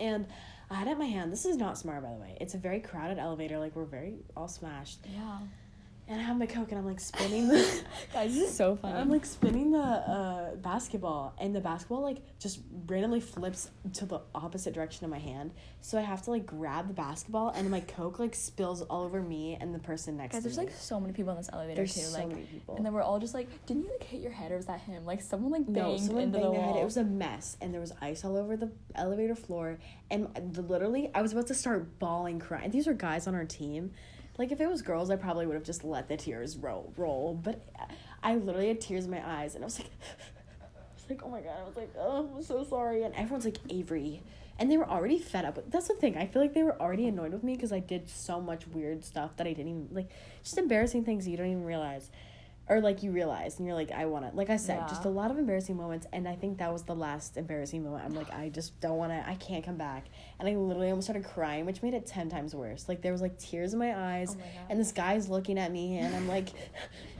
And 0.00 0.26
I 0.70 0.74
had 0.74 0.88
it 0.88 0.92
in 0.92 0.98
my 0.98 1.06
hand. 1.06 1.32
This 1.32 1.44
is 1.44 1.56
not 1.56 1.78
smart, 1.78 2.02
by 2.02 2.10
the 2.10 2.16
way. 2.16 2.36
It's 2.40 2.54
a 2.54 2.58
very 2.58 2.80
crowded 2.80 3.18
elevator. 3.18 3.58
Like 3.58 3.74
we're 3.76 3.84
very 3.84 4.16
all 4.36 4.48
smashed. 4.48 4.98
yeah, 5.12 5.38
And 6.10 6.18
I 6.18 6.24
have 6.24 6.38
my 6.38 6.46
coke, 6.46 6.70
and 6.70 6.78
I'm 6.78 6.86
like 6.86 7.00
spinning 7.00 7.48
the. 7.48 7.82
guys, 8.14 8.34
this 8.34 8.48
is 8.48 8.56
so 8.56 8.76
funny. 8.76 8.98
I'm 8.98 9.10
like 9.10 9.26
spinning 9.26 9.72
the 9.72 9.78
uh, 9.78 10.54
basketball, 10.56 11.34
and 11.38 11.54
the 11.54 11.60
basketball 11.60 12.00
like 12.00 12.18
just 12.38 12.60
randomly 12.86 13.20
flips 13.20 13.70
to 13.92 14.06
the 14.06 14.20
opposite 14.34 14.72
direction 14.72 15.04
of 15.04 15.10
my 15.10 15.18
hand. 15.18 15.52
So 15.82 15.98
I 15.98 16.00
have 16.00 16.22
to 16.22 16.30
like 16.30 16.46
grab 16.46 16.88
the 16.88 16.94
basketball, 16.94 17.50
and 17.50 17.70
my 17.70 17.80
coke 17.80 18.18
like 18.18 18.34
spills 18.34 18.80
all 18.82 19.04
over 19.04 19.20
me 19.20 19.58
and 19.60 19.74
the 19.74 19.78
person 19.78 20.16
next 20.16 20.32
to 20.32 20.36
me. 20.36 20.42
guys, 20.42 20.42
to 20.42 20.56
there's 20.56 20.66
me. 20.66 20.72
like 20.72 20.80
so 20.82 20.98
many 20.98 21.12
people 21.12 21.32
in 21.32 21.36
this 21.36 21.50
elevator 21.52 21.76
there's 21.76 21.94
too. 21.94 22.00
so 22.00 22.18
like, 22.18 22.28
many 22.28 22.42
people. 22.42 22.76
and 22.76 22.86
then 22.86 22.94
we're 22.94 23.02
all 23.02 23.18
just 23.18 23.34
like, 23.34 23.48
didn't 23.66 23.84
you 23.84 23.90
like 23.90 24.04
hit 24.04 24.22
your 24.22 24.32
head, 24.32 24.50
or 24.50 24.56
was 24.56 24.64
that 24.64 24.80
him? 24.80 25.04
Like 25.04 25.20
someone 25.20 25.52
like 25.52 25.66
banged 25.66 25.76
no, 25.76 25.96
someone 25.98 26.24
into 26.24 26.38
banged 26.38 26.54
the 26.54 26.58
wall. 26.58 26.72
head. 26.72 26.80
It 26.80 26.84
was 26.86 26.96
a 26.96 27.04
mess, 27.04 27.58
and 27.60 27.74
there 27.74 27.82
was 27.82 27.92
ice 28.00 28.24
all 28.24 28.38
over 28.38 28.56
the 28.56 28.70
elevator 28.94 29.34
floor. 29.34 29.78
And 30.10 30.28
the, 30.54 30.62
literally, 30.62 31.10
I 31.14 31.20
was 31.20 31.32
about 31.32 31.48
to 31.48 31.54
start 31.54 31.98
bawling, 31.98 32.38
crying. 32.38 32.70
These 32.70 32.86
were 32.86 32.94
guys 32.94 33.26
on 33.26 33.34
our 33.34 33.44
team. 33.44 33.90
Like 34.38 34.52
if 34.52 34.60
it 34.60 34.68
was 34.68 34.82
girls, 34.82 35.10
I 35.10 35.16
probably 35.16 35.46
would 35.46 35.54
have 35.54 35.64
just 35.64 35.84
let 35.84 36.08
the 36.08 36.16
tears 36.16 36.56
roll. 36.56 36.92
Roll, 36.96 37.34
but 37.34 37.60
I 38.22 38.36
literally 38.36 38.68
had 38.68 38.80
tears 38.80 39.04
in 39.04 39.10
my 39.10 39.28
eyes, 39.28 39.54
and 39.54 39.64
I 39.64 39.66
was 39.66 39.78
like, 39.80 39.90
I 40.62 40.64
was 40.94 41.10
like, 41.10 41.22
oh 41.24 41.28
my 41.28 41.40
god, 41.40 41.56
I 41.60 41.66
was 41.66 41.76
like, 41.76 41.92
oh, 41.98 42.30
I'm 42.36 42.42
so 42.42 42.64
sorry. 42.64 43.02
And 43.02 43.14
everyone's 43.16 43.44
like, 43.44 43.58
Avery, 43.68 44.22
and 44.58 44.70
they 44.70 44.76
were 44.76 44.88
already 44.88 45.18
fed 45.18 45.44
up. 45.44 45.58
That's 45.70 45.88
the 45.88 45.94
thing. 45.94 46.16
I 46.16 46.26
feel 46.26 46.40
like 46.40 46.54
they 46.54 46.62
were 46.62 46.80
already 46.80 47.08
annoyed 47.08 47.32
with 47.32 47.42
me 47.42 47.54
because 47.54 47.72
I 47.72 47.80
did 47.80 48.08
so 48.08 48.40
much 48.40 48.66
weird 48.68 49.04
stuff 49.04 49.36
that 49.36 49.46
I 49.46 49.52
didn't 49.52 49.68
even 49.68 49.88
like, 49.92 50.10
just 50.42 50.56
embarrassing 50.56 51.04
things 51.04 51.26
you 51.26 51.36
don't 51.36 51.46
even 51.46 51.64
realize 51.64 52.10
or 52.68 52.80
like 52.80 53.02
you 53.02 53.10
realize 53.10 53.58
and 53.58 53.66
you're 53.66 53.74
like 53.74 53.90
i 53.92 54.04
want 54.06 54.28
to 54.28 54.36
like 54.36 54.50
i 54.50 54.56
said 54.56 54.86
just 54.88 55.04
a 55.04 55.08
lot 55.08 55.30
of 55.30 55.38
embarrassing 55.38 55.76
moments 55.76 56.06
and 56.12 56.28
i 56.28 56.34
think 56.34 56.58
that 56.58 56.72
was 56.72 56.82
the 56.82 56.94
last 56.94 57.36
embarrassing 57.36 57.82
moment 57.82 58.04
i'm 58.04 58.14
like 58.14 58.30
i 58.32 58.48
just 58.48 58.78
don't 58.80 58.96
want 58.98 59.10
to 59.12 59.28
i 59.28 59.34
can't 59.36 59.64
come 59.64 59.76
back 59.76 60.06
and 60.38 60.48
i 60.48 60.54
literally 60.54 60.90
almost 60.90 61.06
started 61.06 61.24
crying 61.28 61.64
which 61.66 61.82
made 61.82 61.94
it 61.94 62.06
10 62.06 62.28
times 62.28 62.54
worse 62.54 62.88
like 62.88 63.00
there 63.02 63.12
was 63.12 63.22
like 63.22 63.38
tears 63.38 63.72
in 63.72 63.78
my 63.78 63.96
eyes 64.16 64.36
Oh 64.36 64.40
my 64.40 64.44
and 64.70 64.80
this 64.80 64.92
guy's 64.92 65.28
looking 65.28 65.58
at 65.58 65.72
me 65.72 65.98
and 65.98 66.14
i'm 66.14 66.28
like 66.28 66.48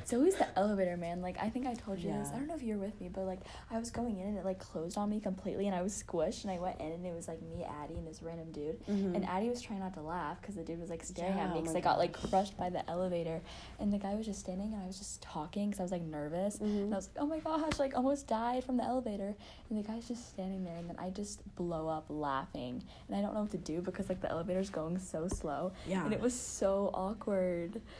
It's 0.08 0.14
always 0.14 0.36
the 0.36 0.46
elevator, 0.58 0.96
man. 0.96 1.20
Like 1.20 1.36
I 1.38 1.50
think 1.50 1.66
I 1.66 1.74
told 1.74 1.98
you 1.98 2.10
this. 2.10 2.30
I 2.32 2.38
don't 2.38 2.46
know 2.46 2.54
if 2.54 2.62
you 2.62 2.78
were 2.78 2.86
with 2.86 2.98
me, 2.98 3.10
but 3.12 3.26
like 3.26 3.40
I 3.70 3.78
was 3.78 3.90
going 3.90 4.18
in 4.18 4.28
and 4.28 4.38
it 4.38 4.44
like 4.46 4.58
closed 4.58 4.96
on 4.96 5.10
me 5.10 5.20
completely, 5.20 5.66
and 5.66 5.76
I 5.76 5.82
was 5.82 6.02
squished. 6.02 6.44
And 6.44 6.50
I 6.50 6.58
went 6.58 6.80
in 6.80 6.92
and 6.92 7.04
it 7.04 7.14
was 7.14 7.28
like 7.28 7.42
me, 7.42 7.62
Addie, 7.82 7.98
and 7.98 8.08
this 8.08 8.22
random 8.22 8.50
dude. 8.50 8.82
Mhm. 8.86 9.14
And 9.14 9.26
Addie 9.26 9.50
was 9.50 9.60
trying 9.60 9.80
not 9.80 9.92
to 9.94 10.00
laugh 10.00 10.40
because 10.40 10.54
the 10.54 10.62
dude 10.62 10.80
was 10.80 10.88
like 10.88 11.04
staring 11.04 11.36
Yeah, 11.36 11.44
at 11.44 11.50
me 11.52 11.58
oh 11.58 11.60
because 11.60 11.74
my 11.74 11.80
I 11.80 11.82
got 11.82 11.98
like 11.98 12.14
crushed 12.14 12.56
by 12.56 12.70
the 12.70 12.88
elevator, 12.88 13.42
and 13.78 13.92
the 13.92 13.98
guy 13.98 14.14
was 14.14 14.24
just 14.24 14.40
standing 14.40 14.72
and 14.72 14.82
I 14.82 14.86
was 14.86 14.96
just 14.96 15.20
talking 15.20 15.37
because 15.46 15.78
I 15.78 15.82
was 15.82 15.92
like 15.92 16.02
nervous. 16.02 16.58
Mhm. 16.58 16.62
And 16.84 16.92
I 16.94 16.96
was 16.96 17.08
like, 17.14 17.22
oh 17.22 17.26
my 17.26 17.38
gosh, 17.38 17.78
like 17.78 17.94
almost 17.96 18.26
died 18.26 18.64
from 18.64 18.76
the 18.76 18.84
elevator. 18.84 19.34
And 19.70 19.78
the 19.78 19.86
guy's 19.86 20.08
just 20.08 20.28
standing 20.30 20.64
there, 20.64 20.76
and 20.76 20.88
then 20.88 20.96
I 20.98 21.10
just 21.10 21.42
blow 21.56 21.88
up 21.88 22.06
laughing, 22.08 22.82
and 23.08 23.16
I 23.16 23.20
don't 23.20 23.34
know 23.34 23.42
what 23.42 23.50
to 23.52 23.58
do 23.58 23.80
because 23.80 24.08
like 24.08 24.20
the 24.20 24.30
elevator's 24.30 24.70
going 24.70 24.98
so 24.98 25.28
slow. 25.28 25.72
Yeah. 25.86 26.04
And 26.04 26.12
it 26.12 26.20
was 26.20 26.34
so 26.38 26.90
awkward. 26.94 27.80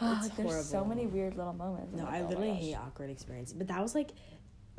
Ah, 0.00 0.18
It's 0.24 0.38
like, 0.38 0.48
there's 0.48 0.68
so 0.68 0.84
many 0.84 1.06
weird 1.06 1.36
little 1.36 1.52
moments. 1.52 1.92
no 1.96 2.04
I'm 2.04 2.08
i 2.08 2.20
like, 2.20 2.22
oh 2.24 2.28
literally 2.28 2.54
hate 2.54 2.74
awkward 2.74 3.10
experiences 3.10 3.54
but 3.54 3.66
that 3.68 3.80
was 3.82 3.94
like 3.94 4.10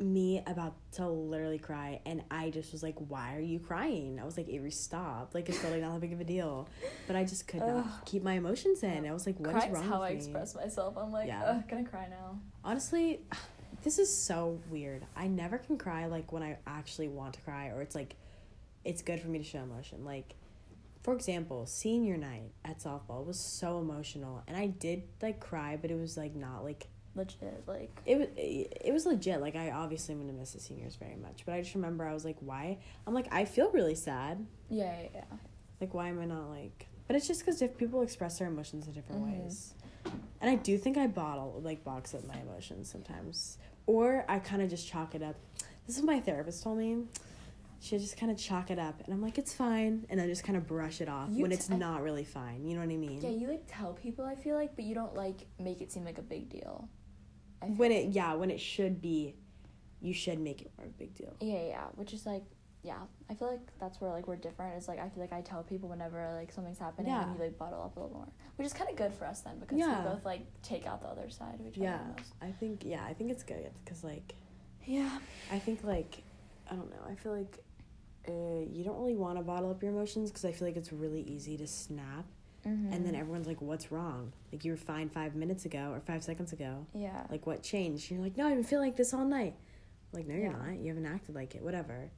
me 0.00 0.42
about 0.46 0.74
to 0.92 1.06
literally 1.08 1.58
cry 1.58 2.00
and 2.06 2.22
i 2.30 2.48
just 2.50 2.72
was 2.72 2.82
like 2.82 2.94
why 3.08 3.34
are 3.36 3.40
you 3.40 3.58
crying 3.58 4.18
i 4.20 4.24
was 4.24 4.36
like 4.36 4.48
avery 4.48 4.70
stop 4.70 5.34
like 5.34 5.48
it's 5.48 5.62
really 5.62 5.80
not 5.80 5.92
that 5.92 6.00
big 6.00 6.12
of 6.12 6.20
a 6.20 6.24
deal 6.24 6.66
but 7.06 7.16
i 7.16 7.22
just 7.24 7.46
could 7.46 7.60
not 7.60 8.06
keep 8.06 8.22
my 8.22 8.32
emotions 8.34 8.82
in 8.82 9.06
i 9.06 9.12
was 9.12 9.26
like 9.26 9.38
what 9.38 9.50
is 9.50 9.54
Crying's 9.54 9.74
wrong 9.74 9.88
how 9.88 10.00
with 10.00 10.08
I 10.08 10.10
me? 10.12 10.16
express 10.16 10.54
myself. 10.54 10.96
I'm 10.96 11.12
like, 11.12 11.26
Yeah. 11.28 11.42
ugh, 11.44 11.68
gonna 11.68 11.84
cry 11.84 12.06
now. 12.08 12.38
honestly 12.64 13.20
this 13.84 13.98
is 13.98 14.14
so 14.14 14.58
weird 14.70 15.04
i 15.16 15.26
never 15.26 15.58
can 15.58 15.76
cry 15.76 16.06
like 16.06 16.32
when 16.32 16.42
i 16.42 16.56
actually 16.66 17.08
want 17.08 17.34
to 17.34 17.40
cry 17.42 17.68
or 17.68 17.82
it's 17.82 17.94
like 17.94 18.16
it's 18.84 19.02
good 19.02 19.20
for 19.20 19.28
me 19.28 19.38
to 19.38 19.44
show 19.44 19.58
emotion 19.58 20.04
like 20.04 20.34
for 21.02 21.14
example 21.14 21.66
senior 21.66 22.16
night 22.16 22.50
at 22.64 22.78
softball 22.78 23.24
was 23.26 23.38
so 23.38 23.78
emotional 23.78 24.42
and 24.48 24.56
i 24.56 24.66
did 24.66 25.02
like 25.22 25.40
cry 25.40 25.78
but 25.80 25.90
it 25.90 25.98
was 25.98 26.16
like 26.16 26.34
not 26.34 26.64
like 26.64 26.86
Legit, 27.16 27.64
like, 27.66 27.90
it 28.06 28.18
was 28.18 28.28
it 28.36 28.92
was 28.92 29.04
legit 29.04 29.40
like 29.40 29.56
i 29.56 29.70
obviously 29.72 30.14
am 30.14 30.20
gonna 30.20 30.32
miss 30.32 30.52
the 30.52 30.60
seniors 30.60 30.94
very 30.94 31.16
much 31.16 31.42
but 31.44 31.52
i 31.54 31.60
just 31.60 31.74
remember 31.74 32.06
i 32.06 32.14
was 32.14 32.24
like 32.24 32.36
why 32.40 32.78
i'm 33.06 33.12
like 33.12 33.26
i 33.32 33.44
feel 33.44 33.68
really 33.72 33.96
sad 33.96 34.46
yeah, 34.70 34.94
yeah, 35.02 35.08
yeah. 35.16 35.24
like 35.80 35.92
why 35.92 36.08
am 36.08 36.20
i 36.20 36.24
not 36.24 36.48
like 36.50 36.86
but 37.08 37.16
it's 37.16 37.26
just 37.26 37.40
because 37.40 37.60
if 37.62 37.76
people 37.76 38.02
express 38.02 38.38
their 38.38 38.46
emotions 38.46 38.86
in 38.86 38.92
different 38.92 39.22
Mhm. 39.24 39.42
ways 39.42 39.74
and 40.40 40.48
i 40.48 40.54
do 40.54 40.78
think 40.78 40.96
i 40.96 41.08
bottle 41.08 41.60
like 41.64 41.82
box 41.82 42.14
up 42.14 42.24
my 42.28 42.38
emotions 42.48 42.88
sometimes 42.88 43.58
or 43.86 44.24
i 44.28 44.38
kind 44.38 44.62
of 44.62 44.70
just 44.70 44.86
chalk 44.86 45.16
it 45.16 45.22
up 45.22 45.34
this 45.88 45.96
is 45.96 46.02
what 46.04 46.14
my 46.14 46.20
therapist 46.20 46.62
told 46.62 46.78
me 46.78 47.02
she 47.80 47.98
just 47.98 48.16
kind 48.16 48.30
of 48.30 48.38
chalk 48.38 48.70
it 48.70 48.78
up 48.78 49.02
and 49.04 49.12
i'm 49.12 49.20
like 49.20 49.36
it's 49.36 49.52
fine 49.52 50.06
and 50.10 50.20
then 50.20 50.28
just 50.28 50.44
kind 50.44 50.56
of 50.56 50.64
brush 50.66 51.00
it 51.00 51.08
off 51.08 51.28
You 51.32 51.42
when 51.42 51.50
it's 51.50 51.70
I- 51.70 51.76
not 51.76 52.02
really 52.02 52.24
fine 52.24 52.64
you 52.64 52.74
know 52.74 52.82
what 52.86 52.92
i 52.92 52.96
mean 52.96 53.20
Yeah, 53.20 53.30
you 53.30 53.48
like 53.48 53.64
tell 53.66 53.94
people. 53.94 54.24
I 54.24 54.36
feel 54.36 54.54
like, 54.54 54.76
but 54.76 54.84
you 54.84 54.94
don't 54.94 55.14
like 55.16 55.46
make 55.58 55.80
it 55.80 55.90
seem 55.90 56.04
like 56.04 56.18
a 56.18 56.22
big 56.22 56.48
deal. 56.50 56.88
When 57.76 57.92
it 57.92 58.10
yeah 58.10 58.34
when 58.34 58.50
it 58.50 58.60
should 58.60 59.00
be 59.02 59.34
you 60.00 60.14
should 60.14 60.38
make 60.40 60.62
it 60.62 60.70
more 60.78 60.86
of 60.86 60.92
a 60.92 60.96
big 60.96 61.14
deal 61.14 61.34
Yeah, 61.40 61.62
yeah, 61.66 61.84
which 61.96 62.12
is 62.12 62.24
like 62.26 62.42
yeah, 62.82 62.96
I 63.28 63.34
feel 63.34 63.50
like 63.50 63.60
that's 63.78 64.00
where 64.00 64.10
like 64.10 64.26
we're 64.26 64.36
different. 64.36 64.74
It's 64.76 64.88
like 64.88 64.98
I 64.98 65.10
feel 65.10 65.20
like 65.22 65.34
I 65.34 65.42
tell 65.42 65.62
people 65.62 65.90
whenever 65.90 66.32
like 66.34 66.50
something's 66.50 66.78
happening 66.78 67.12
Yeah. 67.12 67.24
and 67.28 67.34
you 67.36 67.42
like 67.44 67.58
bottle 67.58 67.82
up 67.82 67.94
a 67.96 68.00
little 68.00 68.16
more, 68.16 68.28
which 68.56 68.64
is 68.64 68.72
kind 68.72 68.88
of 68.88 68.96
good 68.96 69.12
for 69.12 69.26
us 69.26 69.40
then 69.42 69.58
because 69.58 69.78
Yeah. 69.78 70.02
we 70.02 70.08
both 70.14 70.24
like 70.24 70.46
take 70.62 70.86
out 70.86 71.02
the 71.02 71.08
other 71.08 71.28
side 71.28 71.60
of 71.60 71.66
each 71.66 71.76
Yeah, 71.76 71.96
other. 71.96 72.22
I 72.40 72.50
think 72.52 72.82
yeah, 72.84 73.04
I 73.04 73.12
think 73.12 73.30
it's 73.30 73.42
good 73.42 73.70
because 73.84 74.02
like 74.02 74.34
Yeah. 74.86 75.18
I 75.52 75.58
think 75.58 75.84
like 75.84 76.22
I 76.70 76.74
don't 76.76 76.88
know. 76.90 77.02
I 77.06 77.14
feel 77.16 77.36
like 77.36 77.58
uh, 78.26 78.32
you 78.70 78.82
don't 78.84 78.98
really 78.98 79.16
want 79.16 79.36
to 79.36 79.42
bottle 79.42 79.70
up 79.70 79.82
your 79.82 79.92
emotions 79.92 80.30
because 80.30 80.46
I 80.46 80.52
feel 80.52 80.66
like 80.68 80.76
it's 80.78 80.92
really 80.92 81.20
easy 81.22 81.58
to 81.58 81.66
snap, 81.66 82.24
Mm-hmm. 82.66 82.92
and 82.92 83.06
then 83.06 83.14
everyone's 83.14 83.46
like, 83.46 83.60
"What's 83.62 83.90
wrong? 83.90 84.32
Like 84.52 84.64
you 84.64 84.72
were 84.72 84.76
fine 84.76 85.08
five 85.08 85.34
minutes 85.34 85.64
ago 85.64 85.90
or 85.92 86.00
five 86.00 86.22
seconds 86.22 86.52
ago. 86.52 86.86
yeah. 86.94 87.26
Like 87.30 87.46
what 87.46 87.62
changed?" 87.62 88.10
You're 88.10 88.20
like, 88.20 88.36
"No, 88.36 88.46
I've 88.46 88.54
been 88.54 88.64
feeling 88.64 88.88
like 88.88 88.96
this 88.96 89.14
all 89.14 89.24
night." 89.24 89.54
Like 90.12 90.26
no, 90.26 90.34
you're 90.34 90.44
Yeah. 90.50 90.58
not. 90.66 90.78
You 90.78 90.88
haven't 90.88 91.06
acted 91.06 91.34
like 91.34 91.54
it. 91.54 91.62
Whatever. 91.62 92.10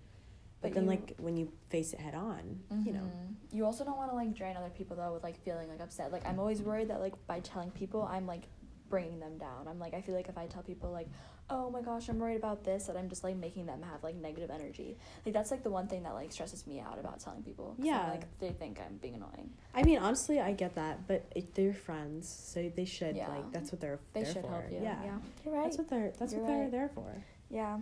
But, 0.61 0.69
But 0.69 0.75
then 0.75 0.85
you- 0.85 0.91
like 0.91 1.15
when 1.19 1.37
you 1.37 1.53
face 1.71 1.93
it 1.93 2.01
head 2.01 2.15
on, 2.15 2.61
you 2.85 2.93
know. 2.93 3.01
Mhm. 3.01 3.35
You 3.53 3.65
also 3.67 3.85
don't 3.85 3.97
want 3.97 4.11
to 4.11 4.17
like 4.17 4.33
drain 4.35 4.57
other 4.57 4.71
people 4.71 4.97
though 4.97 5.13
with 5.13 5.23
like 5.23 5.37
feeling 5.45 5.69
like 5.69 5.81
upset. 5.81 6.11
Like 6.13 6.27
I'm 6.27 6.39
always 6.39 6.63
worried 6.63 6.89
that 6.89 7.01
like 7.01 7.15
by 7.27 7.41
telling 7.41 7.71
people 7.73 8.03
I'm 8.03 8.27
like 8.27 8.49
bringing 8.93 9.19
them 9.21 9.39
down. 9.39 9.67
I'm 9.67 9.79
like 9.79 9.95
I 9.95 10.03
feel 10.03 10.15
like 10.15 10.29
if 10.29 10.37
I 10.37 10.45
tell 10.47 10.63
people 10.63 10.91
like, 10.93 11.09
"Oh 11.49 11.71
my 11.71 11.81
gosh, 11.81 12.11
I'm 12.11 12.19
worried 12.19 12.37
about 12.37 12.63
this," 12.63 12.89
that 12.89 12.97
I'm 12.97 13.09
just 13.09 13.25
like 13.25 13.37
making 13.37 13.65
them 13.65 13.81
have 13.91 14.03
like 14.05 14.15
negative 14.17 14.51
energy. 14.51 14.99
Like 15.25 15.33
that's 15.33 15.51
like 15.51 15.63
the 15.63 15.71
one 15.71 15.87
thing 15.89 16.03
that 16.03 16.13
like 16.13 16.31
stresses 16.31 16.67
me 16.67 16.79
out 16.79 16.99
about 17.01 17.19
telling 17.19 17.43
people. 17.43 17.69
'cause 17.69 17.79
I'm, 17.79 17.85
Yeah. 17.87 18.11
like 18.11 18.39
they 18.39 18.51
think 18.51 18.79
I'm 18.85 18.99
being 18.99 19.15
annoying. 19.15 19.49
I 19.75 19.83
mean, 19.83 19.99
honestly, 19.99 20.41
I 20.41 20.53
get 20.53 20.75
that, 20.75 21.07
but 21.07 21.25
it, 21.35 21.55
they're 21.55 21.73
friends, 21.73 22.29
so 22.29 22.69
they 22.77 22.85
should 22.85 23.17
Yeah. 23.17 23.29
like 23.31 23.51
that's 23.51 23.73
what 23.73 23.81
they're 23.81 23.99
They 24.13 24.25
there 24.25 24.33
should 24.35 24.43
for. 24.43 24.51
help 24.51 24.71
you. 24.71 24.81
Yeah. 24.83 25.03
Yeah. 25.03 25.19
You're 25.43 25.55
right. 25.55 25.65
That's 25.65 25.79
what 25.79 25.89
they're 25.89 26.13
that's 26.19 26.33
You're 26.35 26.43
what 26.43 26.49
they're 26.49 26.71
there 26.71 26.91
for. 26.91 27.25
yeah. 27.49 27.79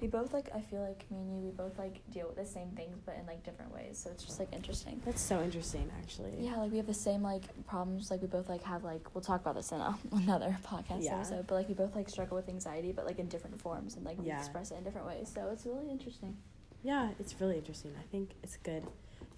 We 0.00 0.06
both 0.08 0.32
like 0.32 0.48
I 0.54 0.60
feel 0.60 0.80
like 0.80 1.04
me 1.10 1.18
and 1.18 1.30
you 1.30 1.40
we 1.44 1.50
both 1.50 1.78
like 1.78 2.00
deal 2.10 2.26
with 2.26 2.36
the 2.36 2.44
same 2.46 2.70
things 2.70 2.98
but 3.04 3.16
in 3.20 3.26
like 3.26 3.44
different 3.44 3.72
ways. 3.74 3.98
So 4.02 4.10
it's 4.10 4.24
just 4.24 4.38
like 4.38 4.52
interesting. 4.52 5.00
That's 5.04 5.20
so 5.20 5.42
interesting, 5.42 5.90
actually. 6.02 6.32
Yeah, 6.38 6.56
like 6.56 6.70
we 6.70 6.78
have 6.78 6.86
the 6.86 6.94
same 6.94 7.22
like 7.22 7.42
problems. 7.66 8.10
Like 8.10 8.22
we 8.22 8.26
both 8.28 8.48
like 8.48 8.62
have 8.62 8.82
like 8.84 9.14
we'll 9.14 9.22
talk 9.22 9.40
about 9.42 9.56
this 9.56 9.72
in 9.72 9.80
a, 9.80 9.96
another 10.12 10.56
podcast 10.66 11.02
Yeah. 11.04 11.16
episode. 11.16 11.46
But 11.46 11.54
like 11.56 11.68
we 11.68 11.74
both 11.74 11.94
like 11.94 12.08
struggle 12.08 12.36
with 12.36 12.48
anxiety, 12.48 12.92
but 12.92 13.04
like 13.06 13.18
in 13.18 13.28
different 13.28 13.60
forms 13.60 13.96
and 13.96 14.04
like 14.04 14.18
we 14.18 14.26
Yeah. 14.26 14.38
express 14.38 14.70
it 14.70 14.76
in 14.78 14.84
different 14.84 15.06
ways. 15.06 15.30
So 15.34 15.48
it's 15.52 15.66
really 15.66 15.90
interesting. 15.90 16.36
Yeah, 16.82 17.10
it's 17.18 17.34
really 17.40 17.58
interesting. 17.58 17.92
I 17.98 18.02
think 18.10 18.30
it's 18.42 18.56
good. 18.56 18.84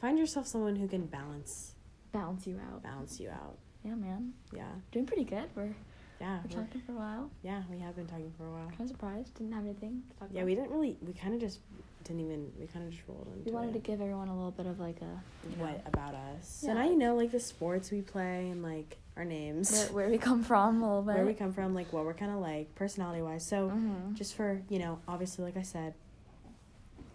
Find 0.01 0.19
yourself 0.19 0.47
someone 0.47 0.77
who 0.77 0.87
can 0.87 1.07
balance 1.07 1.73
Balance 2.13 2.47
you 2.47 2.61
out. 2.73 2.83
balance 2.83 3.19
you 3.19 3.31
out. 3.31 3.57
Yeah, 3.85 3.95
man, 3.97 4.35
Yeah, 4.55 4.69
doing 4.93 5.07
pretty 5.07 5.25
good. 5.25 5.45
We're 5.57 5.75
yeah, 6.23 6.39
we're 6.45 6.57
we're- 6.57 6.65
talking 6.67 6.81
for 6.87 6.93
a 6.93 6.95
while. 6.97 7.31
yeah. 7.43 7.63
We 7.71 7.79
have 7.81 7.97
been 7.97 8.07
talking 8.07 8.33
for 8.39 8.47
a 8.47 8.51
while. 8.51 8.69
Kind 8.69 8.83
of 8.83 8.89
surprised. 8.89 9.35
Didn't 9.35 9.53
have 9.53 9.65
anything 9.65 10.03
to 10.11 10.17
talk 10.21 10.29
Yeah, 10.33 10.39
about. 10.41 10.47
we 10.47 10.55
didn't 10.55 10.71
really. 10.71 10.97
We 11.07 11.13
kind 11.13 11.35
of 11.35 11.41
just 11.41 11.59
didn't 12.05 12.21
even. 12.21 12.53
We 12.59 12.67
kind 12.67 12.85
of 12.87 12.93
just 12.93 13.03
rolled 13.09 13.27
into 13.37 13.45
We 13.45 13.53
wanted 13.53 13.73
to 13.75 13.79
give 13.81 14.01
everyone 14.01 14.29
a 14.29 14.35
little 14.37 14.51
bit 14.53 14.67
of 14.67 14.81
like 14.81 15.01
a 15.03 15.21
you 15.51 15.57
know, 15.57 15.65
what 15.65 15.83
about 15.87 16.15
us? 16.15 16.63
Yeah. 16.65 16.71
And 16.71 16.79
I 16.79 16.89
know 16.89 17.15
like 17.17 17.33
the 17.33 17.41
sports 17.41 17.91
we 17.91 18.01
play 18.03 18.49
and 18.51 18.63
like 18.63 18.99
our 19.17 19.25
names, 19.27 19.71
where, 19.71 19.93
where 19.93 20.09
we 20.11 20.17
come 20.19 20.43
from 20.43 20.83
a 20.83 20.87
little 20.87 21.03
bit. 21.03 21.17
where 21.17 21.27
we 21.27 21.35
come 21.35 21.53
from, 21.53 21.75
like 21.75 21.93
what 21.93 22.05
we're 22.07 22.15
kind 22.15 22.33
of 22.33 22.39
like 22.39 22.75
personality 22.77 23.21
wise. 23.21 23.45
So 23.45 23.69
Mhm. 23.71 24.15
just 24.15 24.35
for 24.35 24.63
you 24.71 24.79
know, 24.79 24.99
obviously, 25.07 25.45
like 25.45 25.57
I 25.57 25.63
said, 25.63 25.93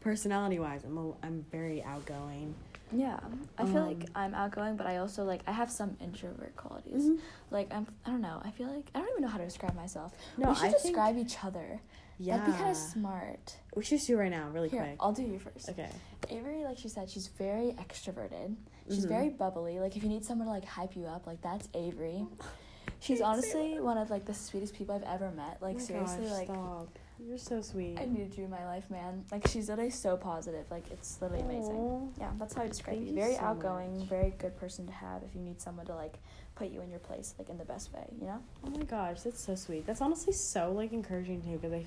personality 0.01 0.59
wise, 0.59 0.83
I'm 0.83 0.97
a, 0.97 1.11
I'm 1.23 1.45
very 1.51 1.83
outgoing. 1.83 2.53
Yeah, 2.91 3.19
I 3.57 3.65
feel 3.65 3.85
like 3.85 4.03
Um, 4.03 4.11
I'm 4.15 4.33
outgoing, 4.33 4.77
but 4.77 4.87
I 4.87 4.97
also 4.97 5.23
like 5.25 5.41
I 5.45 5.51
have 5.51 5.69
some 5.69 5.97
introvert 5.99 6.55
qualities. 6.55 7.03
Mhm. 7.03 7.19
Like 7.51 7.73
I'm, 7.73 7.85
I 8.05 8.11
don't 8.11 8.21
know. 8.21 8.41
I 8.43 8.51
feel 8.51 8.67
like 8.67 8.89
I 8.95 8.99
don't 8.99 9.09
even 9.11 9.21
know 9.23 9.27
how 9.27 9.37
to 9.39 9.45
describe 9.45 9.75
myself. 9.75 10.13
No, 10.37 10.49
we 10.49 10.55
should 10.55 10.65
I 10.65 10.69
think- 10.71 10.81
describe 10.83 11.17
each 11.17 11.43
other. 11.43 11.81
Yeah, 12.19 12.37
That'd 12.37 12.53
be 12.55 12.57
kind 12.59 12.71
of 12.71 12.77
smart. 12.77 13.57
we 13.75 13.83
should 13.83 13.99
do 14.01 14.17
right 14.17 14.31
now, 14.31 14.49
really 14.49 14.69
Here, 14.69 14.81
quick. 14.83 14.95
I'll 14.99 15.11
do 15.11 15.21
you 15.21 15.37
first. 15.37 15.69
Okay. 15.69 15.89
Avery, 16.29 16.63
like 16.63 16.77
she 16.79 16.89
said, 16.89 17.09
she's 17.11 17.27
very 17.27 17.73
extroverted. 17.73 18.55
She's 18.89 19.05
Mhm. 19.05 19.09
very 19.09 19.29
bubbly. 19.29 19.79
Like 19.79 19.95
if 19.97 20.01
you 20.03 20.09
need 20.09 20.23
someone 20.25 20.47
to 20.47 20.51
like 20.53 20.65
hype 20.65 20.95
you 20.95 21.05
up, 21.05 21.27
like 21.27 21.41
that's 21.41 21.67
Avery. 21.73 22.25
She's 22.99 23.21
honestly 23.21 23.79
one 23.79 23.99
of 23.99 24.09
like 24.09 24.25
the 24.25 24.33
sweetest 24.33 24.73
people 24.73 24.95
I've 24.95 25.03
ever 25.03 25.29
met. 25.29 25.61
Like 25.61 25.75
Oh 25.75 25.79
seriously, 25.79 26.23
gosh, 26.23 26.31
like 26.31 26.47
stop. 26.47 26.87
You're 27.19 27.37
so 27.39 27.61
sweet. 27.61 27.97
I 27.99 28.05
need 28.05 28.37
you 28.37 28.43
in 28.45 28.49
my 28.51 28.63
life, 28.65 28.89
man. 28.91 29.25
Like 29.31 29.47
she's 29.47 29.69
literally 29.69 29.89
so 29.89 30.15
positive. 30.17 30.65
Like 30.69 30.89
it's 30.91 31.19
literally 31.21 31.43
amazing. 31.43 32.13
Yeah, 32.19 32.29
that's 32.37 32.53
how 32.53 32.61
I 32.61 32.67
describe 32.67 32.97
Thank 32.97 33.07
you. 33.09 33.15
you 33.15 33.19
Very 33.21 33.35
so 33.35 33.41
outgoing, 33.41 33.99
much. 33.99 34.07
very 34.07 34.33
good 34.37 34.57
person 34.59 34.85
to 34.85 34.93
have 34.93 35.23
if 35.23 35.33
you 35.35 35.41
need 35.41 35.59
someone 35.59 35.85
to 35.87 35.95
like 35.95 36.19
put 36.55 36.69
you 36.69 36.79
in 36.81 36.89
your 36.91 36.99
place, 36.99 37.33
like 37.39 37.49
in 37.49 37.57
the 37.57 37.65
best 37.65 37.91
way, 37.91 38.05
you 38.21 38.27
know? 38.27 38.39
Oh 38.65 38.69
my 38.69 38.83
gosh, 38.83 39.21
that's 39.21 39.43
so 39.43 39.55
sweet. 39.55 39.85
That's 39.87 40.01
honestly 40.01 40.33
so 40.33 40.71
like 40.71 40.93
encouraging 40.93 41.41
too, 41.41 41.57
because 41.57 41.73
I. 41.73 41.85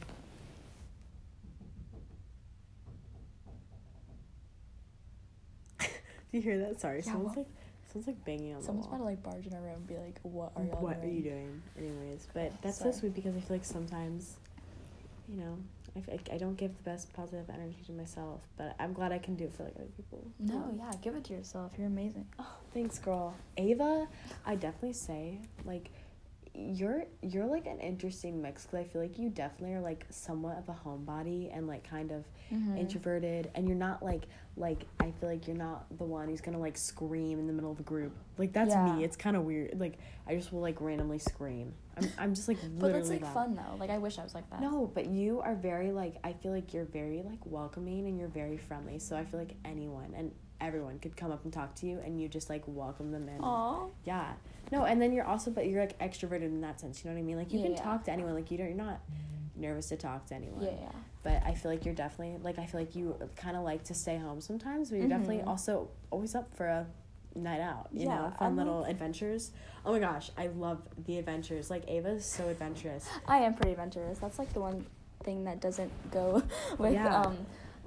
Do 5.78 5.87
you 6.33 6.41
hear 6.43 6.59
that? 6.59 6.81
Sorry, 6.81 6.99
Yeah, 6.99 7.05
someone's 7.12 7.37
what- 7.37 7.47
like 7.47 7.47
someone's 7.93 8.07
like 8.07 8.24
banging 8.24 8.55
on 8.55 8.62
Someone's 8.62 8.87
the 8.87 8.91
Someone's 8.91 8.95
about 8.95 8.99
to 8.99 9.05
like 9.05 9.22
barge 9.22 9.47
in 9.47 9.55
our 9.55 9.61
room 9.62 9.74
and 9.76 9.87
be 9.87 9.97
like, 9.97 10.18
"What 10.22 10.53
are 10.57 10.62
y'all 10.64 10.83
what 10.83 10.97
are 10.99 11.01
doing?" 11.01 11.14
you 11.16 11.22
doing? 11.22 11.62
Anyways, 11.78 12.28
but 12.33 12.53
that's 12.62 12.78
sorry. 12.78 12.93
so 12.93 13.01
sweet 13.01 13.14
because 13.14 13.37
I 13.37 13.41
feel 13.41 13.57
like 13.57 13.64
sometimes, 13.64 14.37
you 15.31 15.37
know, 15.37 15.59
I 15.97 16.18
I 16.35 16.39
don't 16.39 16.57
give 16.57 16.76
the 16.76 16.83
best 16.83 17.12
positive 17.12 17.49
energy 17.53 17.78
to 17.87 17.93
myself, 17.93 18.41
but 18.57 18.74
I'm 18.78 18.93
glad 18.93 19.12
I 19.12 19.18
can 19.18 19.35
do 19.37 19.45
it 19.45 19.53
for 19.55 19.64
like 19.64 19.74
other 19.76 19.89
people. 19.97 20.24
No, 20.39 20.72
yeah, 20.76 20.91
give 21.03 21.14
it 21.14 21.24
to 21.24 21.33
yourself. 21.33 21.72
You're 21.78 21.87
amazing. 21.89 22.26
Oh, 22.39 22.55
thanks, 22.74 22.99
girl. 22.99 23.35
Ava, 23.57 24.09
I 24.47 24.55
definitely 24.55 24.95
say 24.95 25.39
like 25.64 25.91
you're 26.55 27.05
you're 27.22 27.47
like 27.47 27.66
an 27.66 27.78
interesting 27.78 28.43
mix 28.43 28.66
because 28.66 28.81
I 28.81 28.85
feel 28.85 29.01
like 29.01 29.18
you 29.18 29.31
definitely 29.31 29.74
are 29.76 29.81
like 29.81 30.05
somewhat 30.11 30.59
of 30.59 30.68
a 30.68 30.76
homebody 30.85 31.57
and 31.57 31.66
like 31.68 31.89
kind 31.89 32.11
of 32.11 32.24
Mhm. 32.53 32.76
introverted, 32.78 33.51
and 33.55 33.68
you're 33.68 33.76
not 33.78 34.03
like 34.03 34.24
like 34.57 34.85
I 34.99 35.12
feel 35.12 35.28
like 35.28 35.47
you're 35.47 35.57
not 35.57 35.87
the 35.97 36.05
one 36.05 36.28
who's 36.28 36.41
gonna 36.41 36.59
like 36.59 36.76
scream 36.76 37.39
in 37.39 37.47
the 37.47 37.53
middle 37.53 37.70
of 37.70 37.78
a 37.78 37.85
group. 37.85 38.12
Like 38.37 38.53
that's 38.53 38.70
Yeah. 38.74 38.97
me. 38.97 39.05
It's 39.05 39.16
kind 39.16 39.37
of 39.37 39.45
weird. 39.45 39.78
Like 39.78 39.99
I 40.26 40.35
just 40.35 40.53
will 40.53 40.61
like 40.61 40.81
randomly 40.81 41.18
scream. 41.20 41.72
I'm 41.97 42.09
I'm 42.18 42.34
just 42.34 42.49
like 42.49 42.59
But 42.78 42.93
that's 42.93 43.11
like 43.11 43.22
loud. 43.22 43.34
fun 43.34 43.55
though. 43.55 43.76
Like 43.78 43.91
I 43.91 43.99
wish 43.99 44.18
I 44.18 44.22
was 44.22 44.34
like 44.34 44.49
that. 44.51 44.61
No, 44.61 44.91
but 44.95 45.07
you 45.07 45.41
are 45.41 45.55
very 45.55 45.91
like 45.93 46.16
I 46.24 46.32
feel 46.32 46.53
like 46.53 46.72
you're 46.72 46.84
very 46.84 47.22
like 47.22 47.45
welcoming 47.45 48.07
and 48.07 48.18
you're 48.18 48.28
very 48.28 48.57
friendly. 48.57 48.99
So 48.99 49.16
I 49.16 49.24
feel 49.24 49.41
like 49.41 49.55
anyone 49.64 50.14
and 50.16 50.32
everyone 50.61 50.99
could 50.99 51.16
come 51.16 51.32
up 51.32 51.43
and 51.45 51.53
talk 51.53 51.74
to 51.74 51.86
you 51.86 51.99
and 52.05 52.20
you 52.20 52.28
just 52.28 52.49
like 52.51 52.62
welcome 52.66 53.11
them 53.12 53.28
in. 53.28 53.41
Aw. 53.43 53.86
Yeah. 54.05 54.32
No, 54.72 54.84
and 54.84 55.01
then 55.03 55.12
you're 55.12 55.24
also 55.26 55.51
but 55.51 55.66
you're 55.68 55.80
like 55.80 55.99
extroverted 55.99 56.43
in 56.45 56.61
that 56.61 56.80
sense, 56.80 57.03
you 57.03 57.11
know 57.11 57.14
what 57.16 57.20
I 57.20 57.24
mean? 57.24 57.36
Like 57.36 57.53
you 57.53 57.59
Yeah, 57.59 57.66
can 57.66 57.74
yeah. 57.76 57.82
talk 57.82 58.05
to 58.05 58.12
anyone, 58.12 58.34
like 58.34 58.51
you 58.51 58.59
don't 58.59 58.68
you're 58.68 58.76
not 58.76 59.01
nervous 59.57 59.88
to 59.88 59.97
talk 59.97 60.26
to 60.26 60.34
anyone. 60.34 60.62
Yeah, 60.62 60.70
yeah. 60.80 60.93
But 61.22 61.43
I 61.45 61.55
feel 61.55 61.70
like 61.70 61.84
you're 61.84 61.95
definitely 61.95 62.38
like 62.43 62.59
I 62.59 62.66
feel 62.66 62.80
like 62.80 62.95
you 62.95 63.16
kind 63.36 63.57
of 63.57 63.62
like 63.64 63.84
to 63.84 63.95
stay 63.95 64.16
home 64.16 64.41
sometimes, 64.41 64.91
but 64.91 64.99
you're 65.01 65.09
definitely 65.09 65.38
Mhm. 65.38 65.49
also 65.49 65.88
always 66.11 66.34
up 66.34 66.55
for 66.55 66.66
a 66.66 66.86
night 67.35 67.61
out, 67.61 67.89
you 67.93 68.07
Yeah, 68.07 68.16
know, 68.16 68.33
fun 68.39 68.49
I'm, 68.49 68.57
little 68.57 68.81
like- 68.83 68.91
adventures. 68.93 69.53
Oh 69.85 69.93
my 69.93 69.99
gosh, 69.99 70.31
I 70.37 70.49
love 70.49 70.83
the 71.07 71.18
adventures. 71.18 71.70
Like 71.70 71.85
Ava's 71.89 72.24
so 72.26 72.49
adventurous. 72.49 73.09
I 73.26 73.39
am 73.39 73.55
pretty 73.55 73.70
adventurous. 73.72 74.18
That's 74.18 74.39
like 74.39 74.53
the 74.53 74.61
one 74.61 74.85
thing 75.22 75.45
that 75.45 75.61
doesn't 75.61 75.93
go 76.11 76.43
with 76.78 76.95
Yeah. 76.95 77.22
um 77.22 77.37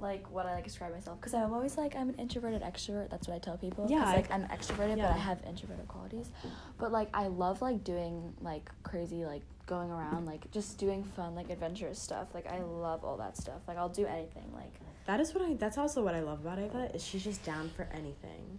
like 0.00 0.28
what 0.30 0.44
I 0.44 0.54
like 0.54 0.64
describe 0.64 0.92
myself 0.92 1.18
because 1.20 1.34
I'm 1.34 1.52
always 1.54 1.76
like 1.78 1.94
I'm 1.96 2.08
an 2.08 2.16
introverted 2.16 2.62
extrovert. 2.62 3.10
That's 3.10 3.28
what 3.28 3.34
I 3.34 3.38
tell 3.38 3.56
people. 3.56 3.86
Yeah, 3.88 4.04
I- 4.04 4.16
like 4.16 4.30
I'm 4.32 4.42
extroverted, 4.48 4.96
yeah. 4.98 5.08
but 5.08 5.12
I 5.14 5.18
have 5.18 5.38
introverted 5.46 5.86
qualities. 5.88 6.30
But 6.78 6.90
like 6.92 7.08
I 7.14 7.28
love 7.28 7.62
like 7.62 7.84
doing 7.84 8.34
like 8.40 8.70
crazy 8.82 9.24
like 9.24 9.42
going 9.66 9.90
around 9.90 10.26
like 10.26 10.50
just 10.50 10.76
doing 10.78 11.04
fun 11.04 11.34
like 11.34 11.48
adventurous 11.48 11.98
stuff. 12.00 12.28
Like 12.34 12.50
I 12.50 12.60
love 12.60 13.04
all 13.04 13.16
that 13.18 13.36
stuff. 13.36 13.60
Like 13.68 13.78
I'll 13.78 13.88
do 13.88 14.04
anything. 14.06 14.50
Like 14.52 14.74
That 15.06 15.20
is 15.20 15.32
what 15.32 15.44
I 15.44 15.54
that's 15.54 15.78
also 15.78 16.02
what 16.02 16.14
I 16.14 16.20
love 16.20 16.40
about 16.40 16.58
Ava 16.58 16.90
is 16.94 17.04
she's 17.06 17.22
just 17.24 17.44
down 17.44 17.70
for 17.70 17.88
anything. 17.92 18.58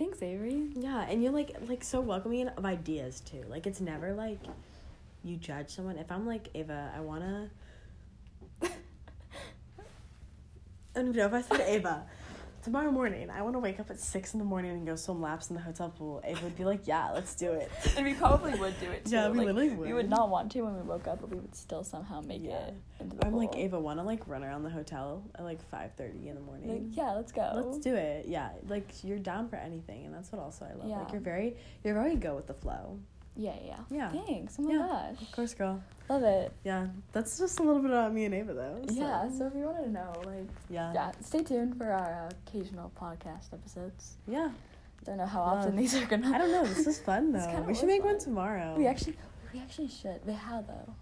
Thanks, 0.00 0.22
Avery. 0.22 0.70
Yeah, 0.74 1.02
and 1.02 1.22
you're 1.22 1.30
like 1.30 1.54
like 1.68 1.84
so 1.84 2.00
welcoming 2.00 2.48
of 2.48 2.64
ideas 2.64 3.20
too. 3.20 3.44
Like 3.48 3.66
it's 3.66 3.80
never 3.82 4.14
like 4.14 4.40
you 5.22 5.36
judge 5.36 5.68
someone. 5.68 5.98
If 5.98 6.10
I'm 6.10 6.26
like 6.26 6.48
Ava, 6.54 6.90
I 6.96 7.00
wanna. 7.00 7.50
I 8.62 8.68
don't 10.94 11.08
even 11.08 11.16
know 11.16 11.26
if 11.26 11.34
I 11.34 11.42
said 11.42 11.60
Ava. 11.60 12.06
Tomorrow 12.62 12.90
morning, 12.90 13.30
I 13.30 13.40
want 13.40 13.54
to 13.54 13.58
wake 13.58 13.80
up 13.80 13.90
at 13.90 13.98
six 13.98 14.34
in 14.34 14.38
the 14.38 14.44
morning 14.44 14.72
and 14.72 14.86
go 14.86 14.94
swim 14.94 15.22
laps 15.22 15.48
in 15.48 15.56
the 15.56 15.62
hotel 15.62 15.88
pool. 15.88 16.20
Ava 16.22 16.44
would 16.44 16.58
be 16.58 16.66
like, 16.66 16.86
"Yeah, 16.86 17.10
let's 17.10 17.34
do 17.34 17.52
it." 17.52 17.70
and 17.96 18.04
we 18.04 18.12
probably 18.12 18.54
would 18.54 18.78
do 18.78 18.90
it 18.90 19.04
too. 19.06 19.12
Yeah, 19.12 19.30
we 19.30 19.38
like, 19.38 19.46
literally 19.46 19.68
would. 19.70 19.88
We 19.88 19.94
would. 19.94 20.10
not 20.10 20.28
want 20.28 20.52
to 20.52 20.60
when 20.60 20.76
we 20.76 20.82
woke 20.82 21.08
up, 21.08 21.22
but 21.22 21.30
we 21.30 21.36
would 21.36 21.54
still 21.54 21.82
somehow 21.82 22.20
make 22.20 22.44
Yeah. 22.44 22.58
it 22.66 22.74
into 23.00 23.16
the 23.16 23.26
I'm 23.26 23.34
like. 23.34 23.56
Ava, 23.56 23.80
want 23.80 23.98
to 23.98 24.02
like 24.02 24.28
run 24.28 24.44
around 24.44 24.64
the 24.64 24.68
hotel 24.70 25.24
at 25.36 25.42
like 25.44 25.62
five 25.70 25.94
thirty 25.94 26.28
in 26.28 26.34
the 26.34 26.42
morning. 26.42 26.68
Like, 26.68 26.96
yeah, 26.96 27.12
let's 27.12 27.32
go. 27.32 27.50
Let's 27.54 27.78
do 27.78 27.94
it. 27.94 28.26
Yeah, 28.28 28.50
like 28.68 29.04
you're 29.04 29.18
down 29.18 29.48
for 29.48 29.56
anything, 29.56 30.04
and 30.04 30.14
that's 30.14 30.30
what 30.30 30.42
also 30.42 30.66
I 30.66 30.74
love. 30.74 30.86
Yeah. 30.86 30.98
Like 30.98 31.12
you're 31.12 31.22
very, 31.22 31.56
you're 31.82 31.94
very 31.94 32.16
go 32.16 32.36
with 32.36 32.46
the 32.46 32.54
flow. 32.54 32.98
Yeah, 33.40 33.56
yeah. 33.64 33.76
Yeah. 33.90 34.10
Thanks. 34.26 34.56
Oh 34.58 34.62
my 34.62 34.72
Yeah. 34.72 34.78
gosh. 34.86 35.22
Of 35.22 35.32
course, 35.32 35.54
girl. 35.54 35.82
Love 36.10 36.22
it. 36.24 36.52
Yeah, 36.64 36.88
that's 37.12 37.38
just 37.38 37.58
a 37.58 37.62
little 37.62 37.80
bit 37.80 37.90
about 37.90 38.12
me 38.12 38.24
and 38.26 38.34
Ava, 38.34 38.52
though. 38.52 38.82
so- 38.88 38.94
Yeah, 38.94 39.30
so 39.30 39.46
if 39.46 39.54
you 39.54 39.64
wanted 39.64 39.84
to 39.84 39.90
know, 39.90 40.12
like, 40.26 40.48
yeah, 40.68 40.92
yeah, 40.92 41.10
stay 41.22 41.42
tuned 41.42 41.76
for 41.78 41.90
our 41.90 42.26
uh, 42.26 42.30
occasional 42.46 42.90
podcast 43.00 43.52
episodes. 43.54 44.16
yeah. 44.26 44.50
Don't 45.06 45.16
know 45.16 45.24
how 45.24 45.40
Love. 45.40 45.58
often 45.60 45.76
these 45.76 45.94
are 45.94 46.04
gonna. 46.04 46.28
I 46.30 46.36
don't 46.36 46.52
know. 46.52 46.64
This 46.66 46.86
is 46.86 46.98
fun 47.00 47.32
though. 47.36 47.62
We 47.66 47.74
should 47.74 47.88
make 47.88 48.04
one 48.04 48.18
tomorrow. 48.18 48.74
We 48.76 48.86
actually, 48.86 49.16
we 49.54 49.58
actually 49.58 49.88
should. 49.88 50.20
But 50.26 50.34
how 50.34 50.60
though? 50.60 50.92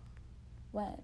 When? 0.70 0.94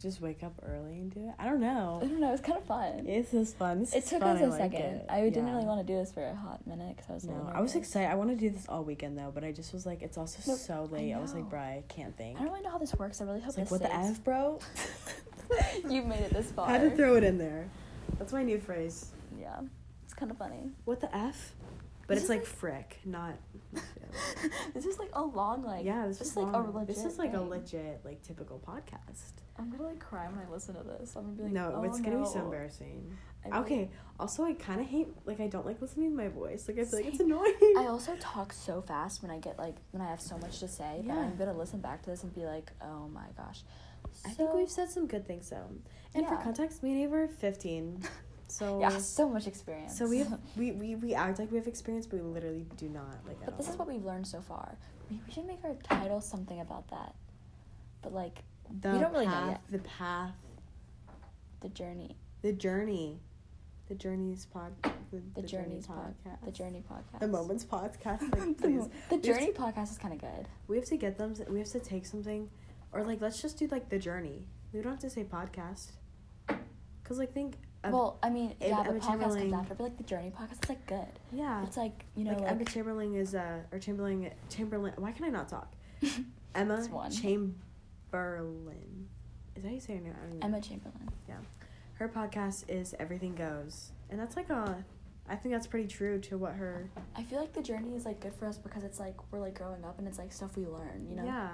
Just 0.00 0.20
wake 0.20 0.42
up 0.42 0.54
early 0.64 0.92
and 1.00 1.12
do 1.12 1.20
it. 1.28 1.34
I 1.38 1.46
don't 1.46 1.60
know. 1.60 1.98
I 2.02 2.06
don't 2.06 2.20
know. 2.20 2.32
It's 2.32 2.40
kind 2.42 2.56
of 2.58 2.64
fun. 2.64 3.04
It's 3.06 3.30
this 3.32 3.48
is 3.48 3.54
fun. 3.54 3.80
This 3.80 3.94
it 3.94 4.04
is 4.04 4.10
took 4.10 4.20
fun. 4.20 4.36
us 4.36 4.42
I 4.42 4.44
a 4.44 4.48
like 4.50 4.60
second. 4.72 4.80
it. 4.96 5.06
I 5.08 5.20
didn't 5.22 5.46
Yeah. 5.48 5.54
really 5.54 5.64
want 5.66 5.86
to 5.86 5.92
do 5.92 5.98
this 5.98 6.12
for 6.12 6.24
a 6.24 6.34
hot 6.34 6.66
minute 6.66 6.96
because 6.96 7.10
I 7.10 7.14
was. 7.14 7.24
No, 7.24 7.50
I 7.54 7.60
was 7.60 7.74
excited. 7.74 8.10
I 8.10 8.14
want 8.14 8.30
to 8.30 8.36
do 8.36 8.48
this 8.50 8.66
all 8.68 8.84
weekend 8.84 9.18
though, 9.18 9.30
but 9.34 9.44
I 9.44 9.52
just 9.52 9.72
was 9.72 9.84
like, 9.86 10.02
it's 10.02 10.16
also 10.16 10.38
Nope, 10.46 10.58
so 10.60 10.88
late. 10.92 11.12
I, 11.12 11.18
was 11.18 11.34
like, 11.34 11.48
bro, 11.50 11.58
I 11.60 11.82
can't 11.88 12.16
think. 12.16 12.38
I 12.38 12.42
don't 12.44 12.52
really 12.52 12.62
know 12.64 12.70
how 12.70 12.78
this 12.78 12.94
works. 12.94 13.20
I 13.20 13.24
really 13.24 13.40
hope 13.40 13.48
It's 13.50 13.58
like, 13.58 13.64
this 13.68 13.70
what 13.72 13.82
the 13.82 13.94
f, 13.94 14.22
bro? 14.24 14.60
You've 15.88 16.06
made 16.06 16.20
it 16.20 16.30
this 16.32 16.50
far. 16.52 16.68
I 16.68 16.72
had 16.72 16.82
to 16.90 16.96
throw 16.96 17.16
it 17.16 17.24
in 17.24 17.38
there. 17.38 17.68
That's 18.18 18.32
my 18.32 18.42
new 18.42 18.58
phrase. 18.58 19.10
Yeah, 19.40 19.60
it's 20.04 20.14
kind 20.14 20.30
of 20.30 20.36
funny. 20.38 20.70
What 20.84 21.00
the 21.00 21.14
f? 21.16 21.54
But 22.06 22.14
This 22.14 22.24
it's 22.24 22.30
like 22.30 22.38
like- 22.40 22.46
frick, 22.48 22.98
not. 23.04 23.34
this 24.74 24.86
is 24.86 24.98
like 24.98 25.10
a 25.12 25.22
long 25.22 25.62
like. 25.62 25.84
yeah, 25.84 26.06
this, 26.06 26.18
this 26.18 26.28
is 26.30 26.36
like 26.36 26.54
a 26.54 26.58
legit. 26.60 26.86
This 26.88 27.04
is 27.04 27.18
like 27.18 27.34
a 27.34 27.40
legit, 27.40 28.00
like 28.04 28.22
typical 28.22 28.60
podcast. 28.66 29.32
I'm 29.58 29.70
gonna 29.70 29.84
like 29.88 29.98
cry 29.98 30.26
when 30.28 30.38
I 30.46 30.50
listen 30.50 30.74
to 30.76 30.82
this. 30.82 31.16
I'm 31.16 31.22
gonna 31.24 31.34
be 31.36 31.42
like, 31.44 31.52
no, 31.52 31.72
oh, 31.76 31.82
it's 31.82 32.00
gonna 32.00 32.18
be 32.18 32.26
so 32.26 32.40
embarrassing. 32.44 33.16
I 33.44 33.48
really- 33.48 33.60
Okay. 33.60 33.90
Also, 34.20 34.44
I 34.44 34.52
kind 34.54 34.80
of 34.80 34.86
hate 34.86 35.08
like 35.26 35.40
I 35.40 35.46
don't 35.48 35.66
like 35.66 35.80
listening 35.80 36.10
to 36.10 36.16
my 36.16 36.28
voice. 36.28 36.68
Like 36.68 36.78
I 36.78 36.84
feel 36.84 36.98
like 37.00 37.08
it's 37.08 37.20
annoying. 37.20 37.54
I 37.78 37.86
also 37.88 38.16
talk 38.20 38.52
so 38.52 38.80
fast 38.82 39.22
when 39.22 39.30
I 39.30 39.38
get 39.38 39.58
like 39.58 39.76
when 39.90 40.00
I 40.02 40.06
have 40.10 40.20
so 40.20 40.36
much 40.38 40.58
to 40.60 40.68
say 40.68 41.02
that 41.04 41.14
Yeah. 41.14 41.18
I'm 41.20 41.36
gonna 41.36 41.56
listen 41.56 41.80
back 41.80 42.02
to 42.02 42.10
this 42.10 42.22
and 42.22 42.34
be 42.34 42.44
like, 42.44 42.70
oh 42.82 43.08
my 43.08 43.26
gosh. 43.36 43.62
I 44.24 44.30
think 44.30 44.52
we've 44.54 44.70
said 44.70 44.90
some 44.90 45.06
good 45.06 45.26
things 45.26 45.48
though. 45.50 45.68
And 46.14 46.26
for 46.26 46.36
context, 46.36 46.82
me 46.82 46.92
and 46.92 47.00
Ava 47.02 47.16
are 47.16 47.28
15. 47.28 48.02
So 48.50 48.80
yeah, 48.80 48.96
so 48.96 49.28
much 49.28 49.46
experience. 49.46 49.94
So 49.98 50.08
we 50.08 50.18
have 50.20 50.40
we, 50.56 50.72
we 50.72 50.94
we 50.94 51.14
act 51.14 51.38
like 51.38 51.50
we 51.50 51.58
have 51.58 51.66
experience, 51.66 52.06
but 52.06 52.18
we 52.18 52.22
literally 52.22 52.64
do 52.78 52.88
not. 52.88 53.18
Like, 53.26 53.36
But 53.44 53.58
this 53.58 53.68
is 53.68 53.76
what 53.76 53.86
we've 53.86 54.02
learned 54.02 54.26
so 54.26 54.40
far. 54.40 54.78
Maybe 55.10 55.20
we 55.26 55.32
should 55.34 55.44
make 55.46 55.62
our 55.64 55.74
title 55.82 56.22
something 56.22 56.58
about 56.60 56.88
that. 56.88 57.14
But 58.00 58.14
like 58.14 58.38
the 58.80 58.90
we 58.90 58.98
don't 58.98 59.12
really 59.12 59.26
know 59.26 59.32
path, 59.32 59.48
yet. 59.50 59.60
The 59.70 59.78
path, 59.88 60.32
the 61.60 61.68
journey, 61.68 62.16
the 62.42 62.52
journey, 62.52 63.18
the 63.88 63.94
journeys 63.94 64.46
pod, 64.46 64.72
the, 65.10 65.22
the, 65.34 65.42
journeys 65.46 65.86
pod, 65.86 66.14
podcast, 66.26 66.44
the 66.44 66.52
journey 66.52 66.82
podcast, 66.90 67.20
the 67.20 67.28
moments 67.28 67.64
podcast. 67.64 68.20
Like, 68.38 68.58
the, 68.58 68.90
the 69.10 69.18
journey 69.22 69.52
to- 69.52 69.60
podcast 69.60 69.90
is 69.92 69.98
kind 69.98 70.14
of 70.14 70.20
good. 70.20 70.46
we 70.68 70.76
have 70.76 70.86
to 70.86 70.96
get 70.96 71.18
them. 71.18 71.34
We 71.48 71.58
have 71.58 71.68
to 71.68 71.80
take 71.80 72.06
something, 72.06 72.48
or 72.92 73.04
like 73.04 73.20
let's 73.20 73.40
just 73.42 73.58
do 73.58 73.66
like 73.68 73.88
the 73.88 73.98
journey. 73.98 74.44
We 74.72 74.80
don't 74.82 74.92
have 74.92 75.00
to 75.00 75.10
say 75.10 75.24
podcast, 75.24 75.92
cause 77.04 77.18
like 77.18 77.32
think. 77.32 77.56
of- 77.84 77.92
well, 77.92 78.18
I 78.22 78.28
mean, 78.30 78.54
yeah, 78.60 78.82
the 78.82 78.90
Emma 78.90 79.00
podcast 79.00 79.20
comes 79.38 79.52
after, 79.52 79.74
but 79.74 79.84
like 79.84 79.96
the 79.96 80.02
journey 80.02 80.30
podcast 80.36 80.62
is 80.64 80.68
like 80.68 80.86
good. 80.86 81.06
yeah, 81.32 81.64
It's 81.64 81.76
like 81.76 82.04
you 82.16 82.24
know, 82.24 82.32
like, 82.32 82.40
like, 82.42 82.50
Emma 82.50 82.64
Chamberlain 82.66 83.14
is 83.14 83.34
uh 83.34 83.60
or 83.72 83.78
Chamberlain 83.78 84.30
Chamberlain. 84.50 84.92
Why 84.96 85.12
can 85.12 85.24
I 85.24 85.28
not 85.30 85.48
talk? 85.48 85.72
Emma 86.54 86.80
one. 86.90 87.10
Chamberlain. 88.12 89.08
Is 89.56 89.62
that 89.62 89.68
how 89.68 89.74
you 89.74 89.80
say 89.80 89.94
her 89.96 90.00
name? 90.00 90.14
I 90.16 90.20
don't 90.22 90.36
even 90.36 90.42
Emma 90.42 90.60
Chamberlain. 90.60 91.08
Yeah. 91.28 91.36
Her 91.94 92.08
podcast 92.08 92.64
is 92.68 92.94
everything 93.00 93.34
goes 93.34 93.90
and 94.10 94.18
that's 94.18 94.36
like 94.36 94.48
a 94.50 94.82
i 95.28 95.34
think 95.36 95.52
that's 95.52 95.66
pretty 95.66 95.86
true 95.86 96.18
to 96.18 96.38
what 96.38 96.52
her 96.54 96.88
I 97.14 97.22
feel 97.24 97.38
like 97.40 97.52
the 97.52 97.60
journey 97.60 97.94
is 97.96 98.06
like 98.06 98.20
good 98.20 98.32
for 98.34 98.46
us 98.46 98.56
because 98.56 98.84
it's 98.84 98.98
like 99.00 99.16
we're 99.32 99.40
like 99.40 99.54
growing 99.58 99.84
up 99.84 99.98
and 99.98 100.06
it's 100.08 100.16
like 100.18 100.32
stuff 100.32 100.56
we 100.56 100.64
learn. 100.64 101.06
You 101.10 101.16
know, 101.16 101.24
yeah 101.24 101.48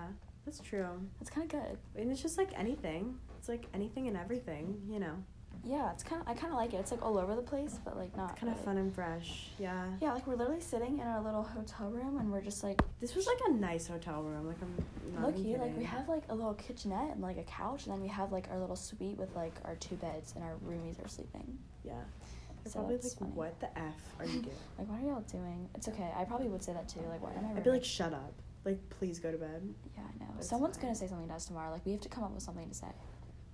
that's 0.44 0.61
true 0.61 0.86
That's 1.18 1.30
kind 1.30 1.52
of 1.52 1.61
good. 1.61 1.78
and 2.00 2.11
it's 2.12 2.20
just 2.22 2.36
like 2.38 2.50
anything 2.57 3.16
it's 3.38 3.48
like 3.48 3.64
anything 3.74 4.07
and 4.07 4.16
everything 4.18 4.82
you 4.88 5.00
know 5.00 5.16
Yeah, 5.62 5.92
it's 5.92 6.02
kind 6.02 6.20
of 6.22 6.28
I 6.28 6.34
kind 6.34 6.52
of 6.52 6.59
like 6.59 6.72
it. 6.74 6.78
It's 6.78 6.90
like 6.90 7.05
all 7.05 7.18
over 7.18 7.34
the 7.36 7.42
place, 7.42 7.78
but 7.84 7.96
like 7.96 8.16
not 8.16 8.36
kind 8.38 8.48
of 8.50 8.55
really. 8.57 8.64
fun 8.66 8.78
and 8.78 8.94
fresh 8.94 9.48
yeah 9.59 9.84
Yeah, 10.00 10.12
like 10.14 10.26
we're 10.26 10.36
literally 10.36 10.61
sitting 10.61 10.98
in 10.98 11.07
our 11.07 11.22
little 11.22 11.42
hotel 11.42 11.90
room 11.90 12.18
and 12.18 12.30
we're 12.32 12.40
just 12.42 12.62
like 12.64 12.80
this 13.00 13.14
was 13.14 13.26
like 13.26 13.38
a 13.48 13.52
nice 13.52 13.86
hotel 13.86 14.22
room 14.22 14.46
like 14.46 14.57
i'm 14.62 15.22
not 15.22 15.34
here, 15.34 15.59
like 15.59 15.76
we 15.76 15.84
have 15.84 16.09
like 16.09 16.22
a 16.28 16.34
little 16.34 16.55
kitchenette 16.55 17.12
and 17.12 17.22
like 17.22 17.38
a 17.38 17.44
couch, 17.44 17.84
and 17.86 17.94
then 17.94 18.00
we 18.02 18.09
have 18.09 18.32
like 18.32 18.46
our 18.50 18.59
little 18.59 18.76
suite 18.76 19.16
with 19.16 19.34
like 19.36 19.55
our 19.64 19.74
two 19.76 19.94
beds 19.96 20.32
and 20.34 20.42
our 20.44 20.55
roomies 20.66 21.02
are 21.05 21.09
sleeping. 21.09 21.57
yeah 21.84 21.92
They're 22.64 22.72
So 22.72 22.78
probably 22.80 22.96
like 22.96 23.18
funny. 23.18 23.30
what 23.32 23.61
the 23.61 23.78
f 23.78 23.94
are 24.18 24.26
you 24.26 24.40
doing 24.48 24.57
Like, 24.78 24.88
what 24.88 24.98
are 25.00 25.07
y'all 25.07 25.20
doing? 25.30 25.68
It's 25.74 25.88
okay. 25.88 26.11
I 26.16 26.24
probably 26.24 26.48
would 26.48 26.62
say 26.62 26.72
that 26.72 26.88
too. 26.88 27.00
Like, 27.11 27.22
why 27.22 27.32
am 27.32 27.44
I? 27.46 27.57
i'd 27.59 27.64
be 27.64 27.70
like 27.70 27.84
shut 27.84 28.12
up 28.12 28.32
like 28.64 28.78
please 28.98 29.18
go 29.18 29.30
to 29.30 29.36
bed 29.38 29.62
yeah, 29.96 30.02
I 30.02 30.24
know. 30.24 30.30
That's 30.36 30.48
Someone's 30.48 30.76
fine. 30.76 30.86
gonna 30.86 30.94
say 30.96 31.07
something 31.07 31.28
to 31.28 31.34
us 31.34 31.44
tomorrow. 31.46 31.70
Like, 31.70 31.84
we 31.86 31.92
have 31.92 32.00
to 32.00 32.09
come 32.09 32.24
up 32.24 32.32
with 32.32 32.42
something 32.42 32.66
to 32.68 32.74
say. 32.74 32.86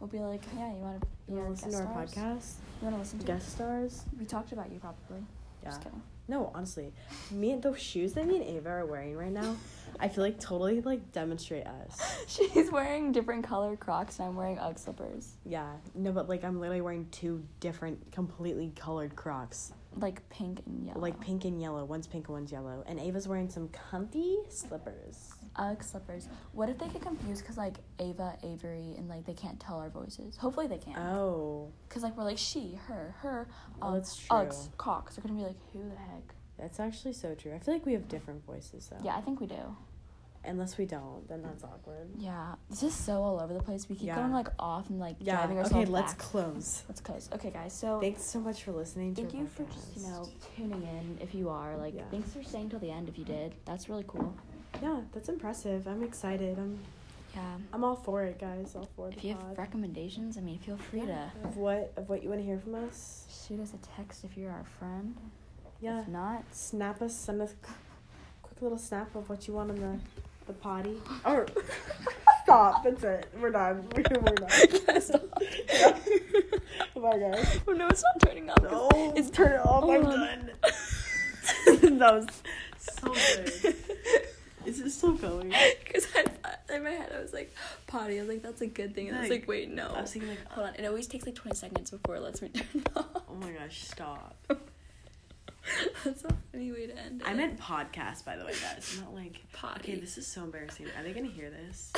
We'll 0.01 0.09
be 0.09 0.19
like, 0.19 0.43
yeah, 0.57 0.69
you 0.71 0.81
want 0.81 1.01
to 1.03 1.07
you 1.29 1.37
want 1.37 1.59
to 1.59 1.67
listen 1.67 1.71
to 1.85 1.89
our 1.89 1.95
podcast 2.05 2.55
You 2.81 2.85
want 2.89 2.95
to 2.97 2.99
listen 3.01 3.19
to 3.21 3.27
guest 3.27 3.53
stars 3.53 4.05
We 4.19 4.25
talked 4.25 4.53
about 4.53 4.73
you 4.73 4.79
probably. 4.81 5.23
yeah 5.63 5.69
Just 5.71 5.83
kidding. 5.83 6.03
No, 6.27 6.51
honestly, 6.55 6.93
me 7.33 7.51
and 7.51 7.61
those 7.63 7.81
shoes 7.81 8.13
that 8.13 8.25
me 8.25 8.37
and 8.37 8.45
Ava 8.45 8.69
are 8.71 8.87
wearing 8.87 9.17
right 9.17 9.33
now, 9.33 9.57
I 9.99 10.07
feel 10.09 10.23
like 10.23 10.39
totally 10.39 10.81
like 10.81 11.11
demonstrate 11.11 11.67
us. 11.67 12.01
She's 12.29 12.71
wearing 12.71 13.11
different 13.11 13.45
colored 13.45 13.81
Crocs, 13.81 14.21
and 14.21 14.29
I'm 14.29 14.37
wearing 14.37 14.57
UGG 14.57 14.79
slippers, 14.79 15.33
Yeah, 15.45 15.67
no, 15.97 16.13
but 16.13 16.29
like 16.29 16.45
I'm 16.45 16.61
literally 16.61 16.83
wearing 16.83 17.09
two 17.11 17.43
different, 17.59 18.13
completely 18.13 18.73
colored 18.77 19.17
Crocs, 19.17 19.73
like 19.97 20.27
pink 20.31 20.63
and 20.67 20.87
yellow. 20.87 21.01
like 21.01 21.19
pink 21.21 21.45
and 21.47 21.61
yellow. 21.61 21.85
One's 21.85 22.07
pink 22.07 22.29
and 22.29 22.37
one's 22.37 22.53
yellow, 22.53 22.85
and 22.87 23.01
Ava's 23.01 23.27
wearing 23.27 23.51
some 23.51 23.69
comfy 23.69 24.37
slippers. 24.49 25.33
UGG 25.57 25.83
slippers. 25.83 26.29
What 26.53 26.69
if 26.69 26.79
they 26.79 26.89
get 26.89 27.03
confused 27.03 27.43
because 27.43 27.57
like 27.57 27.77
Ava, 27.99 28.37
Avery, 28.43 28.95
and 28.97 29.09
like 29.09 29.27
they 29.27 29.35
can't 29.35 29.59
tell 29.61 29.79
our 29.79 29.91
voices? 29.91 30.37
Hopefully 30.37 30.67
they 30.67 30.79
can. 30.79 30.97
Oh, 30.97 31.73
Cause 31.89 32.03
like 32.03 32.17
we're 32.17 32.25
like 32.25 32.39
she, 32.39 32.79
her, 32.87 33.15
her. 33.21 33.49
Oh, 33.83 33.89
um, 33.89 33.95
that's 33.95 34.17
true. 34.17 34.37
Uggs, 34.37 34.69
Crocs. 34.77 35.17
They're 35.17 35.23
gonna 35.23 35.39
be 35.39 35.45
like, 35.47 35.57
who 35.73 35.81
the 35.81 35.97
heck? 35.97 36.35
that's 36.59 36.79
actually 36.79 37.15
so 37.15 37.35
true. 37.35 37.55
I 37.55 37.59
feel 37.59 37.73
like 37.75 37.87
we 37.87 37.95
have 37.95 38.07
different 38.09 38.45
voices 38.45 38.89
though. 38.91 38.99
Yeah, 39.05 39.17
I 39.17 39.23
think 39.23 39.41
we 39.41 39.47
do. 39.47 39.77
Unless 40.43 40.79
we 40.79 40.87
don't, 40.87 41.29
then 41.29 41.43
that's 41.43 41.65
awkward. 41.65 42.09
Yeah, 42.17 42.55
this 42.71 42.83
is 42.83 42.95
so 42.95 43.23
all 43.23 43.43
over 43.43 43.53
the 43.53 43.63
place. 43.63 43.89
We 43.91 43.97
keep 43.97 44.07
Yeah. 44.07 44.15
going 44.17 44.33
like 44.33 44.49
off 44.59 44.89
and 44.89 44.99
like 44.99 45.17
Yeah. 45.21 45.37
driving 45.37 45.59
Okay, 45.59 45.85
let's 45.85 46.13
back. 46.15 46.19
close. 46.19 46.83
let's 46.89 47.01
close. 47.03 47.29
Okay, 47.35 47.51
guys. 47.51 47.75
So 47.75 48.01
Thanks 48.01 48.23
so 48.25 48.41
much 48.41 48.63
for 48.65 48.73
listening 48.73 49.15
to 49.17 49.23
thank 49.23 49.35
you 49.35 49.47
for 49.47 49.65
just 49.65 49.97
you 49.97 50.03
know 50.05 50.27
tuning 50.57 50.83
in. 50.83 51.19
If 51.21 51.35
you 51.35 51.51
are 51.51 51.77
like, 51.77 51.95
Yeah. 51.95 52.05
thanks 52.11 52.33
for 52.33 52.43
staying 52.43 52.71
till 52.71 52.79
the 52.79 52.91
end. 52.91 53.09
If 53.11 53.19
you 53.19 53.25
did, 53.27 53.55
that's 53.67 53.89
really 53.91 54.05
cool. 54.09 54.35
Yeah, 54.83 55.01
that's 55.13 55.29
impressive. 55.29 55.87
I'm 55.87 56.03
excited. 56.03 56.59
I'm 56.59 56.79
Yeah. 57.35 57.57
I'm 57.73 57.85
all 57.85 57.97
for 57.97 58.25
it, 58.25 58.39
guys. 58.41 58.75
All 58.75 58.89
for 58.97 59.09
If 59.09 59.21
the 59.21 59.29
you 59.29 59.35
pod. 59.35 59.49
have 59.49 59.59
recommendations, 59.59 60.37
I 60.37 60.41
mean, 60.41 60.59
feel 60.59 60.77
free 60.77 61.01
Yeah, 61.07 61.31
to 61.43 61.49
of 61.49 61.57
what 61.57 61.93
of 61.97 62.09
what 62.09 62.23
you 62.23 62.29
want 62.29 62.41
to 62.41 62.45
hear 62.47 62.59
from 62.59 62.75
us. 62.77 63.25
shoot 63.47 63.61
us 63.61 63.73
a 63.75 63.79
text 63.97 64.25
if 64.25 64.37
you're 64.37 64.51
our 64.51 64.65
friend. 64.79 65.17
Yeah, 65.81 66.01
If 66.03 66.09
not, 66.09 66.45
snap 66.53 67.01
us, 67.03 67.15
send 67.15 67.41
us 67.43 67.53
a 67.53 67.67
quick 68.43 68.61
little 68.63 68.79
snap 68.79 69.15
of 69.15 69.29
what 69.29 69.47
you 69.49 69.55
want 69.55 69.71
in 69.71 69.81
the 69.81 69.99
the 70.47 70.53
potty. 70.55 70.97
Or 71.25 71.47
stop. 72.43 72.83
That's 72.85 73.05
it. 73.05 73.27
We're 73.41 73.51
done. 73.51 73.87
We're, 73.95 74.03
we're 74.21 74.35
done. 74.35 74.49
Yeah, 74.89 74.99
stop. 74.99 75.23
Yeah. 75.73 75.99
Bye, 76.97 77.19
guys. 77.19 77.61
oh 77.69 77.73
no, 77.73 77.87
it's 77.89 78.03
not 78.03 78.21
turning 78.29 78.51
off. 78.51 78.63
No, 78.63 79.13
it's 79.17 79.31
turn 79.31 79.53
it 79.53 79.65
off. 79.65 79.85
I'm 79.89 80.03
done. 80.03 80.51
that 81.99 82.15
was 82.15 82.27
so 82.79 83.13
good. 83.13 83.75
Is 84.67 84.81
it 84.81 84.91
still 84.91 85.13
going? 85.13 85.53
Because 85.85 86.07
I 86.15 86.23
thought 86.23 86.61
in 86.73 86.85
my 86.85 86.91
head 86.91 87.13
I 87.17 87.21
was 87.21 87.33
like 87.33 87.55
potty. 87.87 88.19
I 88.19 88.21
was 88.23 88.29
like 88.29 88.43
that's 88.43 88.61
a 88.61 88.67
good 88.67 88.95
thing, 88.95 89.09
and 89.09 89.17
I 89.17 89.21
was 89.23 89.31
Like, 89.31 89.41
like 89.43 89.49
wait 89.49 89.71
no. 89.71 89.89
I 89.97 90.01
was 90.03 90.13
thinking 90.13 90.31
like, 90.31 90.45
Hold 90.51 90.69
on, 90.69 90.75
it 90.77 90.87
always 90.87 91.07
takes 91.09 91.27
like 91.27 91.35
twenty 91.35 91.57
seconds 91.57 91.91
before 91.91 92.17
it 92.17 92.23
lets 92.23 92.41
me 92.43 92.49
turn 92.55 92.67
it 92.75 92.89
off. 92.97 93.07
oh 93.29 93.35
my 93.41 93.51
gosh, 93.53 93.83
stop. 93.85 94.37
That's 96.05 96.25
a 96.25 96.35
funny 96.53 96.73
way 96.73 96.87
to 96.87 96.97
end 96.99 97.21
it. 97.21 97.29
I 97.29 97.35
meant 97.35 97.59
podcast, 97.61 98.25
by 98.25 98.37
the 98.37 98.45
way, 98.45 98.53
guys. 98.61 98.99
Not 99.05 99.15
like. 99.15 99.41
potty. 99.53 99.93
Okay, 99.93 100.01
this 100.01 100.17
is 100.19 100.27
so 100.27 100.43
embarrassing. 100.45 100.87
Are 100.99 101.03
they 101.03 101.13
gonna 101.13 101.29
hear 101.29 101.51
this? 101.51 101.93